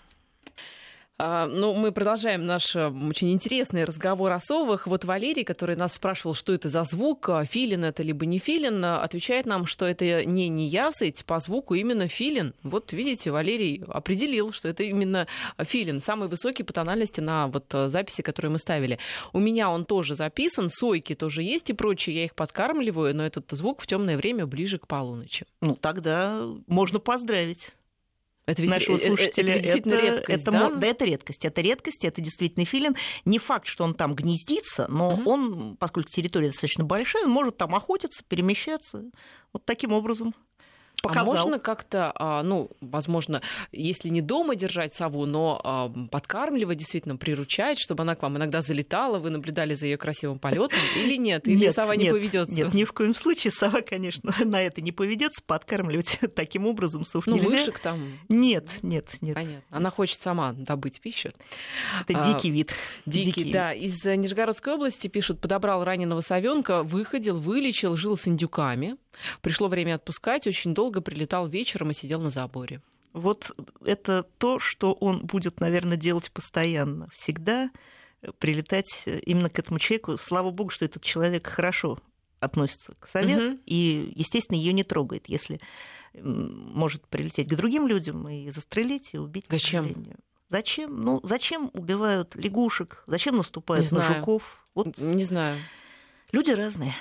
А, 1.20 1.48
ну, 1.48 1.74
мы 1.74 1.92
продолжаем 1.92 2.46
наш 2.46 2.76
э, 2.76 2.90
очень 2.90 3.32
интересный 3.32 3.86
разговор 3.86 4.32
о 4.32 4.40
совах. 4.40 4.86
Вот 4.86 5.04
Валерий, 5.04 5.44
который 5.44 5.76
нас 5.76 5.94
спрашивал, 5.94 6.36
что 6.36 6.54
это 6.54 6.70
за 6.70 6.84
звук, 6.84 7.30
а, 7.30 7.44
филин 7.44 7.86
это 7.86 8.04
либо 8.04 8.28
не 8.28 8.38
филин, 8.38 8.86
а, 8.86 9.02
отвечает 9.02 9.48
нам, 9.48 9.66
что 9.66 9.88
это 9.88 10.26
не 10.26 10.48
неясыть, 10.48 11.26
по 11.26 11.40
звуку 11.40 11.74
именно 11.74 12.08
филин. 12.08 12.54
Вот 12.62 12.94
видите, 12.94 13.32
Валерий 13.32 13.84
определил, 13.88 14.52
что 14.52 14.70
это 14.70 14.84
именно 14.84 15.26
филин, 15.58 16.02
самый 16.02 16.30
высокий 16.30 16.62
по 16.62 16.72
тональности 16.72 17.20
на 17.20 17.48
вот 17.48 17.74
э, 17.74 17.90
записи, 17.90 18.22
которые 18.22 18.52
мы 18.52 18.60
ставили. 18.60 19.00
У 19.34 19.40
меня 19.40 19.72
он 19.72 19.86
тоже 19.86 20.14
записан, 20.14 20.70
сойки 20.70 21.16
тоже 21.16 21.42
есть 21.42 21.72
и 21.72 21.74
прочее, 21.74 22.16
я 22.16 22.26
их 22.26 22.36
подкармливаю, 22.36 23.16
но 23.16 23.26
этот 23.26 23.50
звук 23.54 23.82
в 23.82 23.88
темное 23.88 24.18
время 24.18 24.46
ближе 24.46 24.78
к 24.78 24.86
полуночи. 24.86 25.48
Ну, 25.62 25.74
тогда 25.74 26.44
можно 26.68 27.00
поздравить. 27.00 27.72
Это 28.48 28.62
ведь, 28.62 28.72
нашего 28.72 28.98
слушателя. 28.98 29.56
Это, 29.56 29.68
это, 29.68 29.78
это 29.78 30.02
редкость, 30.02 30.42
это, 30.44 30.52
да? 30.52 30.70
да, 30.70 30.88
это 30.88 31.06
редкость. 31.06 31.46
Это 31.46 31.62
редкость, 31.62 32.06
это 32.06 32.22
действительно 32.22 32.66
филин. 32.66 32.96
Не 33.26 33.40
факт, 33.40 33.68
что 33.68 33.84
он 33.84 33.94
там 33.94 34.16
гнездится, 34.16 34.88
но 34.90 35.14
угу. 35.14 35.30
он, 35.30 35.78
поскольку 35.78 36.10
территория 36.10 36.48
достаточно 36.48 36.86
большая, 36.86 37.26
он 37.26 37.30
может 37.30 37.58
там 37.58 37.76
охотиться, 37.76 38.24
перемещаться. 38.28 39.04
Вот 39.52 39.66
таким 39.66 39.92
образом 39.92 40.34
показал. 41.08 41.34
А 41.34 41.38
можно 41.38 41.60
как-то, 41.60 42.12
а, 42.16 42.44
ну, 42.44 42.70
возможно, 42.82 43.42
если 43.72 44.10
не 44.10 44.22
дома 44.22 44.56
держать 44.56 44.94
сову, 44.94 45.26
но 45.26 45.62
а, 45.64 45.90
подкармливать, 46.12 46.78
действительно, 46.78 47.18
приручать, 47.18 47.80
чтобы 47.80 48.04
она 48.04 48.16
к 48.16 48.24
вам 48.24 48.38
иногда 48.38 48.62
залетала, 48.62 49.20
вы 49.20 49.30
наблюдали 49.30 49.74
за 49.74 49.88
ее 49.88 49.98
красивым 49.98 50.40
полетом, 50.40 50.80
или 50.96 51.18
нет? 51.18 51.48
Или 51.48 51.58
нет, 51.58 51.74
сова 51.74 51.96
не 51.96 52.06
нет, 52.06 52.14
поведется? 52.14 52.54
Нет, 52.54 52.74
ни 52.74 52.84
в 52.84 52.94
коем 52.94 53.14
случае 53.14 53.52
сова, 53.52 53.82
конечно, 53.82 54.34
на 54.46 54.62
это 54.62 54.82
не 54.82 54.92
поведется. 54.92 55.42
Подкармливать 55.46 56.20
таким 56.36 56.66
образом 56.68 57.06
сов 57.06 57.26
ну, 57.28 57.36
нельзя. 57.36 57.58
мышек 57.58 57.80
там. 57.80 58.20
Нет, 58.30 58.68
нет, 58.82 59.08
нет. 59.22 59.36
Понятно. 59.36 59.62
Она 59.70 59.92
хочет 59.92 60.22
сама 60.22 60.54
добыть 60.54 61.02
пищу. 61.02 61.32
Это 62.08 62.20
а, 62.20 62.34
дикий 62.34 62.52
вид. 62.52 62.74
Дикий, 63.06 63.32
дикий 63.32 63.52
да. 63.52 63.74
Из 63.74 64.04
Нижегородской 64.04 64.74
области 64.74 65.08
пишут, 65.08 65.40
подобрал 65.40 65.84
раненого 65.84 66.22
совенка, 66.22 66.84
выходил, 66.84 67.40
вылечил, 67.40 67.96
жил 67.96 68.16
с 68.18 68.28
индюками. 68.28 68.98
Пришло 69.42 69.68
время 69.68 69.96
отпускать, 69.96 70.48
очень 70.48 70.74
долго 70.74 70.97
прилетал 71.02 71.48
вечером 71.48 71.92
и 71.92 71.94
сидел 71.94 72.22
на 72.22 72.30
заборе. 72.30 72.82
Вот 73.14 73.52
это 73.84 74.24
то, 74.38 74.60
что 74.60 74.94
он 74.94 75.26
будет, 75.26 75.60
наверное, 75.60 75.98
делать 75.98 76.32
постоянно. 76.32 77.10
Всегда 77.14 77.72
прилетать 78.40 79.06
именно 79.24 79.50
к 79.50 79.60
этому 79.60 79.80
человеку. 79.80 80.18
Слава 80.18 80.52
богу, 80.52 80.70
что 80.70 80.86
этот 80.86 81.04
человек 81.04 81.48
хорошо 81.48 82.00
относится 82.40 82.94
к 83.00 83.08
сове 83.08 83.36
угу. 83.36 83.60
и, 83.66 84.14
естественно, 84.16 84.58
ее 84.58 84.74
не 84.74 84.84
трогает, 84.84 85.28
если 85.28 85.60
может 86.14 87.08
прилететь 87.08 87.48
к 87.48 87.56
другим 87.56 87.88
людям 87.88 88.28
и 88.30 88.50
застрелить 88.50 89.14
и 89.14 89.18
убить. 89.18 89.46
Зачем? 89.50 90.08
Зачем? 90.50 91.04
Ну, 91.04 91.20
зачем 91.24 91.70
убивают 91.74 92.36
лягушек? 92.36 93.04
Зачем 93.08 93.38
наступают 93.38 93.92
не 93.92 93.98
на 93.98 94.04
знаю. 94.06 94.20
жуков? 94.20 94.68
Вот 94.74 94.98
не 94.98 95.24
знаю. 95.24 95.58
Люди 96.32 96.52
разные. 96.52 96.96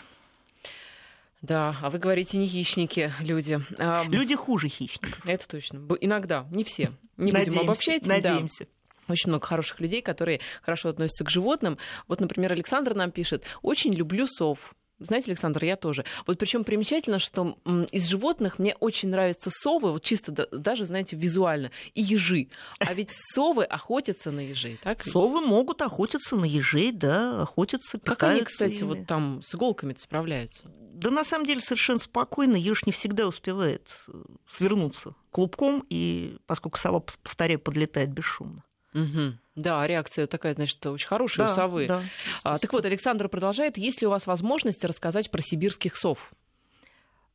Да, 1.47 1.76
а 1.80 1.90
вы 1.90 1.99
говорите, 1.99 2.38
не 2.38 2.47
хищники 2.47 3.12
люди. 3.20 3.61
Люди 4.09 4.34
хуже 4.34 4.68
хищников. 4.68 5.26
Это 5.26 5.47
точно. 5.47 5.80
Иногда, 6.01 6.47
не 6.51 6.64
все. 6.64 6.92
Не 7.16 7.32
надеемся, 7.32 7.51
будем 7.51 7.70
обобщать. 7.70 8.07
Надеемся. 8.07 8.64
Да 8.64 8.70
очень 9.09 9.28
много 9.28 9.47
хороших 9.47 9.80
людей, 9.80 10.03
которые 10.03 10.40
хорошо 10.62 10.88
относятся 10.88 11.24
к 11.24 11.30
животным. 11.30 11.78
Вот, 12.09 12.20
например, 12.20 12.53
Александр 12.53 12.94
нам 12.94 13.12
пишет, 13.12 13.44
очень 13.62 13.92
люблю 13.92 14.26
сов. 14.26 14.74
Знаете, 14.99 15.30
Александр, 15.30 15.64
я 15.64 15.76
тоже. 15.76 16.05
Вот 16.26 16.38
причем 16.38 16.64
примечательно, 16.64 17.18
что 17.18 17.59
из 17.92 18.07
животных 18.09 18.59
мне 18.59 18.74
очень 18.80 19.11
нравятся 19.11 19.51
совы, 19.53 19.92
вот 19.92 20.03
чисто 20.03 20.49
даже, 20.51 20.84
знаете, 20.86 21.16
визуально, 21.16 21.70
и 21.94 22.01
ежи. 22.01 22.49
А 22.78 22.94
ведь 22.94 23.11
совы 23.12 23.64
охотятся 23.64 24.30
на 24.30 24.40
ежей, 24.40 24.78
так? 24.82 25.03
Совы 25.05 25.40
ведь? 25.40 25.49
могут 25.49 25.82
охотиться 25.82 26.36
на 26.36 26.47
ежей, 26.47 26.92
да, 26.92 27.42
охотятся, 27.42 27.99
Как 27.99 28.22
они, 28.22 28.42
кстати, 28.42 28.80
ими. 28.80 28.84
вот 28.84 29.07
там 29.07 29.42
с 29.42 29.55
иголками 29.55 29.94
справляются? 29.99 30.64
Да 30.94 31.11
на 31.11 31.24
самом 31.24 31.44
деле 31.44 31.61
совершенно 31.61 31.99
спокойно. 31.99 32.57
Еж 32.57 32.86
не 32.86 32.92
всегда 32.92 33.26
успевает 33.26 33.94
э, 34.09 34.12
свернуться 34.49 35.14
клубком, 35.30 35.84
и 35.90 36.38
поскольку 36.47 36.78
сова, 36.78 37.01
повторяю, 37.01 37.61
подлетает 37.61 38.11
бесшумно. 38.11 38.64
Угу. 38.97 39.34
Да, 39.57 39.86
реакция 39.86 40.26
такая, 40.26 40.55
значит, 40.55 40.84
очень 40.86 41.07
хорошая 41.07 41.47
да, 41.47 41.53
у 41.53 41.55
совы. 41.55 41.86
Да, 41.86 42.03
а, 42.42 42.59
так 42.59 42.72
вот, 42.72 42.84
Александр 42.84 43.28
продолжает. 43.28 43.76
Есть 43.76 44.01
ли 44.01 44.07
у 44.07 44.11
вас 44.11 44.26
возможность 44.26 44.84
рассказать 44.84 45.30
про 45.30 45.42
сибирских 45.42 45.97
сов? 45.97 46.32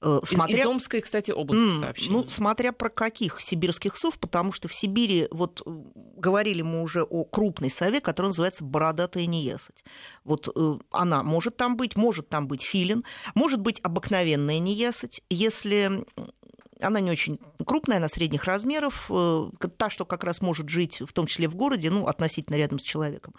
Э, 0.02 0.20
смотря... 0.24 0.62
Из, 0.62 0.66
Омской, 0.66 1.02
кстати, 1.02 1.30
области 1.30 1.78
mm, 1.78 1.80
сообщение. 1.80 2.14
Ну, 2.14 2.28
смотря 2.28 2.72
про 2.72 2.90
каких 2.90 3.40
сибирских 3.40 3.96
сов, 3.96 4.18
потому 4.18 4.52
что 4.52 4.68
в 4.68 4.74
Сибири, 4.74 5.28
вот 5.30 5.62
э, 5.64 5.70
говорили 6.18 6.64
мы 6.64 6.82
уже 6.82 7.04
о 7.04 7.24
крупной 7.24 7.70
сове, 7.70 8.02
которая 8.02 8.30
называется 8.30 8.64
бородатая 8.64 9.28
неясыть. 9.28 9.84
Вот 10.24 10.48
э, 10.56 10.80
она 10.92 11.22
может 11.22 11.58
там 11.58 11.78
быть, 11.78 11.96
может 11.96 12.30
там 12.30 12.48
быть 12.48 12.64
филин, 12.64 13.04
может 13.36 13.60
быть 13.60 13.80
обыкновенная 13.84 14.58
неясыть. 14.58 15.22
Если 15.30 16.04
она 16.82 17.00
не 17.00 17.12
очень 17.12 17.40
крупная, 17.66 17.98
она 17.98 18.08
средних 18.08 18.46
размеров, 18.46 19.06
э, 19.10 19.50
та, 19.78 19.90
что 19.90 20.06
как 20.06 20.24
раз 20.24 20.42
может 20.42 20.70
жить, 20.70 21.02
в 21.02 21.14
том 21.14 21.28
числе 21.28 21.48
в 21.48 21.56
городе, 21.56 21.90
ну, 21.90 22.08
относительно 22.08 22.56
рядом 22.56 22.80
с 22.80 22.84
человеком. 22.84 23.34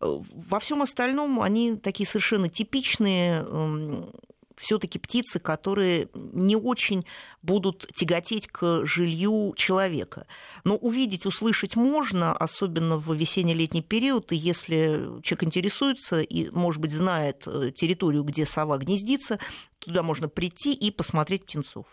Э, 0.00 0.20
во 0.32 0.60
всем 0.60 0.82
остальном 0.82 1.40
они 1.40 1.76
такие 1.76 2.06
совершенно 2.06 2.48
типичные 2.48 3.40
эм, 3.40 4.12
все-таки 4.56 4.98
птицы, 4.98 5.38
которые 5.38 6.08
не 6.14 6.56
очень 6.56 7.04
будут 7.42 7.88
тяготеть 7.94 8.48
к 8.48 8.86
жилью 8.86 9.54
человека. 9.56 10.26
Но 10.64 10.76
увидеть, 10.76 11.26
услышать 11.26 11.76
можно, 11.76 12.32
особенно 12.34 12.96
в 12.96 13.12
весенне-летний 13.12 13.82
период, 13.82 14.32
и 14.32 14.36
если 14.36 15.20
человек 15.22 15.44
интересуется 15.44 16.20
и, 16.20 16.50
может 16.50 16.80
быть, 16.80 16.92
знает 16.92 17.44
э, 17.46 17.72
территорию, 17.74 18.22
где 18.22 18.46
сова 18.46 18.78
гнездится, 18.78 19.38
туда 19.78 20.02
можно 20.02 20.28
прийти 20.28 20.72
и 20.72 20.90
посмотреть 20.90 21.44
птенцов. 21.44 21.86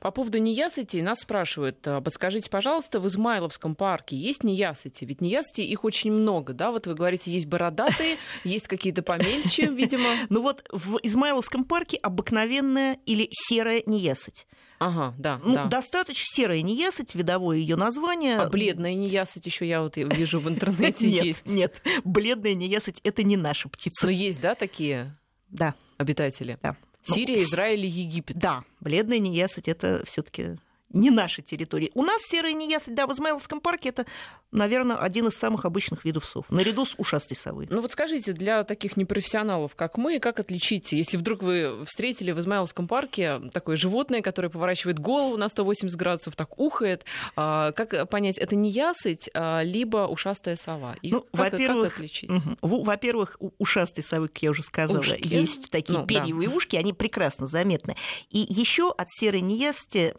По 0.00 0.10
поводу 0.10 0.38
неясыти 0.38 0.98
нас 0.98 1.20
спрашивают, 1.20 1.78
а, 1.86 2.00
подскажите, 2.00 2.48
пожалуйста, 2.50 3.00
в 3.00 3.06
Измайловском 3.06 3.74
парке 3.74 4.16
есть 4.16 4.44
неясыти? 4.44 5.04
Ведь 5.04 5.20
неясыти 5.20 5.60
их 5.60 5.84
очень 5.84 6.12
много, 6.12 6.52
да? 6.52 6.70
Вот 6.70 6.86
вы 6.86 6.94
говорите, 6.94 7.32
есть 7.32 7.46
бородатые, 7.46 8.16
есть 8.44 8.68
какие-то 8.68 9.02
помельче, 9.02 9.66
видимо. 9.66 10.08
Ну 10.28 10.42
вот 10.42 10.64
в 10.70 10.98
Измайловском 11.02 11.64
парке 11.64 11.96
обыкновенная 11.98 12.98
или 13.06 13.28
серая 13.30 13.82
неясыть. 13.86 14.46
Ага, 14.78 15.14
да, 15.18 15.40
ну, 15.42 15.54
да. 15.54 15.66
Достаточно 15.66 16.24
серая 16.26 16.60
неясыть, 16.60 17.14
видовое 17.14 17.56
ее 17.56 17.76
название. 17.76 18.36
А 18.36 18.48
бледная 18.48 18.94
неясыть 18.94 19.46
еще 19.46 19.66
я 19.66 19.82
вот 19.82 19.96
вижу 19.96 20.38
в 20.38 20.48
интернете 20.50 21.06
нет, 21.08 21.24
есть. 21.24 21.46
Нет, 21.46 21.82
бледная 22.04 22.54
неясыть 22.54 23.00
это 23.02 23.22
не 23.22 23.36
наша 23.36 23.68
птица. 23.68 24.06
Но 24.06 24.12
есть, 24.12 24.40
да, 24.40 24.54
такие? 24.54 25.14
Да. 25.48 25.74
Обитатели. 25.96 26.58
Да. 26.62 26.76
Сирия, 27.06 27.42
Израиль 27.42 27.84
и 27.84 27.88
Египет. 27.88 28.36
Да, 28.38 28.64
бледная 28.80 29.18
неясыть 29.18 29.68
это 29.68 30.02
все-таки 30.06 30.56
не 30.90 31.10
наша 31.10 31.42
территория. 31.42 31.90
У 31.94 32.02
нас 32.02 32.22
серая 32.22 32.52
неясыть, 32.52 32.94
да, 32.94 33.06
в 33.06 33.12
Измайловском 33.12 33.60
парке 33.60 33.90
это, 33.90 34.06
наверное, 34.52 34.96
один 34.96 35.28
из 35.28 35.36
самых 35.36 35.64
обычных 35.64 36.04
видов 36.04 36.24
сов, 36.24 36.46
наряду 36.50 36.84
с 36.84 36.94
ушастой 36.96 37.36
совой. 37.36 37.66
Ну 37.70 37.80
вот 37.80 37.92
скажите, 37.92 38.32
для 38.32 38.64
таких 38.64 38.96
непрофессионалов, 38.96 39.74
как 39.74 39.98
мы, 39.98 40.18
как 40.20 40.40
отличить, 40.40 40.92
если 40.92 41.16
вдруг 41.16 41.42
вы 41.42 41.84
встретили 41.84 42.32
в 42.32 42.40
Измайловском 42.40 42.88
парке 42.88 43.40
такое 43.52 43.76
животное, 43.76 44.22
которое 44.22 44.48
поворачивает 44.48 44.98
голову 44.98 45.36
на 45.36 45.48
180 45.48 45.96
градусов, 45.96 46.36
так 46.36 46.58
ухает, 46.58 47.04
а, 47.34 47.72
как 47.72 48.08
понять, 48.08 48.38
это 48.38 48.54
не 48.54 48.70
ясыть, 48.70 49.28
а, 49.34 49.62
либо 49.62 50.06
ушастая 50.06 50.56
сова? 50.56 50.96
И 51.02 51.12
ну, 51.12 51.22
как, 51.32 51.52
во-первых, 51.52 51.88
как 51.88 51.98
отличить? 51.98 52.30
Угу. 52.30 52.84
Во-первых, 52.84 53.36
у 53.40 53.50
ушастой 53.58 54.04
совы, 54.04 54.28
как 54.28 54.42
я 54.42 54.50
уже 54.50 54.62
сказала, 54.62 55.00
Ушки. 55.00 55.20
есть 55.22 55.70
такие 55.70 55.98
Ну, 55.98 56.06
перьевые 56.06 56.48
да. 56.48 56.54
ушки, 56.56 56.76
они 56.76 56.92
прекрасно 56.92 57.46
заметны. 57.46 57.96
И 58.30 58.38
еще 58.38 58.92
от 58.96 59.10
серой 59.10 59.40
неясти 59.40 60.14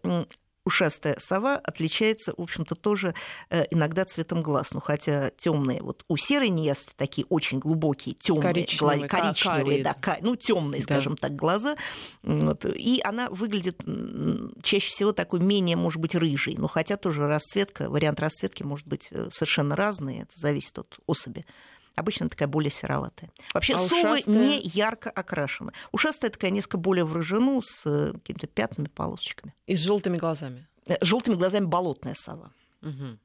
ушастая 0.68 1.15
сова 1.20 1.55
отличается, 1.55 2.34
в 2.38 2.41
общем-то, 2.41 2.76
тоже 2.76 3.15
э, 3.49 3.65
иногда 3.72 4.05
цветом 4.05 4.43
глаз. 4.43 4.74
Ну, 4.74 4.82
хотя 4.82 5.32
темные, 5.32 5.82
вот 5.82 6.03
у 6.07 6.18
серой 6.18 6.49
неясти 6.49 6.91
такие 6.95 7.26
очень 7.30 7.59
глубокие, 7.59 8.13
темные, 8.13 8.43
Коричневые, 8.53 9.07
ка- 9.07 9.18
коричневые, 9.22 9.84
да, 9.84 9.93
ка- 9.93 10.18
ну, 10.22 10.36
темные, 10.36 10.82
Да. 10.82 10.84
скажем 10.84 11.18
так, 11.18 11.36
глаза. 11.36 11.78
Вот. 12.22 12.65
И 12.65 13.01
она 13.03 13.30
выглядит 13.30 13.82
чаще 14.61 14.88
всего 14.91 15.13
такой 15.13 15.39
менее, 15.39 15.76
может 15.76 15.99
быть, 16.01 16.13
рыжей. 16.15 16.55
Но 16.57 16.68
хотя 16.68 16.97
тоже 16.97 17.26
расцветка, 17.28 17.89
вариант 17.89 18.20
расцветки 18.20 18.63
может 18.63 18.86
быть 18.88 19.07
э, 19.11 19.30
совершенно 19.32 19.76
разный, 19.76 20.20
это 20.20 20.32
зависит 20.39 20.78
от 20.78 20.99
особи. 21.07 21.45
Обычно 21.97 22.29
такая 22.29 22.47
более 22.47 22.69
сероватая. 22.69 23.31
Вообще 23.55 23.73
А 23.73 23.79
совы 23.79 24.13
ушастая? 24.13 24.35
не 24.35 24.61
ярко 24.61 25.09
окрашены. 25.09 25.73
Ушастая 25.91 26.29
такая 26.29 26.51
несколько 26.51 26.77
более 26.77 27.05
в 27.05 27.13
рыжину 27.13 27.59
с 27.63 27.85
э, 27.87 28.13
какими-то 28.13 28.45
пятнами, 28.45 28.87
полосочками. 28.87 29.55
И 29.65 29.75
с 29.75 29.79
желтыми 29.79 30.17
глазами. 30.17 30.67
Э, 30.87 30.97
Желтыми 31.01 31.33
глазами 31.35 31.65
болотная 31.65 32.13
сова. 32.15 32.53
Мгм. 32.81 33.19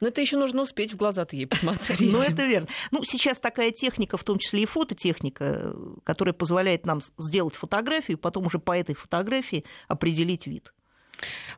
Но 0.00 0.08
это 0.08 0.20
еще 0.20 0.36
нужно 0.36 0.62
успеть 0.62 0.92
в 0.92 0.96
глаза-то 0.96 1.36
ей 1.36 1.46
посмотреть. 1.46 2.00
Ну, 2.12 2.20
это 2.20 2.44
верно. 2.44 2.66
Ну, 2.90 3.04
сейчас 3.04 3.38
такая 3.38 3.70
техника, 3.70 4.16
в 4.16 4.24
том 4.24 4.38
числе 4.38 4.64
и 4.64 4.66
фототехника, 4.66 5.44
э, 5.44 5.74
которая 6.02 6.32
позволяет 6.32 6.86
нам 6.86 6.98
сделать 7.16 7.54
фотографию, 7.54 8.16
и 8.16 8.20
потом 8.20 8.46
уже 8.46 8.58
по 8.58 8.76
этой 8.76 8.96
фотографии 8.96 9.64
определить 9.86 10.48
вид. 10.48 10.74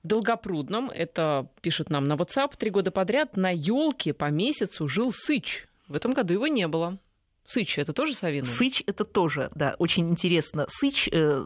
В 0.03 0.07
Долгопрудном, 0.07 0.91
это 0.91 1.49
пишут 1.63 1.89
нам 1.89 2.09
на 2.09 2.15
WhatsApp, 2.15 2.57
три 2.59 2.69
года 2.69 2.91
подряд 2.91 3.39
на 3.39 3.51
елке 3.51 4.13
по 4.13 4.29
месяцу 4.31 4.87
жил 4.87 5.13
сыч. 5.13 5.67
В 5.93 5.95
этом 5.95 6.15
году 6.15 6.33
его 6.33 6.47
не 6.47 6.67
было. 6.69 6.99
Сыч, 7.45 7.77
это 7.77 7.93
тоже 7.93 8.15
совиный? 8.15 8.47
Сыч 8.47 8.83
это 8.87 9.05
тоже, 9.05 9.51
да, 9.55 9.77
очень 9.79 10.09
интересно. 10.09 10.65
Сыч, 10.71 11.11
э, 11.13 11.45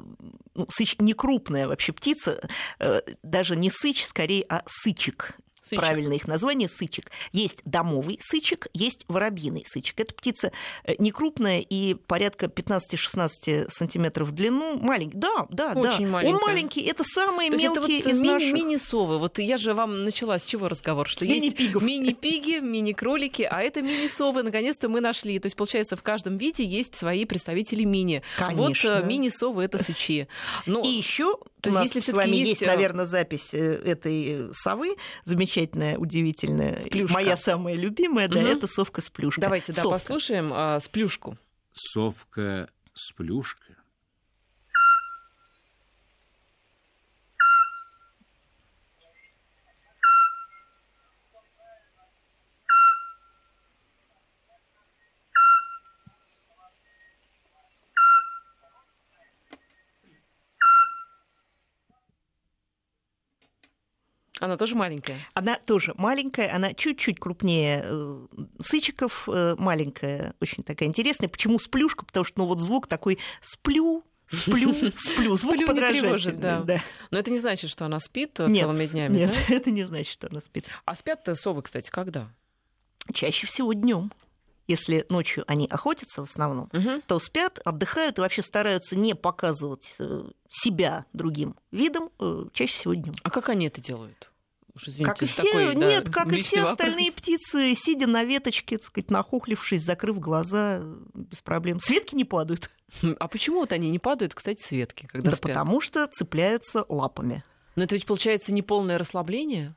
ну, 0.54 0.66
сыч 0.68 0.94
не 1.00 1.14
крупная 1.14 1.66
вообще 1.66 1.92
птица, 1.92 2.48
э, 2.78 3.00
даже 3.24 3.56
не 3.56 3.70
сыч, 3.70 4.04
скорее, 4.04 4.46
а 4.48 4.62
сычик. 4.68 5.32
Сычек. 5.66 5.80
Правильное 5.80 6.16
их 6.16 6.28
название 6.28 6.68
сычек. 6.68 7.10
Есть 7.32 7.60
домовый 7.64 8.18
сычек, 8.22 8.68
есть 8.72 9.04
воробьиный 9.08 9.64
сычек. 9.66 9.98
Эта 10.00 10.14
птица 10.14 10.52
э, 10.84 10.94
не 10.98 11.10
крупная 11.10 11.60
и 11.60 11.94
порядка 11.94 12.46
15-16 12.46 13.70
сантиметров 13.70 14.28
в 14.28 14.32
длину. 14.32 14.78
Маленький, 14.78 15.16
да, 15.16 15.46
да, 15.50 15.72
Очень 15.74 16.06
да. 16.06 16.10
маленькая. 16.12 16.34
Он 16.34 16.40
маленький, 16.40 16.82
это 16.82 17.04
самые 17.04 17.50
То 17.50 17.56
есть 17.56 17.64
это 17.66 17.80
мелкие 17.80 18.02
вот 18.02 18.12
из 18.12 18.22
мини- 18.22 18.32
наших. 18.32 18.52
мини-совы. 18.52 19.18
Вот 19.18 19.38
я 19.38 19.56
же 19.56 19.74
вам 19.74 20.04
начала 20.04 20.38
с 20.38 20.44
чего 20.44 20.68
разговор? 20.68 21.08
Что 21.08 21.24
С 21.24 21.28
есть 21.28 21.42
мини-пигов. 21.42 21.82
мини-пиги, 21.82 22.58
мини-кролики, 22.60 23.42
а 23.42 23.60
это 23.62 23.82
мини-совы. 23.82 24.42
Наконец-то 24.42 24.88
мы 24.88 25.00
нашли. 25.00 25.38
То 25.38 25.46
есть, 25.46 25.56
получается, 25.56 25.96
в 25.96 26.02
каждом 26.02 26.36
виде 26.36 26.64
есть 26.64 26.94
свои 26.94 27.24
представители 27.24 27.84
мини. 27.84 28.22
Вот 28.38 28.48
Конечно. 28.56 28.88
э, 28.88 29.06
мини-совы 29.06 29.64
это 29.64 29.78
сычи. 29.82 30.28
Ну, 30.66 30.82
И 30.84 30.88
еще 30.88 31.36
То 31.60 31.70
у 31.70 31.72
есть 31.72 31.80
нас 31.84 31.94
если 31.96 32.12
с 32.12 32.14
вами 32.14 32.30
есть, 32.30 32.48
есть, 32.50 32.62
э, 32.62 32.66
наверное, 32.66 33.06
запись 33.06 33.52
э, 33.52 33.58
этой 33.58 34.48
совы, 34.52 34.94
замечательная, 35.24 35.96
удивительная. 35.98 36.80
Сплюшка. 36.80 37.14
Моя 37.14 37.36
самая 37.36 37.74
любимая, 37.74 38.28
да, 38.28 38.40
Мгм. 38.40 38.46
это 38.48 38.66
совка 38.66 39.00
с 39.00 39.10
плюшкой. 39.10 39.42
давайте 39.42 39.72
да, 39.72 39.82
Совка. 39.82 39.98
послушаем 39.98 40.52
а, 40.52 40.78
сплюшку. 40.80 41.38
Совка 41.72 42.68
с 42.94 43.12
плюшкой. 43.12 43.65
Она 64.40 64.56
тоже 64.56 64.74
маленькая. 64.74 65.18
Она 65.34 65.58
тоже 65.58 65.94
маленькая, 65.96 66.54
она 66.54 66.74
чуть-чуть 66.74 67.18
крупнее 67.18 67.82
э, 67.84 68.26
сычиков, 68.60 69.28
э, 69.28 69.54
маленькая, 69.58 70.34
очень 70.40 70.62
такая 70.62 70.88
интересная. 70.88 71.28
Почему 71.28 71.58
сплюшка? 71.58 72.04
Потому 72.04 72.24
что 72.24 72.40
ну, 72.40 72.46
вот 72.46 72.60
звук 72.60 72.86
такой 72.86 73.18
сплю, 73.40 74.04
сплю, 74.28 74.74
сплю. 74.96 75.36
Звук 75.36 75.54
Сплю 75.54 75.66
подражательный. 75.66 76.00
тревожит, 76.02 76.40
да. 76.40 76.64
Но 77.10 77.18
это 77.18 77.30
не 77.30 77.38
значит, 77.38 77.70
что 77.70 77.86
она 77.86 77.98
спит 78.00 78.38
э, 78.40 78.46
Нет, 78.48 78.62
целыми 78.64 78.86
днями. 78.86 79.16
нет, 79.18 79.34
да? 79.48 79.54
это 79.54 79.70
не 79.70 79.84
значит, 79.84 80.12
что 80.12 80.28
она 80.28 80.40
спит. 80.40 80.66
А 80.84 80.94
спят-то 80.94 81.34
совы, 81.34 81.62
кстати, 81.62 81.88
когда? 81.90 82.30
Чаще 83.14 83.46
всего 83.46 83.72
днем. 83.72 84.12
Если 84.68 85.06
ночью 85.10 85.44
они 85.46 85.66
охотятся 85.68 86.22
в 86.22 86.24
основном, 86.28 86.68
Мгм. 86.72 87.02
то 87.06 87.18
спят, 87.18 87.60
отдыхают 87.64 88.18
и 88.18 88.20
вообще 88.20 88.42
стараются 88.42 88.96
не 88.96 89.14
показывать 89.14 89.94
э, 89.98 90.24
себя 90.50 91.04
другим 91.12 91.54
видом, 91.70 92.10
э, 92.18 92.46
чаще 92.52 92.74
всего 92.74 92.94
днем. 92.94 93.14
А 93.22 93.30
как 93.30 93.48
они 93.48 93.66
это 93.66 93.80
делают? 93.80 94.30
Уж 94.74 94.88
извините, 94.88 95.10
Как 95.10 95.22
и 95.22 95.26
все, 95.26 95.42
такой, 95.42 95.74
да, 95.74 95.88
нет, 95.88 96.10
как 96.10 96.30
и 96.32 96.40
все 96.42 96.56
вопрос. 96.56 96.72
остальные 96.72 97.12
птицы, 97.12 97.74
сидя 97.74 98.06
на 98.06 98.24
веточке, 98.24 98.76
так 98.76 98.86
сказать, 98.86 99.10
нахохлившись, 99.10 99.82
закрыв 99.82 100.18
глаза, 100.20 100.82
без 101.14 101.40
проблем. 101.40 101.80
Светки 101.80 102.14
не 102.14 102.24
падают. 102.24 102.68
А 103.18 103.26
почему 103.28 103.60
вот 103.60 103.72
они 103.72 103.88
не 103.90 103.98
падают, 103.98 104.34
кстати, 104.34 104.62
с 104.62 104.70
ветки, 104.72 105.06
когда 105.06 105.30
Да 105.30 105.36
спят? 105.36 105.48
потому 105.52 105.80
что 105.80 106.06
цепляются 106.08 106.84
лапами. 106.90 107.42
Но 107.74 107.84
это 107.84 107.94
ведь 107.94 108.04
получается 108.06 108.52
не 108.52 108.60
полное 108.62 108.98
расслабление. 108.98 109.74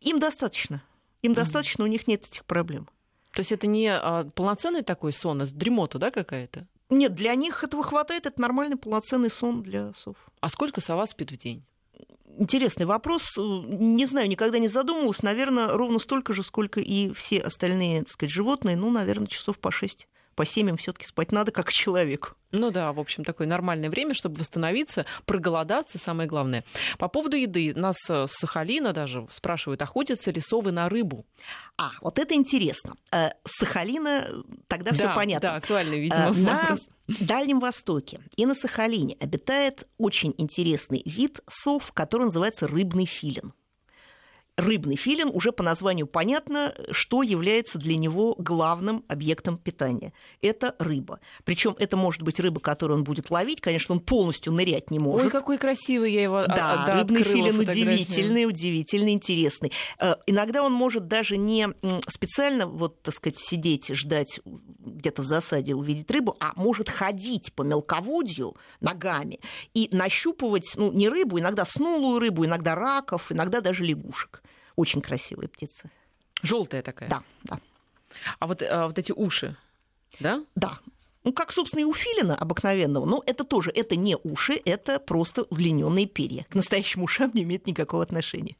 Им 0.00 0.18
достаточно. 0.18 0.82
Им 1.22 1.34
достаточно, 1.34 1.84
у 1.84 1.88
них 1.88 2.06
нет 2.06 2.24
этих 2.26 2.44
проблем. 2.46 2.88
То 3.38 3.42
есть 3.42 3.52
это 3.52 3.68
не 3.68 3.86
а, 3.86 4.24
полноценный 4.34 4.82
такой 4.82 5.12
сон, 5.12 5.42
а 5.42 5.46
дремота, 5.46 6.00
да, 6.00 6.10
какая-то? 6.10 6.66
Нет, 6.90 7.14
для 7.14 7.36
них 7.36 7.62
этого 7.62 7.84
хватает, 7.84 8.26
это 8.26 8.40
нормальный 8.40 8.76
полноценный 8.76 9.30
сон 9.30 9.62
для 9.62 9.92
сов. 9.92 10.16
А 10.40 10.48
сколько 10.48 10.80
сова 10.80 11.06
спит 11.06 11.30
в 11.30 11.36
день? 11.36 11.62
Интересный 12.36 12.84
вопрос. 12.84 13.36
Не 13.38 14.06
знаю, 14.06 14.28
никогда 14.28 14.58
не 14.58 14.66
задумывалась. 14.66 15.22
Наверное, 15.22 15.68
ровно 15.68 16.00
столько 16.00 16.32
же, 16.32 16.42
сколько 16.42 16.80
и 16.80 17.12
все 17.12 17.38
остальные, 17.38 18.00
так 18.00 18.08
сказать, 18.08 18.32
животные. 18.32 18.74
Ну, 18.76 18.90
наверное, 18.90 19.28
часов 19.28 19.60
по 19.60 19.70
шесть 19.70 20.08
по 20.38 20.46
семьям 20.46 20.76
все-таки 20.76 21.04
спать 21.04 21.32
надо, 21.32 21.50
как 21.50 21.72
человеку. 21.72 22.28
Ну 22.52 22.70
да, 22.70 22.92
в 22.92 23.00
общем, 23.00 23.24
такое 23.24 23.48
нормальное 23.48 23.90
время, 23.90 24.14
чтобы 24.14 24.38
восстановиться, 24.38 25.04
проголодаться, 25.26 25.98
самое 25.98 26.28
главное. 26.28 26.64
По 26.96 27.08
поводу 27.08 27.36
еды, 27.36 27.72
нас 27.74 27.96
с 28.06 28.28
Сахалина 28.28 28.92
даже 28.92 29.26
спрашивают, 29.32 29.82
охотятся 29.82 30.30
ли 30.30 30.40
совы 30.40 30.70
на 30.70 30.88
рыбу? 30.88 31.26
А, 31.76 31.90
вот 32.02 32.20
это 32.20 32.34
интересно. 32.34 32.94
С 33.10 33.32
Сахалина 33.46 34.28
тогда 34.68 34.92
все 34.92 35.08
да, 35.08 35.14
понятно. 35.14 35.48
Да, 35.48 35.56
актуальный, 35.56 35.98
видимо, 35.98 36.32
на 36.32 36.60
вопрос. 36.60 36.88
Дальнем 37.08 37.58
Востоке 37.58 38.20
и 38.36 38.46
на 38.46 38.54
Сахалине 38.54 39.16
обитает 39.18 39.88
очень 39.98 40.34
интересный 40.38 41.02
вид 41.04 41.40
сов, 41.50 41.90
который 41.92 42.24
называется 42.24 42.68
рыбный 42.68 43.06
филин 43.06 43.54
рыбный 44.58 44.96
филин, 44.96 45.30
уже 45.32 45.52
по 45.52 45.62
названию 45.62 46.06
понятно, 46.06 46.74
что 46.90 47.22
является 47.22 47.78
для 47.78 47.96
него 47.96 48.34
главным 48.38 49.04
объектом 49.06 49.56
питания. 49.56 50.12
Это 50.42 50.74
рыба. 50.78 51.20
Причем 51.44 51.76
это 51.78 51.96
может 51.96 52.22
быть 52.22 52.40
рыба, 52.40 52.60
которую 52.60 52.98
он 52.98 53.04
будет 53.04 53.30
ловить. 53.30 53.60
Конечно, 53.60 53.94
он 53.94 54.00
полностью 54.00 54.52
нырять 54.52 54.90
не 54.90 54.98
может. 54.98 55.26
Ой, 55.26 55.30
какой 55.30 55.58
красивый 55.58 56.12
я 56.12 56.22
его 56.24 56.44
Да, 56.46 56.84
да, 56.86 56.94
рыбный 56.96 57.22
филин 57.22 57.60
удивительный, 57.60 58.46
удивительный, 58.46 59.12
интересный. 59.12 59.72
Э, 60.00 60.16
иногда 60.26 60.62
он 60.64 60.72
может 60.72 61.06
даже 61.06 61.36
не 61.36 61.68
специально, 62.08 62.66
вот, 62.66 63.00
так 63.02 63.14
сказать, 63.14 63.38
сидеть, 63.38 63.88
ждать 63.94 64.40
где-то 64.44 65.22
в 65.22 65.26
засаде 65.26 65.74
увидеть 65.74 66.10
рыбу, 66.10 66.36
а 66.40 66.52
может 66.56 66.88
ходить 66.88 67.52
по 67.54 67.62
мелководью 67.62 68.56
ногами 68.80 69.38
и 69.72 69.88
нащупывать, 69.92 70.72
ну, 70.74 70.90
не 70.90 71.08
рыбу, 71.08 71.38
иногда 71.38 71.64
снулую 71.64 72.18
рыбу, 72.18 72.44
иногда 72.44 72.74
раков, 72.74 73.30
иногда 73.30 73.60
даже 73.60 73.84
лягушек. 73.84 74.42
Очень 74.78 75.00
красивая 75.00 75.48
птица. 75.48 75.90
Желтая 76.40 76.82
такая. 76.82 77.10
Да, 77.10 77.24
да. 77.42 77.58
А 78.38 78.46
вот, 78.46 78.62
а 78.62 78.86
вот 78.86 78.96
эти 78.96 79.10
уши, 79.10 79.56
да? 80.20 80.44
Да. 80.54 80.78
Ну, 81.24 81.32
как, 81.32 81.50
собственно, 81.50 81.80
и 81.80 81.84
у 81.84 81.92
филина 81.92 82.36
обыкновенного. 82.36 83.04
Но 83.04 83.20
это 83.26 83.42
тоже, 83.42 83.72
это 83.74 83.96
не 83.96 84.16
уши, 84.22 84.52
это 84.64 85.00
просто 85.00 85.42
удлиненные 85.50 86.06
перья. 86.06 86.46
К 86.48 86.54
настоящим 86.54 87.02
ушам 87.02 87.32
не 87.34 87.42
имеет 87.42 87.66
никакого 87.66 88.04
отношения. 88.04 88.54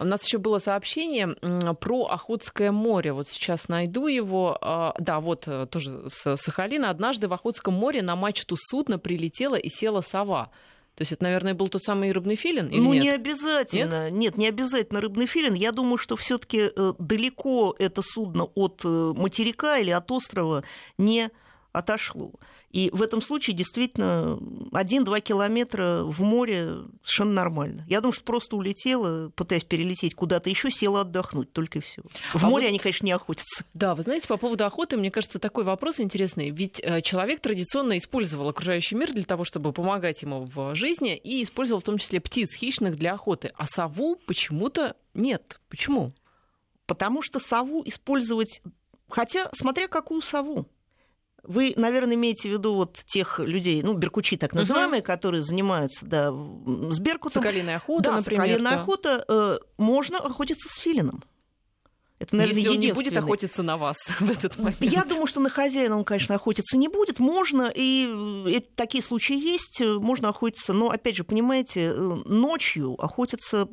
У 0.00 0.04
нас 0.04 0.24
еще 0.24 0.38
было 0.38 0.58
сообщение 0.58 1.28
про 1.76 2.06
Охотское 2.06 2.72
море. 2.72 3.12
Вот 3.12 3.28
сейчас 3.28 3.68
найду 3.68 4.08
его. 4.08 4.58
А, 4.60 4.96
да, 4.98 5.20
вот 5.20 5.46
э, 5.46 5.66
тоже 5.66 6.10
с 6.10 6.36
Сахалина. 6.36 6.90
Однажды 6.90 7.28
в 7.28 7.32
Охотском 7.32 7.74
море 7.74 8.02
на 8.02 8.16
мачту 8.16 8.56
судна 8.58 8.98
прилетела 8.98 9.54
и 9.54 9.68
села 9.68 10.00
сова. 10.00 10.50
То 10.94 11.02
есть 11.02 11.12
это, 11.12 11.24
наверное, 11.24 11.54
был 11.54 11.68
тот 11.68 11.82
самый 11.82 12.12
рыбный 12.12 12.36
филин? 12.36 12.68
Или 12.68 12.80
ну, 12.80 12.92
нет? 12.92 13.02
не 13.02 13.10
обязательно. 13.10 14.10
Нет? 14.10 14.18
нет, 14.18 14.36
не 14.36 14.46
обязательно 14.46 15.00
рыбный 15.00 15.26
филин. 15.26 15.54
Я 15.54 15.72
думаю, 15.72 15.98
что 15.98 16.14
все-таки 16.14 16.70
э, 16.74 16.92
далеко 16.98 17.74
это 17.78 18.00
судно 18.02 18.44
от 18.54 18.82
э, 18.84 19.12
материка 19.16 19.78
или 19.78 19.90
от 19.90 20.10
острова 20.12 20.62
не 20.96 21.30
отошло. 21.72 22.32
И 22.74 22.90
в 22.92 23.02
этом 23.02 23.22
случае 23.22 23.54
действительно 23.54 24.36
1-2 24.72 25.20
километра 25.20 26.02
в 26.02 26.22
море 26.22 26.78
совершенно 27.04 27.32
нормально. 27.32 27.84
Я 27.88 28.00
думаю, 28.00 28.12
что 28.12 28.24
просто 28.24 28.56
улетела, 28.56 29.28
пытаясь 29.28 29.62
перелететь 29.62 30.16
куда-то 30.16 30.50
еще, 30.50 30.72
села 30.72 31.02
отдохнуть, 31.02 31.52
только 31.52 31.78
и 31.78 31.80
все. 31.80 32.02
В 32.34 32.42
а 32.42 32.48
море 32.48 32.64
вот... 32.64 32.70
они, 32.70 32.78
конечно, 32.80 33.06
не 33.06 33.12
охотятся. 33.12 33.64
Да, 33.74 33.94
вы 33.94 34.02
знаете, 34.02 34.26
по 34.26 34.38
поводу 34.38 34.64
охоты, 34.64 34.96
мне 34.96 35.12
кажется, 35.12 35.38
такой 35.38 35.62
вопрос 35.62 36.00
интересный. 36.00 36.50
Ведь 36.50 36.80
э, 36.82 37.00
человек 37.02 37.40
традиционно 37.40 37.96
использовал 37.96 38.48
окружающий 38.48 38.96
мир 38.96 39.12
для 39.12 39.22
того, 39.22 39.44
чтобы 39.44 39.72
помогать 39.72 40.22
ему 40.22 40.44
в 40.44 40.74
жизни, 40.74 41.16
и 41.16 41.44
использовал 41.44 41.80
в 41.80 41.84
том 41.84 41.98
числе 41.98 42.20
птиц 42.20 42.56
хищных 42.56 42.96
для 42.96 43.12
охоты. 43.12 43.52
А 43.54 43.66
сову 43.66 44.16
почему-то 44.26 44.96
нет. 45.14 45.60
Почему? 45.68 46.12
Потому 46.86 47.22
что 47.22 47.38
сову 47.38 47.84
использовать 47.86 48.60
Хотя, 49.08 49.48
смотря 49.52 49.86
какую 49.86 50.22
сову. 50.22 50.66
Вы, 51.46 51.74
наверное, 51.76 52.14
имеете 52.14 52.48
в 52.48 52.52
виду 52.52 52.74
вот 52.74 53.02
тех 53.06 53.38
людей, 53.38 53.82
ну, 53.82 53.94
беркучи 53.94 54.36
так 54.36 54.54
называемые, 54.54 55.00
угу. 55.00 55.06
которые 55.06 55.42
занимаются, 55.42 56.06
да, 56.06 56.32
с 56.32 57.00
беркутом. 57.00 57.42
Соколиная 57.42 57.76
охота, 57.76 58.10
да, 58.10 58.16
например. 58.16 58.42
Соколиная 58.42 58.76
да. 58.76 58.80
охота. 58.80 59.24
Э, 59.28 59.58
можно 59.76 60.18
охотиться 60.18 60.68
с 60.68 60.76
филином. 60.76 61.22
Это, 62.18 62.36
наверное, 62.36 62.62
Если 62.62 62.74
он 62.74 62.80
не 62.80 62.92
будет 62.92 63.16
охотиться 63.16 63.62
на 63.62 63.76
вас 63.76 63.96
в 64.20 64.30
этот 64.30 64.58
момент. 64.58 64.80
Я 64.80 65.04
думаю, 65.04 65.26
что 65.26 65.40
на 65.40 65.50
хозяина 65.50 65.96
он, 65.96 66.04
конечно, 66.04 66.34
охотиться 66.34 66.78
не 66.78 66.88
будет. 66.88 67.18
Можно, 67.18 67.70
и, 67.74 68.04
и 68.48 68.60
такие 68.74 69.02
случаи 69.02 69.36
есть, 69.36 69.80
можно 69.80 70.30
охотиться. 70.30 70.72
Но, 70.72 70.90
опять 70.90 71.16
же, 71.16 71.24
понимаете, 71.24 71.88
э, 71.88 72.22
ночью 72.24 72.94
охотиться 73.02 73.68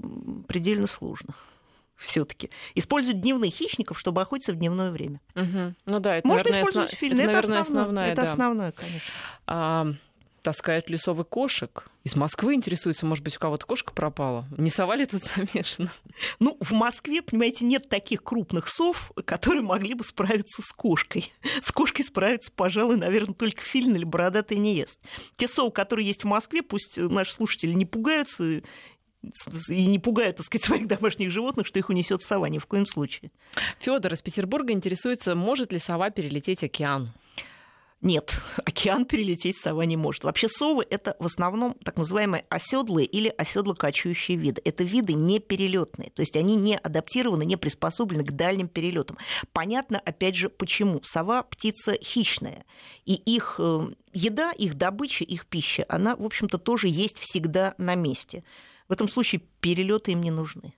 предельно 0.47 0.87
сложно 0.87 1.33
все-таки. 2.01 2.49
Используют 2.75 3.21
дневных 3.21 3.53
хищников, 3.53 3.99
чтобы 3.99 4.21
охотиться 4.21 4.53
в 4.53 4.55
дневное 4.55 4.91
время. 4.91 5.21
Угу. 5.35 5.75
Ну 5.85 5.99
да, 5.99 6.17
это, 6.17 6.27
Можно 6.27 6.43
наверное, 6.43 6.61
использовать 6.63 6.93
фильм. 6.95 7.13
Это, 7.13 7.23
это, 7.23 7.31
наверное, 7.31 7.59
основное, 7.59 7.81
основная, 7.83 8.07
это 8.07 8.15
да. 8.15 8.23
основное, 8.23 8.71
конечно. 8.71 9.11
А, 9.47 9.87
таскают 10.41 10.89
лесовых 10.89 11.27
кошек. 11.27 11.87
Из 12.03 12.15
Москвы 12.15 12.55
интересуется, 12.55 13.05
может 13.05 13.23
быть, 13.23 13.37
у 13.37 13.39
кого-то 13.39 13.65
кошка 13.65 13.93
пропала. 13.93 14.47
Не 14.57 14.69
сова 14.69 14.95
ли 14.95 15.05
тут 15.05 15.23
замешана? 15.35 15.91
Ну, 16.39 16.57
в 16.59 16.71
Москве, 16.71 17.21
понимаете, 17.21 17.65
нет 17.65 17.89
таких 17.89 18.23
крупных 18.23 18.67
сов, 18.67 19.11
которые 19.25 19.61
могли 19.61 19.93
бы 19.93 20.03
справиться 20.03 20.61
с 20.61 20.71
кошкой. 20.71 21.31
С 21.61 21.71
кошкой 21.71 22.03
справиться, 22.03 22.51
пожалуй, 22.51 22.97
наверное, 22.97 23.35
только 23.35 23.61
филин 23.61 23.95
или 23.95 24.03
бородатый 24.03 24.57
не 24.57 24.75
ест. 24.75 24.99
Те 25.37 25.47
совы, 25.47 25.71
которые 25.71 26.07
есть 26.07 26.23
в 26.23 26.27
Москве, 26.27 26.63
пусть 26.63 26.97
наши 26.97 27.33
слушатели 27.33 27.73
не 27.73 27.85
пугаются 27.85 28.61
и 29.69 29.85
не 29.85 29.99
пугают, 29.99 30.37
так 30.37 30.45
сказать, 30.45 30.65
своих 30.65 30.87
домашних 30.87 31.31
животных, 31.31 31.67
что 31.67 31.79
их 31.79 31.89
унесет 31.89 32.23
сова 32.23 32.47
ни 32.47 32.59
в 32.59 32.65
коем 32.65 32.85
случае. 32.85 33.31
Федор 33.79 34.13
из 34.13 34.21
Петербурга 34.21 34.73
интересуется, 34.73 35.35
может 35.35 35.71
ли 35.71 35.79
сова 35.79 36.09
перелететь 36.09 36.63
океан? 36.63 37.11
Нет, 38.01 38.33
океан 38.65 39.05
перелететь 39.05 39.57
сова 39.57 39.83
не 39.83 39.95
может. 39.95 40.23
Вообще 40.23 40.47
совы 40.47 40.85
это 40.89 41.15
в 41.19 41.25
основном 41.25 41.75
так 41.83 41.97
называемые 41.97 42.45
оседлые 42.49 43.05
или 43.05 43.31
оседлокочующие 43.37 44.37
виды. 44.37 44.61
Это 44.65 44.83
виды 44.83 45.13
не 45.13 45.39
перелетные, 45.39 46.09
то 46.09 46.21
есть 46.21 46.35
они 46.35 46.55
не 46.55 46.77
адаптированы, 46.77 47.45
не 47.45 47.57
приспособлены 47.57 48.23
к 48.23 48.31
дальним 48.31 48.67
перелетам. 48.67 49.17
Понятно, 49.53 49.99
опять 49.99 50.35
же, 50.35 50.49
почему. 50.49 50.99
Сова 51.03 51.43
птица 51.43 51.95
хищная, 52.01 52.65
и 53.05 53.13
их 53.13 53.55
э, 53.59 53.91
еда, 54.13 54.51
их 54.51 54.75
добыча, 54.75 55.23
их 55.23 55.45
пища, 55.45 55.85
она, 55.87 56.15
в 56.15 56.25
общем-то, 56.25 56.57
тоже 56.57 56.87
есть 56.87 57.19
всегда 57.19 57.75
на 57.77 57.95
месте. 57.95 58.43
В 58.91 58.93
этом 58.93 59.07
случае 59.07 59.39
перелеты 59.61 60.11
им 60.11 60.19
не 60.19 60.31
нужны. 60.31 60.73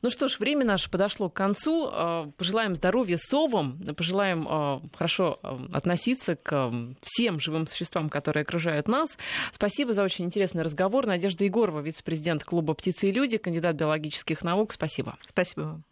Ну 0.00 0.08
что 0.08 0.26
ж, 0.26 0.38
время 0.38 0.64
наше 0.64 0.90
подошло 0.90 1.28
к 1.28 1.34
концу. 1.34 1.90
Э, 1.92 2.30
пожелаем 2.38 2.74
здоровья 2.74 3.18
совам, 3.18 3.78
пожелаем 3.94 4.48
э, 4.48 4.80
хорошо 4.96 5.38
э, 5.42 5.58
относиться 5.74 6.36
к 6.36 6.72
всем 7.02 7.38
живым 7.38 7.66
существам, 7.66 8.08
которые 8.08 8.40
окружают 8.40 8.88
нас. 8.88 9.18
Спасибо 9.52 9.92
за 9.92 10.02
очень 10.02 10.24
интересный 10.24 10.62
разговор. 10.62 11.06
Надежда 11.06 11.44
Егорова, 11.44 11.80
вице-президент 11.80 12.42
клуба 12.42 12.72
«Птицы 12.72 13.08
и 13.08 13.12
люди», 13.12 13.36
кандидат 13.36 13.76
биологических 13.76 14.40
наук. 14.42 14.72
Спасибо. 14.72 15.18
Спасибо 15.28 15.60
вам. 15.60 15.84